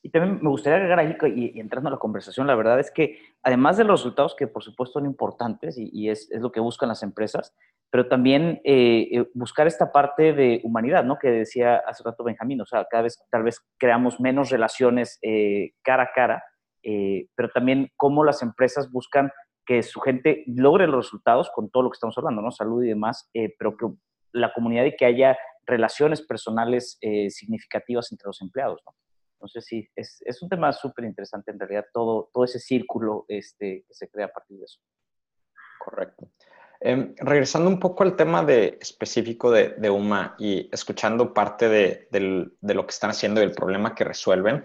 Y 0.02 0.10
también 0.10 0.38
me 0.40 0.50
gustaría 0.50 0.76
agregar 0.76 1.00
ahí, 1.00 1.16
y, 1.34 1.58
entrando 1.58 1.88
a 1.88 1.92
la 1.92 1.98
conversación, 1.98 2.46
la 2.46 2.54
verdad 2.54 2.78
es 2.78 2.92
que 2.92 3.18
además 3.42 3.76
de 3.76 3.82
los 3.82 3.98
resultados 4.00 4.36
que 4.36 4.46
por 4.46 4.62
supuesto 4.62 5.00
son 5.00 5.06
importantes 5.06 5.76
y, 5.76 5.90
y 5.92 6.10
es, 6.10 6.30
es, 6.30 6.40
lo 6.40 6.52
que 6.52 6.60
buscan 6.60 6.88
las 6.88 7.02
empresas, 7.02 7.52
pero 7.94 8.08
también 8.08 8.60
eh, 8.64 9.08
eh, 9.12 9.30
buscar 9.34 9.68
esta 9.68 9.92
parte 9.92 10.32
de 10.32 10.60
humanidad, 10.64 11.04
¿no? 11.04 11.16
Que 11.16 11.30
decía 11.30 11.76
hace 11.76 12.02
rato 12.02 12.24
Benjamín, 12.24 12.60
o 12.60 12.66
sea, 12.66 12.84
cada 12.90 13.04
vez 13.04 13.24
tal 13.30 13.44
vez 13.44 13.60
creamos 13.78 14.18
menos 14.18 14.50
relaciones 14.50 15.16
eh, 15.22 15.74
cara 15.80 16.02
a 16.02 16.10
cara, 16.12 16.44
eh, 16.82 17.28
pero 17.36 17.50
también 17.50 17.92
cómo 17.94 18.24
las 18.24 18.42
empresas 18.42 18.90
buscan 18.90 19.30
que 19.64 19.84
su 19.84 20.00
gente 20.00 20.42
logre 20.48 20.88
los 20.88 21.04
resultados 21.06 21.52
con 21.54 21.70
todo 21.70 21.84
lo 21.84 21.90
que 21.90 21.94
estamos 21.94 22.18
hablando, 22.18 22.42
¿no? 22.42 22.50
Salud 22.50 22.82
y 22.82 22.88
demás, 22.88 23.30
eh, 23.32 23.54
pero 23.56 23.76
que 23.76 23.86
la 24.32 24.52
comunidad 24.52 24.86
y 24.86 24.96
que 24.96 25.06
haya 25.06 25.38
relaciones 25.64 26.20
personales 26.20 26.98
eh, 27.00 27.30
significativas 27.30 28.10
entre 28.10 28.26
los 28.26 28.42
empleados, 28.42 28.82
¿no? 28.84 28.92
Entonces, 29.34 29.66
sí, 29.66 29.88
es, 29.94 30.20
es 30.26 30.42
un 30.42 30.48
tema 30.48 30.72
súper 30.72 31.04
interesante 31.04 31.52
en 31.52 31.60
realidad, 31.60 31.84
todo, 31.92 32.28
todo 32.34 32.42
ese 32.42 32.58
círculo 32.58 33.24
este, 33.28 33.84
que 33.86 33.94
se 33.94 34.10
crea 34.10 34.26
a 34.26 34.32
partir 34.32 34.58
de 34.58 34.64
eso. 34.64 34.80
Correcto. 35.78 36.26
Eh, 36.80 37.14
regresando 37.16 37.70
un 37.70 37.80
poco 37.80 38.02
al 38.02 38.16
tema 38.16 38.44
específico 38.50 39.50
de, 39.50 39.70
de 39.70 39.90
UMA 39.90 40.36
y 40.38 40.68
escuchando 40.72 41.32
parte 41.32 41.68
de, 41.68 42.08
lo 42.60 42.86
que 42.86 42.90
están 42.90 43.10
haciendo 43.10 43.40
y 43.40 43.44
el 43.44 43.52
problema 43.52 43.94
que 43.94 44.04
resuelven, 44.04 44.64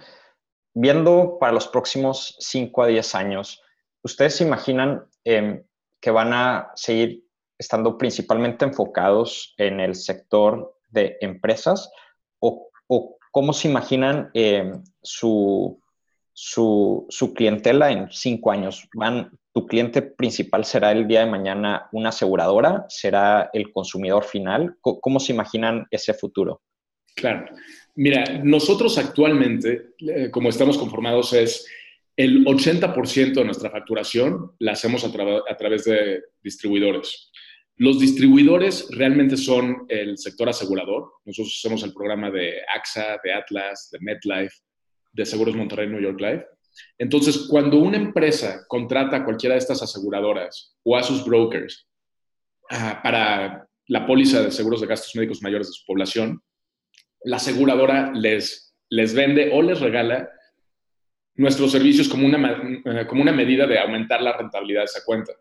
viendo 0.74 1.38
para 1.40 1.54
los 1.54 1.68
próximos 1.68 2.36
5 2.40 2.84
a 2.84 2.88
10 2.88 3.16
años, 3.16 3.62
¿ustedes 4.04 4.36
se 4.36 4.44
imaginan 4.44 5.06
em, 5.24 5.64
que 6.02 6.12
van 6.12 6.34
a 6.34 6.72
seguir 6.76 7.24
estando 7.58 7.98
principalmente 7.98 8.66
enfocados 8.66 9.54
en 9.58 9.80
el 9.80 9.96
sector 9.96 10.78
de 10.90 11.18
empresas 11.22 11.92
o, 12.40 12.70
cómo 13.32 13.54
se 13.54 13.70
imaginan 13.70 14.32
em, 14.34 14.84
su, 15.02 15.80
clientela 17.36 17.92
en 17.92 18.12
cinco 18.12 18.52
años? 18.52 18.90
¿Van, 18.94 19.39
¿Tu 19.54 19.66
cliente 19.66 20.02
principal 20.02 20.64
será 20.64 20.92
el 20.92 21.08
día 21.08 21.22
de 21.22 21.32
mañana 21.32 21.90
una 21.92 22.10
aseguradora? 22.10 22.86
¿Será 22.88 23.50
el 23.54 23.72
consumidor 23.72 24.24
final? 24.24 24.78
¿Cómo, 24.82 25.20
se 25.20 25.34
imaginan 25.34 25.88
ese 25.90 26.14
futuro? 26.14 26.62
Claro. 27.16 27.46
Mira, 27.96 28.24
nosotros 28.44 28.98
actualmente, 28.98 29.90
eh, 30.00 30.30
como 30.32 30.50
estamos 30.50 30.78
conformados, 30.78 31.34
es 31.34 31.68
el 32.20 32.46
80% 32.46 33.34
de 33.34 33.46
nuestra 33.46 33.72
facturación 33.72 34.52
la 34.60 34.74
hacemos 34.74 35.06
a, 35.06 35.58
través 35.58 35.86
de 35.86 36.22
distribuidores. 36.44 37.32
Los 37.78 37.98
distribuidores 37.98 38.90
realmente 38.92 39.38
son 39.38 39.86
el 39.88 40.18
sector 40.18 40.50
asegurador. 40.50 41.14
Nosotros 41.24 41.56
hacemos 41.58 41.82
el 41.84 41.94
programa 41.94 42.30
de 42.30 42.60
AXA, 42.76 43.22
de 43.24 43.34
Atlas, 43.34 43.90
de 43.92 44.00
MetLife, 44.02 44.54
de 45.14 45.26
Seguros 45.26 45.56
Monterrey, 45.56 45.88
New 45.88 46.02
York 46.02 46.20
Life. 46.20 46.46
Entonces, 46.98 47.48
cuando 47.50 47.78
una 47.78 47.98
empresa 47.98 48.66
contrata 48.68 49.18
a 49.18 49.26
cualquiera 49.26 49.56
de 49.56 49.60
estas 49.60 49.82
aseguradoras 49.82 50.76
o 50.84 50.96
a 50.96 51.04
sus 51.04 51.24
brokers 51.26 51.88
ah, 52.70 53.00
para 53.04 53.68
la 53.88 54.06
póliza 54.06 54.44
de 54.44 54.52
seguros 54.52 54.82
de 54.82 54.88
gastos 54.88 55.16
médicos 55.16 55.42
mayores 55.42 55.68
de 55.68 55.74
su 55.74 55.86
población, 55.86 56.42
la 57.24 57.38
aseguradora 57.38 58.12
les, 58.14 58.76
les 58.90 59.14
vende 59.14 59.52
o 59.54 59.62
les 59.62 59.80
regala 59.80 60.30
nuestros 61.36 61.72
servicios 61.72 62.10
como 62.10 62.26
una, 62.26 62.82
eh, 62.86 63.08
como 63.08 63.22
una 63.22 63.32
medida 63.32 63.66
de 63.66 63.80
aumentar 63.80 64.22
la 64.22 64.38
rentabilidad 64.38 64.82
de 64.82 64.86
esa 64.86 65.06
cuenta. 65.06 65.34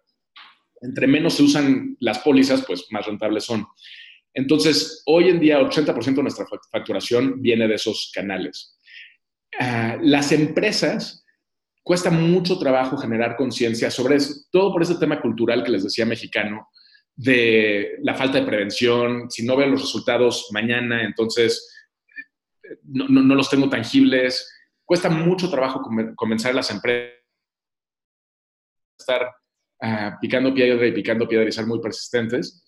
Entre 0.80 1.08
menos 1.08 1.34
se 1.34 1.42
usan 1.42 1.96
las 2.00 2.20
pólizas, 2.20 2.64
pues 2.64 2.86
más 2.90 3.04
rentables 3.04 3.44
son. 3.44 3.66
Entonces, 4.32 5.02
hoy 5.06 5.28
en 5.28 5.40
día, 5.40 5.60
80% 5.60 6.14
de 6.14 6.22
nuestra 6.22 6.46
facturación 6.70 7.42
viene 7.42 7.66
de 7.66 7.74
esos 7.74 8.12
canales. 8.14 8.77
Ah, 9.58 9.96
las 10.00 10.32
empresas 10.32 11.24
cuesta 11.82 12.10
mucho 12.10 12.58
trabajo 12.58 12.96
generar 12.96 13.36
conciencia 13.36 13.90
sobre 13.90 14.16
eso, 14.16 14.34
todo 14.50 14.72
por 14.72 14.82
ese 14.82 14.96
tema 14.96 15.20
cultural 15.20 15.64
que 15.64 15.72
les 15.72 15.84
decía 15.84 16.06
mexicano, 16.06 16.68
de 17.16 17.96
la 18.02 18.14
falta 18.14 18.38
de 18.38 18.46
prevención, 18.46 19.30
si 19.30 19.44
no 19.44 19.56
veo 19.56 19.66
los 19.66 19.80
resultados 19.80 20.48
mañana, 20.52 21.02
entonces 21.02 21.68
no, 22.84 23.08
no 23.08 23.34
los 23.34 23.50
tengo 23.50 23.68
tangibles, 23.68 24.48
cuesta 24.84 25.08
mucho 25.08 25.50
trabajo 25.50 25.82
comenzar 26.14 26.54
las 26.54 26.70
empresas 26.70 27.18
estar 28.98 29.34
ah, 29.80 30.18
picando 30.20 30.52
piedra 30.52 30.86
y 30.86 30.92
picando 30.92 31.28
piedra 31.28 31.48
y 31.48 31.52
ser 31.52 31.66
muy 31.66 31.80
persistentes. 31.80 32.64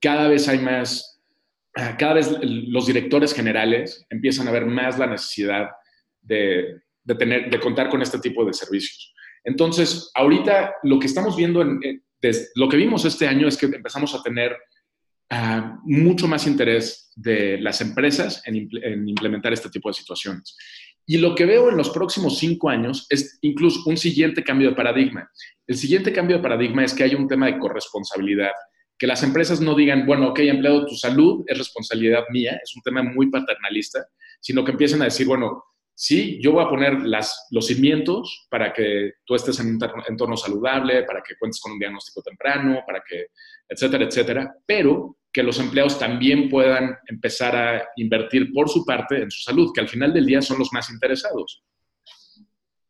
Cada 0.00 0.28
vez 0.28 0.48
hay 0.48 0.58
más, 0.58 1.20
ah, 1.76 1.96
cada 1.98 2.14
vez 2.14 2.36
los 2.42 2.86
directores 2.86 3.34
generales 3.34 4.06
empiezan 4.10 4.48
a 4.48 4.52
ver 4.52 4.66
más 4.66 4.98
la 4.98 5.06
necesidad 5.06 5.68
de, 6.26 6.82
tener, 7.18 7.50
de 7.50 7.60
contar 7.60 7.88
con 7.88 8.02
este 8.02 8.18
tipo 8.18 8.44
de 8.44 8.52
servicios. 8.52 9.14
Entonces, 9.44 10.10
ahorita 10.14 10.74
lo 10.82 10.98
que 10.98 11.06
estamos 11.06 11.36
viendo, 11.36 11.62
en, 11.62 11.80
lo 12.54 12.68
que 12.68 12.76
vimos 12.76 13.04
este 13.04 13.26
año 13.28 13.46
es 13.46 13.56
que 13.56 13.66
empezamos 13.66 14.14
a 14.14 14.22
tener 14.22 14.56
ah, 15.30 15.78
mucho 15.84 16.26
más 16.26 16.46
interés 16.46 17.12
de 17.14 17.58
las 17.58 17.80
empresas 17.80 18.42
en, 18.46 18.68
en, 18.82 19.08
implementar 19.08 19.52
este 19.52 19.70
tipo 19.70 19.88
de 19.88 19.94
situaciones. 19.94 20.56
Y 21.06 21.18
lo 21.18 21.36
que 21.36 21.46
veo 21.46 21.70
en 21.70 21.76
los 21.76 21.90
próximos 21.90 22.38
cinco 22.38 22.68
años 22.68 23.06
es 23.10 23.38
incluso 23.42 23.88
un 23.88 23.96
siguiente 23.96 24.42
cambio 24.42 24.70
de 24.70 24.76
paradigma. 24.76 25.30
El 25.66 25.76
siguiente 25.76 26.12
cambio 26.12 26.38
de 26.38 26.42
paradigma 26.42 26.84
es 26.84 26.92
que 26.92 27.04
haya 27.04 27.16
un 27.16 27.28
tema 27.28 27.46
de 27.46 27.58
corresponsabilidad, 27.58 28.50
que 28.98 29.06
las 29.06 29.22
empresas 29.22 29.60
no 29.60 29.74
digan, 29.74 30.06
bueno, 30.06 30.28
ok, 30.28 30.40
empleado, 30.40 30.86
tu 30.86 30.96
salud 30.96 31.44
es 31.46 31.58
responsabilidad 31.58 32.24
mía, 32.30 32.58
es 32.62 32.74
un 32.74 32.82
tema 32.82 33.02
muy 33.02 33.30
paternalista, 33.30 34.06
sino 34.40 34.64
que 34.64 34.72
empiecen 34.72 35.02
a 35.02 35.06
decir, 35.06 35.26
bueno, 35.26 35.62
sí, 35.96 36.38
yo 36.42 36.52
voy 36.52 36.64
a 36.64 36.68
poner 36.68 36.98
los 37.02 37.66
cimientos 37.66 38.46
para 38.50 38.72
que 38.72 39.14
tú 39.24 39.34
estés 39.34 39.58
en 39.58 39.68
un 39.68 39.80
entorno 40.06 40.36
saludable, 40.36 41.02
para 41.04 41.22
que 41.22 41.36
cuentes 41.36 41.60
con 41.60 41.72
un 41.72 41.78
diagnóstico 41.78 42.22
temprano, 42.22 42.82
para 42.86 43.02
que, 43.08 43.28
etcétera, 43.68 44.04
etcétera, 44.04 44.54
pero 44.66 45.16
que 45.32 45.42
los 45.42 45.58
empleados 45.58 45.98
también 45.98 46.48
puedan 46.48 46.96
empezar 47.06 47.56
a 47.56 47.88
invertir 47.96 48.52
por 48.52 48.68
su 48.68 48.84
parte 48.84 49.22
en 49.22 49.30
su 49.30 49.40
salud, 49.40 49.72
que 49.74 49.80
al 49.80 49.88
final 49.88 50.12
del 50.12 50.26
día 50.26 50.42
son 50.42 50.58
los 50.58 50.72
más 50.72 50.90
interesados. 50.90 51.62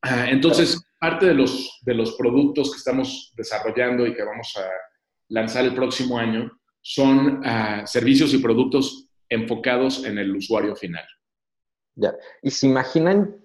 Ah, 0.03 0.27
entonces, 0.29 0.81
parte 1.01 1.27
de 1.27 1.35
los, 1.35 1.81
de 1.83 1.95
los 1.95 2.13
productos 2.17 2.71
que 2.73 2.79
estamos 2.79 3.33
desarrollando 3.37 4.07
y 4.07 4.15
que 4.15 4.23
vamos 4.23 4.53
a 4.57 4.69
lanzar 5.29 5.65
el 5.65 5.75
próximo 5.75 6.19
año 6.19 6.51
son 6.81 7.41
ah, 7.45 7.83
servicios 7.87 8.33
y 8.35 8.39
productos 8.39 9.09
enfocados 9.29 10.05
en 10.05 10.19
el 10.19 10.35
usuario 10.35 10.77
final. 10.77 11.05
Ya, 11.97 12.15
y 12.43 12.51
se 12.51 12.67
imaginan, 12.67 13.37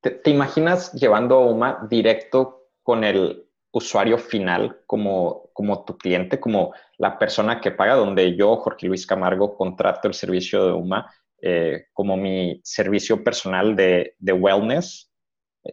te, 0.00 0.30
imaginas 0.30 0.92
llevando 0.92 1.36
a 1.36 1.46
UMA 1.46 1.86
directo 1.90 2.68
con 2.82 3.04
el 3.04 3.48
usuario 3.72 4.18
final 4.18 4.82
como, 4.86 5.50
como 5.54 5.84
tu 5.84 5.96
cliente, 5.96 6.38
como 6.38 6.74
la 6.98 7.18
persona 7.18 7.60
que 7.60 7.70
paga, 7.70 7.94
donde 7.94 8.36
yo, 8.36 8.56
Jorge 8.56 8.86
Luis 8.86 9.06
Camargo, 9.06 9.56
contrato 9.56 10.08
el 10.08 10.14
servicio 10.14 10.66
de 10.66 10.72
UMA 10.72 11.10
eh, 11.42 11.86
como 11.92 12.16
mi 12.16 12.60
servicio 12.64 13.22
personal 13.22 13.76
de, 13.76 14.14
de 14.18 14.32
wellness. 14.32 15.10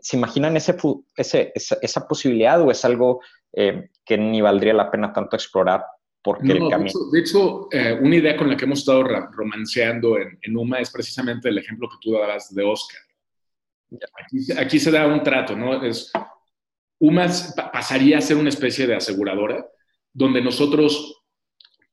¿Se 0.01 0.17
imaginan 0.17 0.57
ese, 0.57 0.75
ese, 1.15 1.53
esa, 1.55 2.07
posibilidad 2.07 2.61
o 2.61 2.71
es 2.71 2.83
algo 2.83 3.21
eh, 3.53 3.89
que 4.03 4.17
ni 4.17 4.41
valdría 4.41 4.73
la 4.73 4.91
pena 4.91 5.13
tanto 5.13 5.35
explorar? 5.35 5.85
Porque 6.23 6.53
el 6.53 6.69
camino... 6.69 6.91
De 7.11 7.19
hecho, 7.19 7.67
eh, 7.71 7.97
una 8.01 8.15
idea 8.15 8.37
con 8.37 8.49
la 8.49 8.55
que 8.55 8.65
hemos 8.65 8.79
estado 8.79 9.03
romanceando 9.03 10.17
en, 10.17 10.39
en, 10.41 10.57
UMA 10.57 10.79
es 10.79 10.89
precisamente 10.89 11.49
el 11.49 11.57
ejemplo 11.57 11.89
que 11.89 11.97
tú 12.01 12.13
dabas 12.13 12.53
de 12.53 12.63
Oscar. 12.63 13.01
Aquí, 14.23 14.51
aquí, 14.57 14.79
se 14.79 14.89
da 14.89 15.05
un 15.05 15.21
trato, 15.21 15.55
¿no? 15.55 15.83
Es 15.83 16.11
UMAS 17.03 17.53
pasaría 17.73 18.17
a 18.17 18.21
ser 18.21 18.37
una 18.37 18.47
especie 18.47 18.87
de 18.87 18.95
aseguradora 18.95 19.67
donde 20.13 20.41
nosotros 20.41 21.21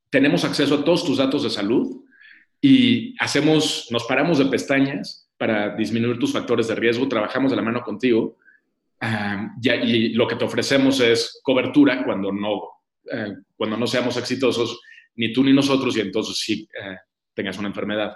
tenemos 0.09 0.45
acceso 0.45 0.77
a 0.77 0.85
todos 0.85 1.05
tus 1.05 1.19
datos 1.19 1.43
de 1.43 1.51
salud 1.51 2.05
y 2.61 3.17
hacemos, 3.19 3.89
nos 3.91 4.05
paramos 4.05 4.39
de 4.39 4.47
pestañas 4.47 5.29
para 5.37 5.75
disminuir 5.75 6.19
tus 6.21 6.33
factores 6.33 6.69
de 6.69 6.77
riesgo, 6.77 7.09
trabajamos 7.09 7.51
de 7.51 7.57
la 7.57 7.63
mano 7.63 7.83
contigo 7.83 8.37
y, 9.63 10.11
lo 10.11 10.29
que 10.29 10.37
te 10.37 10.45
ofrecemos 10.45 11.01
es 11.01 11.41
cobertura 11.43 12.05
cuando 12.05 12.31
no, 12.31 12.61
eh, 13.13 13.35
cuando 13.57 13.77
no 13.77 13.87
seamos 13.87 14.17
exitosos, 14.17 14.81
ni 15.17 15.33
tú 15.33 15.45
ni 15.45 15.53
nosotros, 15.53 15.97
y 15.97 16.01
entonces 16.01 16.39
sí 16.39 16.69
eh, 16.81 16.97
tengas 17.35 17.59
una 17.59 17.69
enfermedad. 17.69 18.13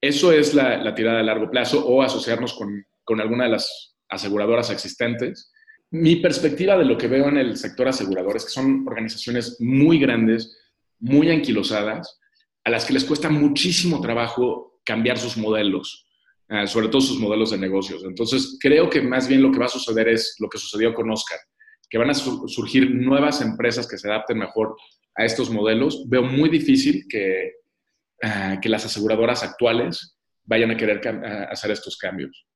Eso 0.00 0.32
es 0.32 0.54
la, 0.54 0.94
tirada 0.94 1.20
a 1.20 1.22
largo 1.22 1.50
plazo 1.50 1.86
o 1.86 2.02
asociarnos 2.02 2.54
con, 2.54 2.84
con 3.04 3.20
alguna 3.20 3.44
de 3.44 3.50
las 3.50 3.96
aseguradoras 4.08 4.70
existentes 4.70 5.52
mi 5.92 6.16
perspectiva 6.16 6.78
de 6.78 6.86
lo 6.86 6.96
que 6.96 7.06
veo 7.06 7.28
en 7.28 7.36
el 7.36 7.56
sector 7.58 7.86
asegurador 7.86 8.36
es 8.36 8.46
que 8.46 8.50
son 8.50 8.82
organizaciones 8.88 9.58
muy 9.60 9.98
grandes, 9.98 10.58
muy 10.98 11.30
anquilosadas, 11.30 12.18
a 12.64 12.70
las 12.70 12.86
que 12.86 12.94
les 12.94 13.04
cuesta 13.04 13.28
muchísimo 13.28 14.00
trabajo 14.00 14.80
cambiar 14.86 15.18
sus 15.18 15.36
modelos, 15.36 16.08
eh, 16.48 16.66
sobre 16.66 16.88
todo 16.88 17.02
sus 17.02 17.18
modelos 17.18 17.50
de 17.50 17.58
negocios. 17.58 18.04
Entonces, 18.04 18.56
creo 18.58 18.88
que 18.88 19.02
más 19.02 19.28
bien 19.28 19.42
lo 19.42 19.52
que 19.52 19.58
va 19.58 19.66
a 19.66 19.68
suceder 19.68 20.08
es 20.08 20.36
lo 20.38 20.48
que 20.48 20.56
sucedió 20.56 20.94
con 20.94 21.10
Oscar, 21.10 21.38
que 21.92 21.98
van 21.98 22.08
a 22.08 22.14
surgir 22.14 22.90
nuevas 22.90 23.42
empresas 23.42 23.86
que 23.86 23.98
se 23.98 24.08
adapten 24.08 24.38
mejor 24.38 24.74
a 25.14 25.26
estos 25.26 25.50
modelos. 25.50 26.08
Veo 26.08 26.22
muy 26.22 26.48
difícil 26.48 27.04
que, 27.06 27.48
eh, 28.22 28.58
que 28.62 28.68
las 28.70 28.86
aseguradoras 28.86 29.42
actuales 29.42 30.18
vayan 30.44 30.70
a 30.70 30.76
querer 30.78 31.06
hacer 31.50 31.70
estos 31.70 31.98
cambios. 31.98 32.46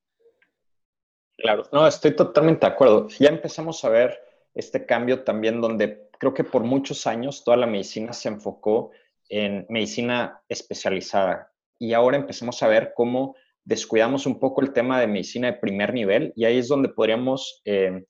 Claro, 1.36 1.64
no, 1.70 1.86
estoy 1.86 2.16
totalmente 2.16 2.64
de 2.66 2.72
acuerdo. 2.72 3.08
Ya 3.18 3.28
empezamos 3.28 3.84
a 3.84 3.90
ver 3.90 4.18
este 4.54 4.86
cambio 4.86 5.22
también 5.22 5.60
donde 5.60 6.08
creo 6.18 6.32
que 6.32 6.42
por 6.42 6.64
muchos 6.64 7.06
años 7.06 7.44
toda 7.44 7.58
la 7.58 7.66
medicina 7.66 8.14
se 8.14 8.30
enfocó 8.30 8.92
en 9.28 9.66
medicina 9.68 10.40
especializada 10.48 11.52
y 11.78 11.92
ahora 11.92 12.16
empezamos 12.16 12.62
a 12.62 12.68
ver 12.68 12.94
cómo 12.96 13.36
descuidamos 13.64 14.24
un 14.24 14.40
poco 14.40 14.62
el 14.62 14.72
tema 14.72 14.98
de 14.98 15.08
medicina 15.08 15.48
de 15.48 15.58
primer 15.58 15.92
nivel 15.92 16.32
y 16.36 16.46
ahí 16.46 16.56
es 16.56 16.68
donde 16.68 16.88
podríamos 16.88 17.60
eh, 17.66 18.06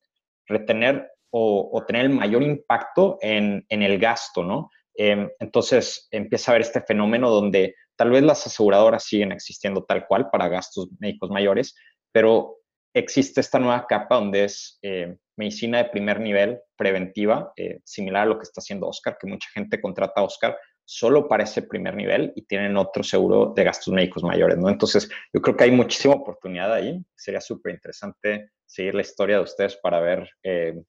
retener 0.46 1.10
o, 1.38 1.84
tener 1.86 2.06
el 2.06 2.10
mayor 2.10 2.42
impacto 2.42 3.18
en, 3.20 3.64
el 3.68 3.98
gasto, 3.98 4.42
¿no? 4.42 4.70
Em, 4.94 5.28
entonces 5.38 6.08
empieza 6.10 6.50
a 6.50 6.52
haber 6.52 6.62
este 6.62 6.80
fenómeno 6.80 7.30
donde 7.30 7.74
tal 7.96 8.10
vez 8.10 8.22
las 8.22 8.46
aseguradoras 8.46 9.04
siguen 9.04 9.32
existiendo 9.32 9.84
tal 9.84 10.06
cual 10.06 10.30
para 10.30 10.48
gastos 10.48 10.88
médicos 10.98 11.30
mayores, 11.30 11.74
pero 12.12 12.56
existe 12.94 13.42
esta 13.42 13.58
nueva 13.58 13.86
capa 13.86 14.16
donde 14.16 14.44
es 14.44 14.78
eh, 14.80 15.16
medicina 15.36 15.78
de 15.78 15.90
primer 15.90 16.20
nivel 16.20 16.60
preventiva, 16.76 17.52
eh, 17.56 17.80
similar 17.84 18.22
a 18.22 18.26
lo 18.26 18.38
que 18.38 18.44
está 18.44 18.60
haciendo 18.60 18.88
Oscar, 18.88 19.18
que 19.20 19.26
mucha 19.26 19.50
gente 19.52 19.80
contrata 19.80 20.22
a 20.22 20.24
Oscar 20.24 20.56
solo 20.86 21.28
para 21.28 21.44
ese 21.44 21.62
primer 21.62 21.94
nivel 21.94 22.32
y 22.36 22.42
tienen 22.42 22.76
otro 22.76 23.02
seguro 23.02 23.52
de 23.54 23.64
gastos 23.64 23.92
médicos 23.92 24.22
mayores, 24.22 24.56
¿no? 24.56 24.70
Entonces, 24.70 25.10
yo 25.34 25.42
creo 25.42 25.56
que 25.56 25.64
hay 25.64 25.72
muchísima 25.72 26.14
oportunidad 26.14 26.72
ahí. 26.72 27.04
Sería 27.14 27.40
súper 27.40 27.74
interesante 27.74 28.52
seguir 28.64 28.94
la 28.94 29.02
historia 29.02 29.36
de 29.36 29.42
ustedes 29.42 29.76
para 29.76 30.00
ver, 30.00 30.30
eh, 30.42 30.80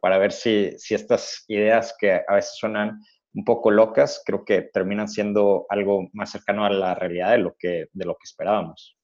para 0.00 0.18
ver 0.18 0.32
si, 0.32 0.72
si 0.78 0.94
estas 0.94 1.44
ideas 1.48 1.94
que 1.98 2.12
a 2.26 2.34
veces 2.34 2.56
suenan 2.56 3.00
un 3.34 3.44
poco 3.44 3.70
locas, 3.70 4.22
creo 4.24 4.44
que 4.44 4.62
terminan 4.62 5.08
siendo 5.08 5.66
algo 5.68 6.08
más 6.12 6.30
cercano 6.30 6.64
a 6.64 6.70
la 6.70 6.94
realidad 6.94 7.32
de 7.32 7.38
lo 7.38 7.56
que, 7.58 7.86
de 7.92 8.04
lo 8.04 8.14
que 8.14 8.24
esperábamos. 8.24 8.96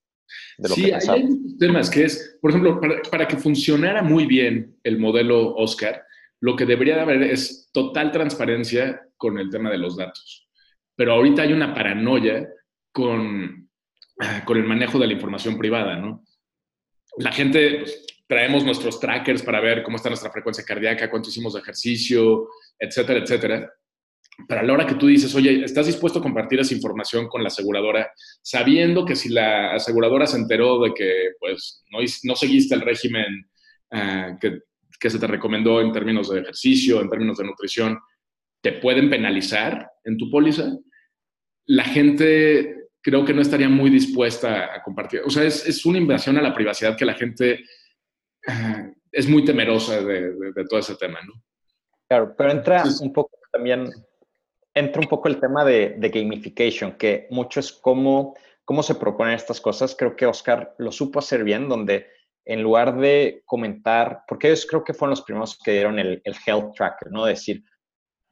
sí, 0.65 0.91
hay 0.91 1.29
temas 1.59 1.91
que 1.91 2.05
es, 2.05 2.39
por 2.41 2.51
ejemplo, 2.51 2.81
para, 2.81 3.03
para, 3.11 3.29
que 3.29 3.37
funcionara 3.37 4.03
muy 4.03 4.27
bien 4.27 4.77
el 4.83 4.99
modelo 4.99 5.55
Oscar, 5.55 6.05
lo 6.41 6.57
que 6.57 6.67
debería 6.67 6.97
de 6.97 7.03
haber 7.03 7.23
es 7.23 7.71
total 7.73 8.11
transparencia 8.13 9.03
con 9.17 9.39
el 9.39 9.51
tema 9.51 9.71
de 9.71 9.79
los 9.79 9.97
datos. 9.97 10.49
Pero 10.97 11.13
ahorita 11.13 11.43
hay 11.43 11.53
una 11.53 11.75
paranoia 11.75 12.49
con, 12.93 13.69
ah, 14.21 14.43
con 14.45 14.57
el 14.57 14.65
manejo 14.65 14.99
de 14.99 15.07
la 15.07 15.13
información 15.15 15.59
privada, 15.59 15.97
¿no? 15.97 16.25
La 17.19 17.33
gente, 17.33 17.79
pues, 17.81 18.07
traemos 18.27 18.65
nuestros 18.65 18.99
trackers 19.01 19.43
para 19.43 19.61
ver 19.61 19.83
cómo 19.83 19.97
está 19.97 20.09
nuestra 20.09 20.31
frecuencia 20.31 20.65
cardíaca, 20.65 21.11
cuánto 21.11 21.29
hicimos 21.29 21.55
de 21.55 21.61
ejercicio, 21.61 22.49
etcétera, 22.79 23.21
etcétera 23.21 23.71
para 24.49 24.63
la 24.63 24.73
hora 24.73 24.87
que 24.87 24.97
tú 24.97 25.07
dices, 25.07 25.35
oye, 25.35 25.65
¿estás 25.65 25.87
dispuesto 25.87 26.19
a 26.19 26.23
compartir 26.23 26.61
esa 26.61 26.75
información 26.75 27.29
con 27.29 27.43
la 27.43 27.49
aseguradora, 27.49 28.11
sabiendo 28.43 29.05
que 29.05 29.17
si 29.17 29.29
la 29.29 29.75
aseguradora 29.75 30.27
se 30.27 30.37
enteró 30.37 30.81
de 30.83 30.93
que 30.93 31.31
pues, 31.39 31.85
no, 31.91 31.99
no 32.25 32.37
seguiste 32.37 32.75
el 32.75 32.81
régimen 32.81 33.47
ah, 33.93 34.37
que, 34.41 34.61
que, 34.99 35.11
se 35.11 35.19
te 35.19 35.27
recomendó 35.27 35.81
en 35.81 35.93
términos 35.93 36.31
de 36.31 36.41
ejercicio, 36.41 37.01
en 37.01 37.09
términos 37.09 37.39
de 37.39 37.45
nutrición, 37.45 37.99
te 38.61 38.73
pueden 38.73 39.09
penalizar 39.09 39.89
en 40.05 40.17
tu 40.17 40.31
póliza? 40.31 40.73
La 41.67 41.85
gente 41.85 42.89
creo 43.01 43.25
que 43.25 43.35
no 43.35 43.43
estaría 43.43 43.69
muy 43.69 43.91
dispuesta 43.91 44.75
a 44.75 44.83
compartir. 44.83 45.21
O 45.25 45.31
sea, 45.31 45.45
es, 45.45 45.67
es 45.67 45.85
una 45.87 45.99
invasión 45.99 46.39
a 46.39 46.43
la 46.43 46.55
privacidad 46.55 46.97
que 46.97 47.05
la 47.05 47.15
gente 47.15 47.63
es 49.13 49.29
muy 49.29 49.45
temerosa 49.45 50.01
de, 50.01 50.33
de, 50.33 50.65
todo 50.69 50.81
ese 50.81 50.97
tema, 50.97 51.21
¿no? 51.27 51.33
Claro, 52.09 52.35
pero 52.37 52.51
entra 52.51 52.85
un 53.01 53.13
poco 53.13 53.31
también 53.53 53.91
entra 54.75 55.01
un 55.01 55.09
poco 55.09 55.29
el 55.29 55.41
tema 55.41 55.65
de, 55.65 55.97
gamification, 56.13 56.93
que 56.99 57.29
mucho 57.31 57.61
es 57.61 57.73
cómo, 57.73 58.35
cómo 58.65 58.83
se 58.83 58.97
proponen 58.97 59.35
estas 59.35 59.61
cosas. 59.61 59.95
Creo 59.97 60.17
que 60.17 60.27
Oscar 60.27 60.75
lo 60.79 60.91
supo 60.91 61.21
hacer 61.21 61.45
bien, 61.45 61.69
donde 61.69 62.09
en 62.45 62.63
lugar 62.63 62.99
de 62.99 63.43
comentar, 63.47 64.25
porque 64.29 64.49
ellos 64.49 64.67
creo 64.69 64.85
que 64.85 64.93
fueron 64.93 65.11
los 65.11 65.23
primeros 65.23 65.59
que 65.59 65.73
dieron 65.73 65.99
el, 65.99 66.21
health 66.47 66.75
tracker, 66.75 67.11
¿no? 67.11 67.25
Decir, 67.25 67.65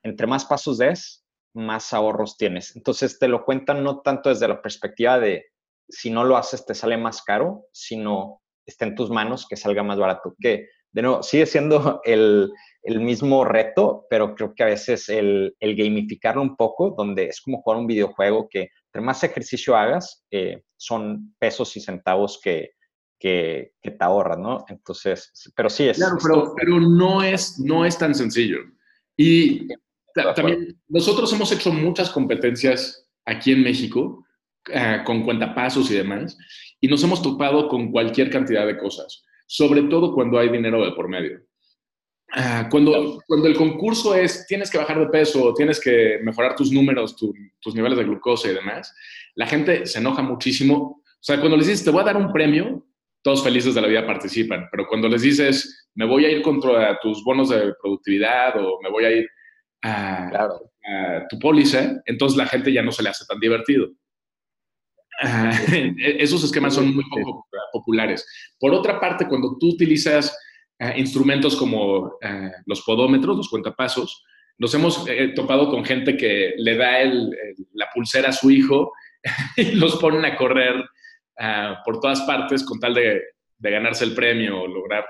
entre 0.02 0.26
más 0.26 0.44
pasos 0.44 0.78
des, 0.78 1.24
más 1.54 1.92
ahorros 1.92 2.36
tienes. 2.36 2.74
Entonces 2.76 3.18
te 3.18 3.28
lo 3.28 3.44
cuentan 3.44 3.84
no 3.84 4.00
tanto 4.00 4.28
desde 4.28 4.48
la 4.48 4.60
perspectiva 4.60 5.18
de 5.18 5.46
si 5.88 6.10
no 6.10 6.24
lo 6.24 6.36
haces 6.36 6.66
te 6.66 6.74
sale 6.74 6.96
más 6.96 7.22
caro, 7.22 7.66
sino 7.72 8.41
está 8.66 8.86
en 8.86 8.94
tus 8.94 9.10
manos 9.10 9.46
que 9.48 9.56
salga 9.56 9.82
más 9.82 9.98
barato. 9.98 10.34
Que, 10.40 10.68
de 10.92 11.02
nuevo, 11.02 11.22
sigue 11.22 11.46
siendo 11.46 12.00
el, 12.04 12.50
el 12.82 13.00
mismo 13.00 13.44
reto, 13.44 14.06
pero 14.10 14.34
creo 14.34 14.54
que 14.54 14.62
a 14.62 14.66
veces 14.66 15.08
el, 15.08 15.54
el, 15.60 15.76
gamificarlo 15.76 16.42
un 16.42 16.56
poco, 16.56 16.94
donde 16.96 17.26
es 17.26 17.40
como 17.40 17.62
jugar 17.62 17.78
un 17.80 17.86
videojuego 17.86 18.48
que 18.48 18.70
entre 18.86 19.02
más 19.02 19.24
ejercicio 19.24 19.76
hagas, 19.76 20.24
eh, 20.30 20.62
son 20.76 21.34
pesos 21.38 21.76
y 21.76 21.80
centavos 21.80 22.40
que, 22.42 22.72
que, 23.18 23.72
te 23.82 23.96
ahorras, 24.00 24.38
¿no? 24.38 24.64
Entonces, 24.68 25.32
pero 25.54 25.70
sí 25.70 25.88
es... 25.88 25.96
Claro, 25.96 26.16
pero, 26.22 26.54
pero 26.56 26.80
no, 26.80 27.22
es, 27.22 27.58
no 27.60 27.86
es 27.86 27.96
tan 27.96 28.14
sencillo. 28.14 28.58
Y 29.16 29.68
también 30.34 30.80
nosotros 30.88 31.32
hemos 31.32 31.52
hecho 31.52 31.72
muchas 31.72 32.10
competencias 32.10 33.08
aquí 33.24 33.52
en 33.52 33.62
México 33.62 34.21
uh, 34.68 35.04
con 35.04 35.22
cuentapasos 35.22 35.90
y 35.90 35.94
demás, 35.94 36.36
y 36.80 36.88
nos 36.88 37.02
hemos 37.04 37.22
topado 37.22 37.68
con 37.68 37.90
cualquier 37.90 38.30
cantidad 38.30 38.66
de 38.66 38.78
cosas, 38.78 39.24
sobre 39.46 39.82
todo 39.82 40.14
cuando 40.14 40.38
hay 40.38 40.48
dinero 40.48 40.84
de 40.84 40.92
por 40.92 41.08
medio. 41.08 41.40
Ah, 42.34 42.66
cuando, 42.70 43.22
cuando 43.26 43.46
el 43.46 43.54
concurso 43.54 44.14
es 44.14 44.46
tienes 44.46 44.70
que 44.70 44.78
bajar 44.78 44.98
de 44.98 45.06
peso, 45.06 45.52
tienes 45.54 45.78
que 45.78 46.18
mejorar 46.22 46.56
tus 46.56 46.72
números, 46.72 47.14
tus 47.14 47.74
niveles 47.74 47.98
de 47.98 48.04
glucosa 48.04 48.50
y 48.50 48.54
demás, 48.54 48.94
la 49.34 49.46
gente 49.46 49.84
se 49.84 49.98
enoja 49.98 50.22
muchísimo. 50.22 51.02
O 51.04 51.20
sea, 51.20 51.38
cuando 51.38 51.58
les 51.58 51.66
dices 51.66 51.84
te 51.84 51.90
voy 51.90 52.00
a 52.00 52.04
dar 52.06 52.16
un 52.16 52.32
premio, 52.32 52.86
todos 53.22 53.44
felices 53.44 53.74
de 53.74 53.82
la 53.82 53.88
vida 53.88 54.06
participan. 54.06 54.66
Pero 54.70 54.86
cuando 54.88 55.08
les 55.08 55.20
dices 55.20 55.90
me 55.94 56.06
voy 56.06 56.24
a 56.24 56.30
ir 56.30 56.40
contra 56.40 56.98
tus 57.00 57.22
bonos 57.22 57.50
de 57.50 57.74
productividad 57.80 58.56
o 58.56 58.80
me 58.82 58.90
voy 58.90 59.04
a 59.04 59.10
ir 59.12 59.28
a, 59.82 60.48
tu 61.28 61.38
póliza, 61.38 62.02
entonces 62.06 62.36
la 62.36 62.46
gente 62.46 62.72
ya 62.72 62.82
no 62.82 62.92
se 62.92 63.02
le 63.02 63.10
hace 63.10 63.24
tan 63.26 63.38
divertido. 63.38 63.88
Ah, 65.22 65.50
esos 65.98 66.44
esquemas 66.44 66.74
son 66.74 66.94
muy 66.94 67.04
poco 67.08 67.46
populares. 67.72 68.26
Por 68.58 68.74
otra 68.74 69.00
parte, 69.00 69.26
cuando 69.26 69.56
tú 69.58 69.70
utilizas 69.70 70.36
eh, 70.82 70.94
instrumentos 70.96 71.54
como 71.54 72.18
eh, 72.20 72.50
los 72.66 72.82
podómetros, 72.82 73.36
los 73.36 73.48
cuentapasos. 73.48 74.24
Nos 74.58 74.74
hemos 74.74 75.06
eh, 75.08 75.28
topado 75.32 75.70
con 75.70 75.84
gente 75.84 76.16
que 76.16 76.54
le 76.56 76.76
da 76.76 77.04
la 77.04 77.88
pulsera 77.94 78.30
a 78.30 78.32
su 78.32 78.50
hijo 78.50 78.92
y 79.56 79.76
los 79.76 79.96
ponen 79.96 80.24
a 80.24 80.36
correr 80.36 80.84
por 81.84 81.98
todas 81.98 82.20
partes 82.22 82.64
con 82.64 82.78
tal 82.78 82.94
de, 82.94 83.20
ganarse 83.58 84.04
el 84.04 84.14
premio 84.14 84.60
o 84.60 84.68
lograr... 84.68 85.04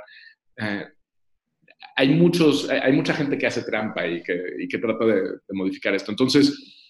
hay, 1.97 2.09
muchos, 2.11 2.71
hay 2.71 2.93
mucha 2.93 3.13
gente 3.13 3.37
que 3.37 3.47
hace 3.47 3.65
trampa 3.65 4.07
y 4.07 4.23
que, 4.23 4.79
trata 4.79 5.05
de, 5.05 5.21
de, 5.23 5.53
modificar 5.53 5.95
esto. 5.95 6.11
Entonces, 6.11 6.89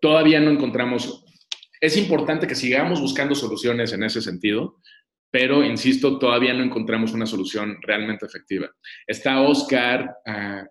todavía 0.00 0.40
no 0.40 0.50
encontramos... 0.50 1.24
Es 1.80 1.96
importante 1.96 2.46
que 2.46 2.54
sigamos 2.54 3.00
buscando 3.00 3.34
soluciones 3.34 3.92
en 3.92 4.02
ese 4.02 4.20
sentido, 4.20 4.80
pero 5.30 5.64
insisto, 5.64 6.18
todavía 6.18 6.54
no 6.54 6.64
encontramos 6.64 7.12
una 7.12 7.26
solución 7.26 7.76
realmente 7.82 8.24
efectiva. 8.24 8.70
Está 9.06 9.40
Oscar 9.42 10.16
ah, 10.26 10.64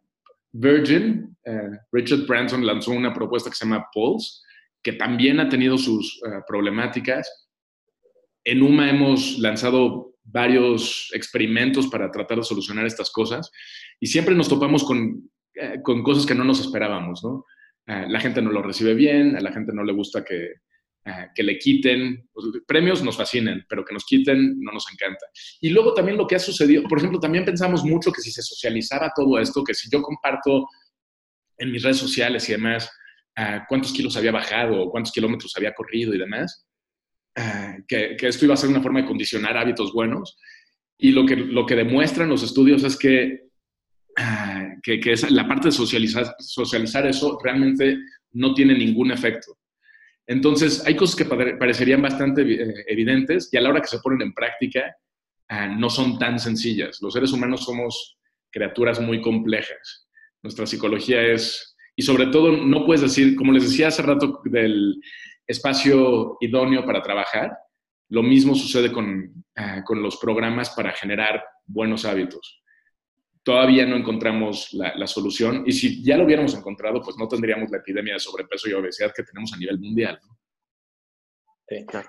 Virgin, 0.51 1.35
eh, 1.45 1.69
Richard 1.91 2.25
Branson 2.25 2.65
lanzó 2.65 2.91
una 2.91 3.13
propuesta 3.13 3.49
que 3.49 3.55
se 3.55 3.65
llama 3.65 3.85
Pulse, 3.93 4.41
que 4.81 4.93
también 4.93 5.39
ha 5.39 5.49
tenido 5.49 5.77
sus 5.77 6.21
ah, 6.25 6.43
problemáticas. 6.47 7.49
En 8.43 8.63
UMA 8.63 8.89
hemos 8.89 9.37
lanzado 9.39 10.15
varios 10.23 11.11
experimentos 11.13 11.87
para 11.87 12.09
tratar 12.09 12.37
de 12.37 12.43
solucionar 12.43 12.85
estas 12.85 13.11
cosas 13.11 13.51
y 13.99 14.07
siempre 14.07 14.33
nos 14.33 14.49
topamos 14.49 14.83
con, 14.83 15.29
eh, 15.53 15.79
con 15.83 16.01
cosas 16.01 16.25
que 16.25 16.35
no 16.35 16.43
nos 16.43 16.59
esperábamos, 16.59 17.23
¿no? 17.23 17.45
Ah, 17.87 18.05
la 18.09 18.19
gente 18.19 18.41
no 18.41 18.51
lo 18.51 18.63
recibe 18.63 18.95
bien, 18.95 19.35
a 19.35 19.41
la 19.41 19.51
gente 19.51 19.71
no 19.71 19.83
le 19.83 19.93
gusta 19.93 20.23
que, 20.23 20.53
que 21.35 21.43
le 21.43 21.59
quiten, 21.59 22.27
los 22.33 22.63
premios 22.65 23.03
nos 23.03 23.15
fascinan, 23.15 23.63
pero 23.69 23.85
que 23.85 23.93
nos 23.93 24.05
quiten 24.05 24.59
no 24.59 24.71
nos 24.71 24.85
encanta. 24.91 25.25
Y 25.61 25.69
luego 25.69 25.93
también 25.93 26.17
lo 26.17 26.25
que 26.25 26.35
ha 26.35 26.39
sucedido, 26.39 26.83
por 26.83 26.97
ejemplo, 26.97 27.19
también 27.19 27.45
pensamos 27.45 27.83
mucho 27.83 28.11
que 28.11 28.21
si 28.21 28.31
se 28.31 28.41
socializara 28.41 29.11
todo 29.15 29.37
esto, 29.39 29.63
que 29.63 29.75
si 29.75 29.87
yo 29.91 30.01
comparto 30.01 30.67
en 31.57 31.71
mis 31.71 31.83
redes 31.83 31.97
sociales 31.97 32.49
y 32.49 32.53
demás 32.53 32.89
uh, 33.37 33.59
cuántos 33.67 33.93
kilos 33.93 34.17
había 34.17 34.31
bajado, 34.31 34.89
cuántos 34.89 35.13
kilómetros 35.13 35.55
había 35.55 35.73
corrido 35.73 36.13
y 36.13 36.17
demás, 36.17 36.65
uh, 37.37 37.83
que, 37.87 38.15
que, 38.17 38.27
esto 38.27 38.45
iba 38.45 38.53
a 38.53 38.57
ser 38.57 38.69
una 38.69 38.81
forma 38.81 39.01
de 39.01 39.07
condicionar 39.07 39.57
hábitos 39.57 39.93
buenos. 39.93 40.37
Y 40.97 41.11
lo 41.11 41.25
que, 41.25 41.35
lo 41.35 41.65
que 41.65 41.75
demuestran 41.75 42.29
los 42.29 42.43
estudios 42.43 42.83
es 42.83 42.97
que, 42.97 43.49
uh, 44.17 44.81
que, 44.81 45.15
la 45.29 45.47
parte 45.47 45.67
de 45.67 45.73
socializar, 45.73 46.35
socializar 46.39 47.05
eso 47.05 47.37
realmente 47.43 47.97
no 48.31 48.53
tiene 48.53 48.77
ningún 48.77 49.11
efecto. 49.11 49.57
Entonces, 50.27 50.85
hay 50.85 50.95
cosas 50.95 51.15
que 51.15 51.25
parecerían 51.25 52.01
bastante 52.01 52.41
eh, 52.41 52.85
evidentes 52.87 53.49
y 53.51 53.57
a 53.57 53.61
la 53.61 53.69
hora 53.69 53.81
que 53.81 53.87
se 53.87 53.99
ponen 53.99 54.21
en 54.21 54.33
práctica 54.33 54.95
ah, 55.49 55.67
no 55.67 55.89
son 55.89 56.17
tan 56.17 56.39
sencillas. 56.39 56.99
Los 57.01 57.13
seres 57.13 57.31
humanos 57.31 57.65
somos 57.65 58.17
criaturas 58.51 58.99
muy 58.99 59.21
complejas. 59.21 60.07
Nuestra 60.41 60.65
psicología 60.65 61.21
es, 61.21 61.75
y 61.95 62.01
sobre 62.01 62.27
todo 62.27 62.51
no 62.51 62.85
puedes 62.85 63.01
decir, 63.01 63.35
como 63.35 63.51
les 63.51 63.63
decía 63.63 63.89
hace 63.89 64.01
rato 64.01 64.41
del 64.45 64.99
espacio 65.45 66.37
idóneo 66.41 66.85
para 66.85 67.03
trabajar, 67.03 67.55
lo 68.09 68.23
mismo 68.23 68.55
sucede 68.55 68.91
con, 68.91 69.45
ah, 69.55 69.83
con 69.83 70.01
los 70.01 70.17
programas 70.17 70.71
para 70.71 70.91
generar 70.91 71.43
buenos 71.65 72.05
hábitos 72.05 72.64
todavía 73.45 73.85
no 73.85 73.95
encontramos 73.95 74.73
la, 74.73 75.05
solución 75.05 75.63
y 75.67 75.71
si 75.71 76.03
ya 76.03 76.17
lo 76.17 76.25
hubiéramos 76.25 76.55
encontrado, 76.55 76.99
pues 77.01 77.15
no 77.15 77.27
tendríamos 77.27 77.69
la 77.69 77.77
epidemia 77.77 78.15
de 78.15 78.19
sobrepeso 78.19 78.67
y 78.67 78.73
obesidad 78.73 79.13
que 79.15 79.23
tenemos 79.23 79.53
a 79.53 79.57
nivel 79.57 79.79
mundial. 79.79 80.19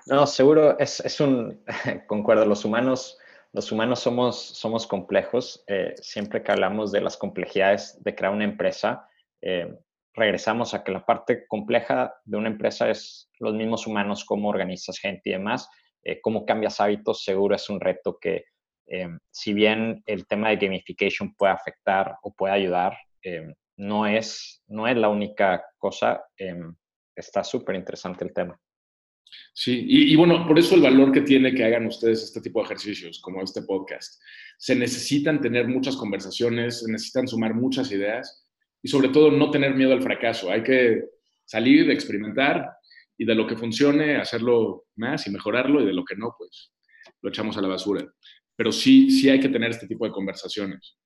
¿no? 0.07 0.25
Seguro 0.25 0.77
es, 0.79 0.99
es 0.99 1.19
un, 1.19 1.63
concuerdo, 2.07 2.43
los 2.43 2.65
humanos, 2.65 3.19
los 3.53 3.71
humanos 3.71 3.99
somos, 3.99 4.35
somos 4.35 4.87
complejos. 4.87 5.63
Eh, 5.67 5.93
siempre 6.01 6.41
que 6.41 6.51
hablamos 6.51 6.91
de 6.91 7.01
las 7.01 7.17
complejidades 7.17 8.03
de 8.03 8.15
crear 8.15 8.33
una 8.33 8.43
empresa, 8.43 9.07
eh, 9.41 9.77
regresamos 10.15 10.73
a 10.73 10.83
que 10.83 10.91
la 10.91 11.05
parte 11.05 11.45
compleja 11.47 12.15
de 12.25 12.37
una 12.37 12.49
empresa 12.49 12.89
es 12.89 13.29
los 13.37 13.53
mismos 13.53 13.85
humanos, 13.85 14.25
cómo 14.25 14.49
organizas 14.49 14.97
gente 14.97 15.29
y 15.29 15.33
demás, 15.33 15.69
eh, 16.03 16.19
cómo 16.19 16.47
cambias 16.47 16.81
hábitos, 16.81 17.23
seguro 17.23 17.55
es 17.55 17.69
un 17.69 17.79
reto 17.79 18.17
que 18.19 18.45
Em, 18.87 19.19
si 19.29 19.53
bien 19.53 20.01
el 20.05 20.25
tema 20.25 20.49
de 20.49 20.57
gamification 20.57 21.35
puede 21.35 21.53
afectar 21.53 22.15
o 22.23 22.33
puede 22.33 22.53
ayudar, 22.53 22.97
em, 23.21 23.53
no 23.77 24.07
es, 24.07 24.63
no 24.67 24.87
es 24.87 24.97
la 24.97 25.09
única 25.09 25.63
cosa. 25.77 26.23
Em, 26.37 26.73
está 27.15 27.43
súper 27.43 27.75
interesante 27.75 28.23
el 28.23 28.33
tema. 28.33 28.59
Sí, 29.53 29.85
y, 29.87 30.15
bueno, 30.15 30.47
por 30.47 30.57
eso 30.57 30.75
el 30.75 30.81
valor 30.81 31.11
que 31.11 31.21
tiene 31.21 31.53
que 31.53 31.65
hagan 31.65 31.87
ustedes 31.87 32.23
este 32.23 32.41
tipo 32.41 32.59
de 32.59 32.65
ejercicios, 32.65 33.19
como 33.21 33.43
este 33.43 33.63
podcast. 33.63 34.21
Se 34.57 34.75
necesitan 34.75 35.41
tener 35.41 35.67
muchas 35.67 35.97
conversaciones, 35.97 36.79
se 36.79 36.91
necesitan 36.91 37.27
sumar 37.27 37.53
muchas 37.53 37.91
ideas 37.91 38.47
y 38.81 38.87
sobre 38.87 39.09
todo 39.09 39.31
no 39.31 39.51
tener 39.51 39.75
miedo 39.75 39.93
al 39.93 40.01
fracaso. 40.01 40.49
Hay 40.49 40.63
que 40.63 41.01
salir, 41.43 41.89
experimentar 41.91 42.69
y 43.17 43.25
de 43.25 43.35
lo 43.35 43.47
que 43.47 43.57
funcione, 43.57 44.15
hacerlo 44.15 44.85
más 44.95 45.27
y 45.27 45.31
mejorarlo 45.31 45.81
y 45.81 45.85
de 45.85 45.93
lo 45.93 46.05
que 46.05 46.15
no, 46.15 46.33
pues 46.37 46.71
lo 47.21 47.29
echamos 47.29 47.57
a 47.57 47.61
la 47.61 47.67
basura. 47.67 48.05
Pero 48.57 48.71
sí, 48.71 49.09
sí 49.09 49.29
hay 49.29 49.39
que 49.39 49.49
tener 49.49 49.69
este 49.69 49.87
tipo 49.87 50.05
de 50.05 50.11
conversaciones. 50.11 50.97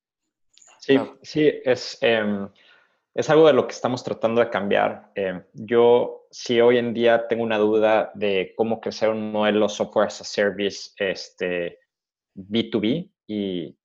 Sí, 0.80 0.98
sí, 1.22 1.52
es, 1.64 1.98
em, 2.02 2.50
es 3.14 3.30
algo 3.30 3.46
de 3.46 3.54
lo 3.54 3.68
que 3.68 3.74
estamos 3.74 4.04
tratando 4.04 4.42
de 4.42 4.50
cambiar. 4.50 5.12
Em, 5.14 5.44
yo, 5.54 6.28
si 6.32 6.60
hoy 6.60 6.78
en 6.78 6.94
día 6.94 7.28
tengo 7.28 7.44
una 7.44 7.60
duda 7.60 8.12
de 8.16 8.54
cómo 8.56 8.82
crecer 8.82 9.10
un 9.10 9.32
modelo 9.32 9.70
software 9.70 10.08
as 10.08 10.22
a 10.22 10.24
service 10.24 10.92
este, 10.98 11.78
B2B 12.34 13.12
y 13.28 13.78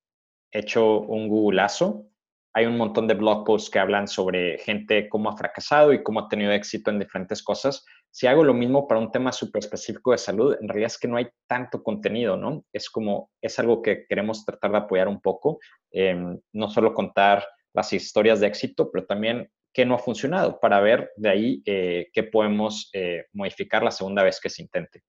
he 0.52 0.58
hecho 0.58 1.00
un 1.00 1.28
Googleazo, 1.28 2.08
hay 2.56 2.64
un 2.64 2.78
montón 2.78 3.06
de 3.06 3.12
blog 3.12 3.44
posts 3.44 3.68
que 3.68 3.78
hablan 3.78 4.08
sobre 4.08 4.56
gente 4.56 5.10
cómo 5.10 5.28
ha 5.28 5.36
fracasado 5.36 5.92
y 5.92 6.02
cómo 6.02 6.20
ha 6.20 6.28
tenido 6.28 6.52
éxito 6.52 6.90
en 6.90 6.98
diferentes 6.98 7.42
cosas. 7.42 7.84
Si 8.10 8.26
hago 8.26 8.44
lo 8.44 8.54
mismo 8.54 8.88
para 8.88 8.98
un 8.98 9.12
tema 9.12 9.30
súper 9.30 9.58
específico 9.58 10.12
de 10.12 10.16
salud, 10.16 10.56
en 10.58 10.66
realidad 10.66 10.86
es 10.86 10.96
que 10.96 11.06
no 11.06 11.18
hay 11.18 11.28
tanto 11.46 11.82
contenido, 11.82 12.38
¿no? 12.38 12.64
Es 12.72 12.88
como, 12.88 13.30
es 13.42 13.58
algo 13.58 13.82
que 13.82 14.06
queremos 14.08 14.42
tratar 14.46 14.70
de 14.70 14.78
apoyar 14.78 15.06
un 15.06 15.20
poco, 15.20 15.58
em, 15.90 16.40
no 16.54 16.70
solo 16.70 16.94
contar 16.94 17.46
las 17.74 17.92
historias 17.92 18.40
de 18.40 18.46
éxito, 18.46 18.90
pero 18.90 19.04
también 19.04 19.50
qué 19.70 19.84
no 19.84 19.94
ha 19.94 19.98
funcionado 19.98 20.58
para 20.58 20.80
ver 20.80 21.10
de 21.18 21.28
ahí 21.28 21.62
eh, 21.66 22.08
qué 22.10 22.22
podemos 22.22 22.88
eh, 22.94 23.26
modificar 23.34 23.82
la 23.82 23.90
segunda 23.90 24.22
vez 24.22 24.40
que 24.40 24.48
se 24.48 24.62
intente. 24.62 25.02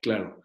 Claro. 0.00 0.40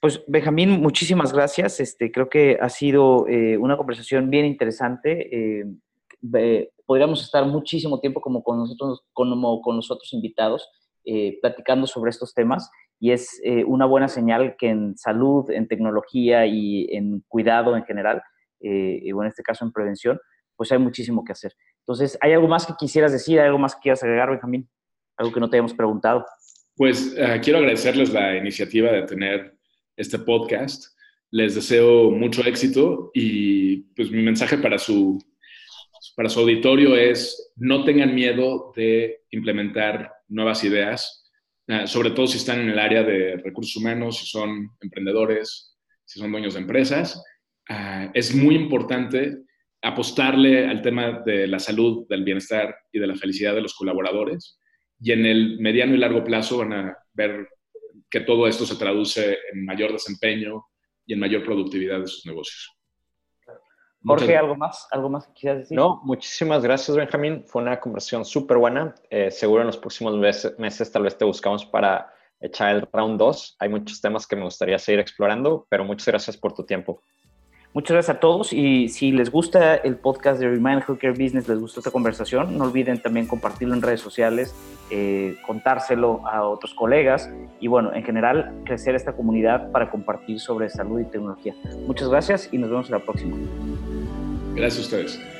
Pues 0.00 0.22
Benjamín, 0.28 0.80
muchísimas 0.80 1.32
gracias. 1.32 1.80
Este, 1.80 2.12
creo 2.12 2.28
que 2.28 2.56
ha 2.60 2.68
sido 2.68 3.26
eh, 3.26 3.56
una 3.58 3.76
conversación 3.76 4.30
bien 4.30 4.44
interesante. 4.44 5.60
Eh, 5.60 6.70
podríamos 6.86 7.22
estar 7.22 7.44
muchísimo 7.46 7.98
tiempo 7.98 8.20
como 8.20 8.44
con 8.44 8.58
nosotros, 8.58 9.02
como 9.12 9.60
con 9.60 9.74
los 9.74 9.90
otros 9.90 10.12
invitados, 10.12 10.70
eh, 11.04 11.38
platicando 11.40 11.88
sobre 11.88 12.10
estos 12.10 12.32
temas 12.32 12.70
y 13.00 13.12
es 13.12 13.40
una 13.68 13.86
buena 13.86 14.08
señal 14.08 14.56
que 14.58 14.70
en 14.70 14.98
salud, 14.98 15.48
en 15.52 15.68
tecnología 15.68 16.46
y 16.46 16.88
en 16.90 17.22
cuidado 17.28 17.76
en 17.76 17.84
general, 17.84 18.20
y 18.58 19.10
en 19.10 19.24
este 19.24 19.44
caso 19.44 19.64
en 19.64 19.70
prevención, 19.70 20.18
pues 20.56 20.72
hay 20.72 20.78
muchísimo 20.78 21.22
que 21.24 21.30
hacer. 21.30 21.54
Entonces, 21.82 22.18
¿hay 22.20 22.32
algo 22.32 22.48
más 22.48 22.66
que 22.66 22.72
quisieras 22.76 23.12
decir? 23.12 23.38
¿Hay 23.38 23.46
algo 23.46 23.58
más 23.60 23.76
que 23.76 23.82
quieras 23.82 24.02
agregar, 24.02 24.30
Benjamín? 24.30 24.68
Algo 25.16 25.32
que 25.32 25.38
no 25.38 25.48
te 25.48 25.56
hayamos 25.58 25.74
preguntado. 25.74 26.26
Pues 26.74 27.14
quiero 27.40 27.60
agradecerles 27.60 28.12
la 28.12 28.36
iniciativa 28.36 28.90
de 28.90 29.02
tener 29.02 29.57
este 29.98 30.18
podcast. 30.18 30.96
Les 31.30 31.54
deseo 31.54 32.10
mucho 32.10 32.42
éxito 32.44 33.10
y 33.12 33.82
pues 33.94 34.10
mi 34.10 34.22
mensaje 34.22 34.56
para 34.56 34.78
su, 34.78 35.18
para 36.16 36.30
su 36.30 36.40
auditorio 36.40 36.96
es 36.96 37.52
no 37.56 37.84
tengan 37.84 38.14
miedo 38.14 38.72
de 38.74 39.24
implementar 39.30 40.10
nuevas 40.28 40.64
ideas, 40.64 41.30
ah, 41.68 41.86
sobre 41.86 42.12
todo 42.12 42.26
si 42.26 42.38
están 42.38 42.60
en 42.60 42.70
el 42.70 42.78
área 42.78 43.02
de 43.02 43.36
recursos 43.44 43.76
humanos, 43.76 44.18
si 44.18 44.26
son 44.26 44.70
emprendedores, 44.80 45.76
si 46.04 46.18
son 46.18 46.32
dueños 46.32 46.54
de 46.54 46.60
empresas. 46.60 47.22
Ah, 47.68 48.10
es 48.14 48.34
muy 48.34 48.54
importante 48.54 49.36
apostarle 49.82 50.66
al 50.66 50.80
tema 50.80 51.22
de 51.26 51.46
la 51.46 51.58
salud, 51.58 52.06
del 52.08 52.24
bienestar 52.24 52.74
y 52.92 52.98
de 52.98 53.06
la 53.06 53.16
felicidad 53.16 53.54
de 53.54 53.62
los 53.62 53.74
colaboradores. 53.74 54.58
Y 55.00 55.12
en 55.12 55.26
el 55.26 55.60
mediano 55.60 55.94
y 55.94 55.98
largo 55.98 56.24
plazo 56.24 56.58
van 56.58 56.72
a 56.72 56.96
ver 57.12 57.48
que 58.10 58.20
todo 58.20 58.46
esto 58.46 58.64
se 58.64 58.76
traduce 58.76 59.38
en 59.52 59.64
mayor 59.64 59.92
desempeño 59.92 60.66
y 61.06 61.14
en 61.14 61.20
mayor 61.20 61.44
productividad 61.44 62.00
de 62.00 62.06
sus 62.06 62.24
negocios. 62.26 62.74
Jorge, 64.04 64.36
¿algo 64.36 64.56
más? 64.56 64.86
¿Algo 64.90 65.10
más 65.10 65.26
que 65.26 65.32
quieras 65.32 65.58
decir? 65.60 65.76
No, 65.76 66.00
muchísimas 66.04 66.62
gracias, 66.62 66.96
Benjamín. 66.96 67.44
Fue 67.44 67.62
una 67.62 67.80
conversación 67.80 68.24
súper 68.24 68.56
buena. 68.56 68.94
Eh, 69.10 69.30
seguro 69.30 69.62
en 69.62 69.66
los 69.66 69.76
próximos 69.76 70.16
meses, 70.16 70.58
meses 70.58 70.90
tal 70.90 71.02
vez 71.02 71.18
te 71.18 71.24
buscamos 71.24 71.66
para 71.66 72.12
echar 72.40 72.76
el 72.76 72.88
round 72.92 73.18
2. 73.18 73.56
Hay 73.58 73.68
muchos 73.68 74.00
temas 74.00 74.26
que 74.26 74.36
me 74.36 74.44
gustaría 74.44 74.78
seguir 74.78 75.00
explorando, 75.00 75.66
pero 75.68 75.84
muchas 75.84 76.06
gracias 76.06 76.36
por 76.36 76.54
tu 76.54 76.64
tiempo. 76.64 77.02
Muchas 77.74 77.94
gracias 77.94 78.16
a 78.16 78.20
todos 78.20 78.52
y 78.52 78.88
si 78.88 79.12
les 79.12 79.30
gusta 79.30 79.76
el 79.76 79.96
podcast 79.96 80.40
de 80.40 80.48
Remind 80.48 80.82
Healthcare 80.88 81.12
Business, 81.12 81.48
les 81.48 81.58
gustó 81.58 81.80
esta 81.80 81.90
conversación, 81.90 82.56
no 82.56 82.64
olviden 82.64 83.00
también 83.00 83.26
compartirlo 83.26 83.74
en 83.74 83.82
redes 83.82 84.00
sociales, 84.00 84.54
eh, 84.90 85.36
contárselo 85.46 86.26
a 86.26 86.48
otros 86.48 86.72
colegas 86.74 87.30
y 87.60 87.68
bueno, 87.68 87.92
en 87.94 88.02
general 88.04 88.62
crecer 88.64 88.94
esta 88.94 89.12
comunidad 89.12 89.70
para 89.70 89.90
compartir 89.90 90.40
sobre 90.40 90.70
salud 90.70 91.00
y 91.00 91.04
tecnología. 91.04 91.54
Muchas 91.86 92.08
gracias 92.08 92.48
y 92.50 92.58
nos 92.58 92.70
vemos 92.70 92.86
en 92.86 92.92
la 92.92 93.00
próxima. 93.00 93.36
Gracias 94.54 94.78
a 94.78 94.82
ustedes. 94.82 95.37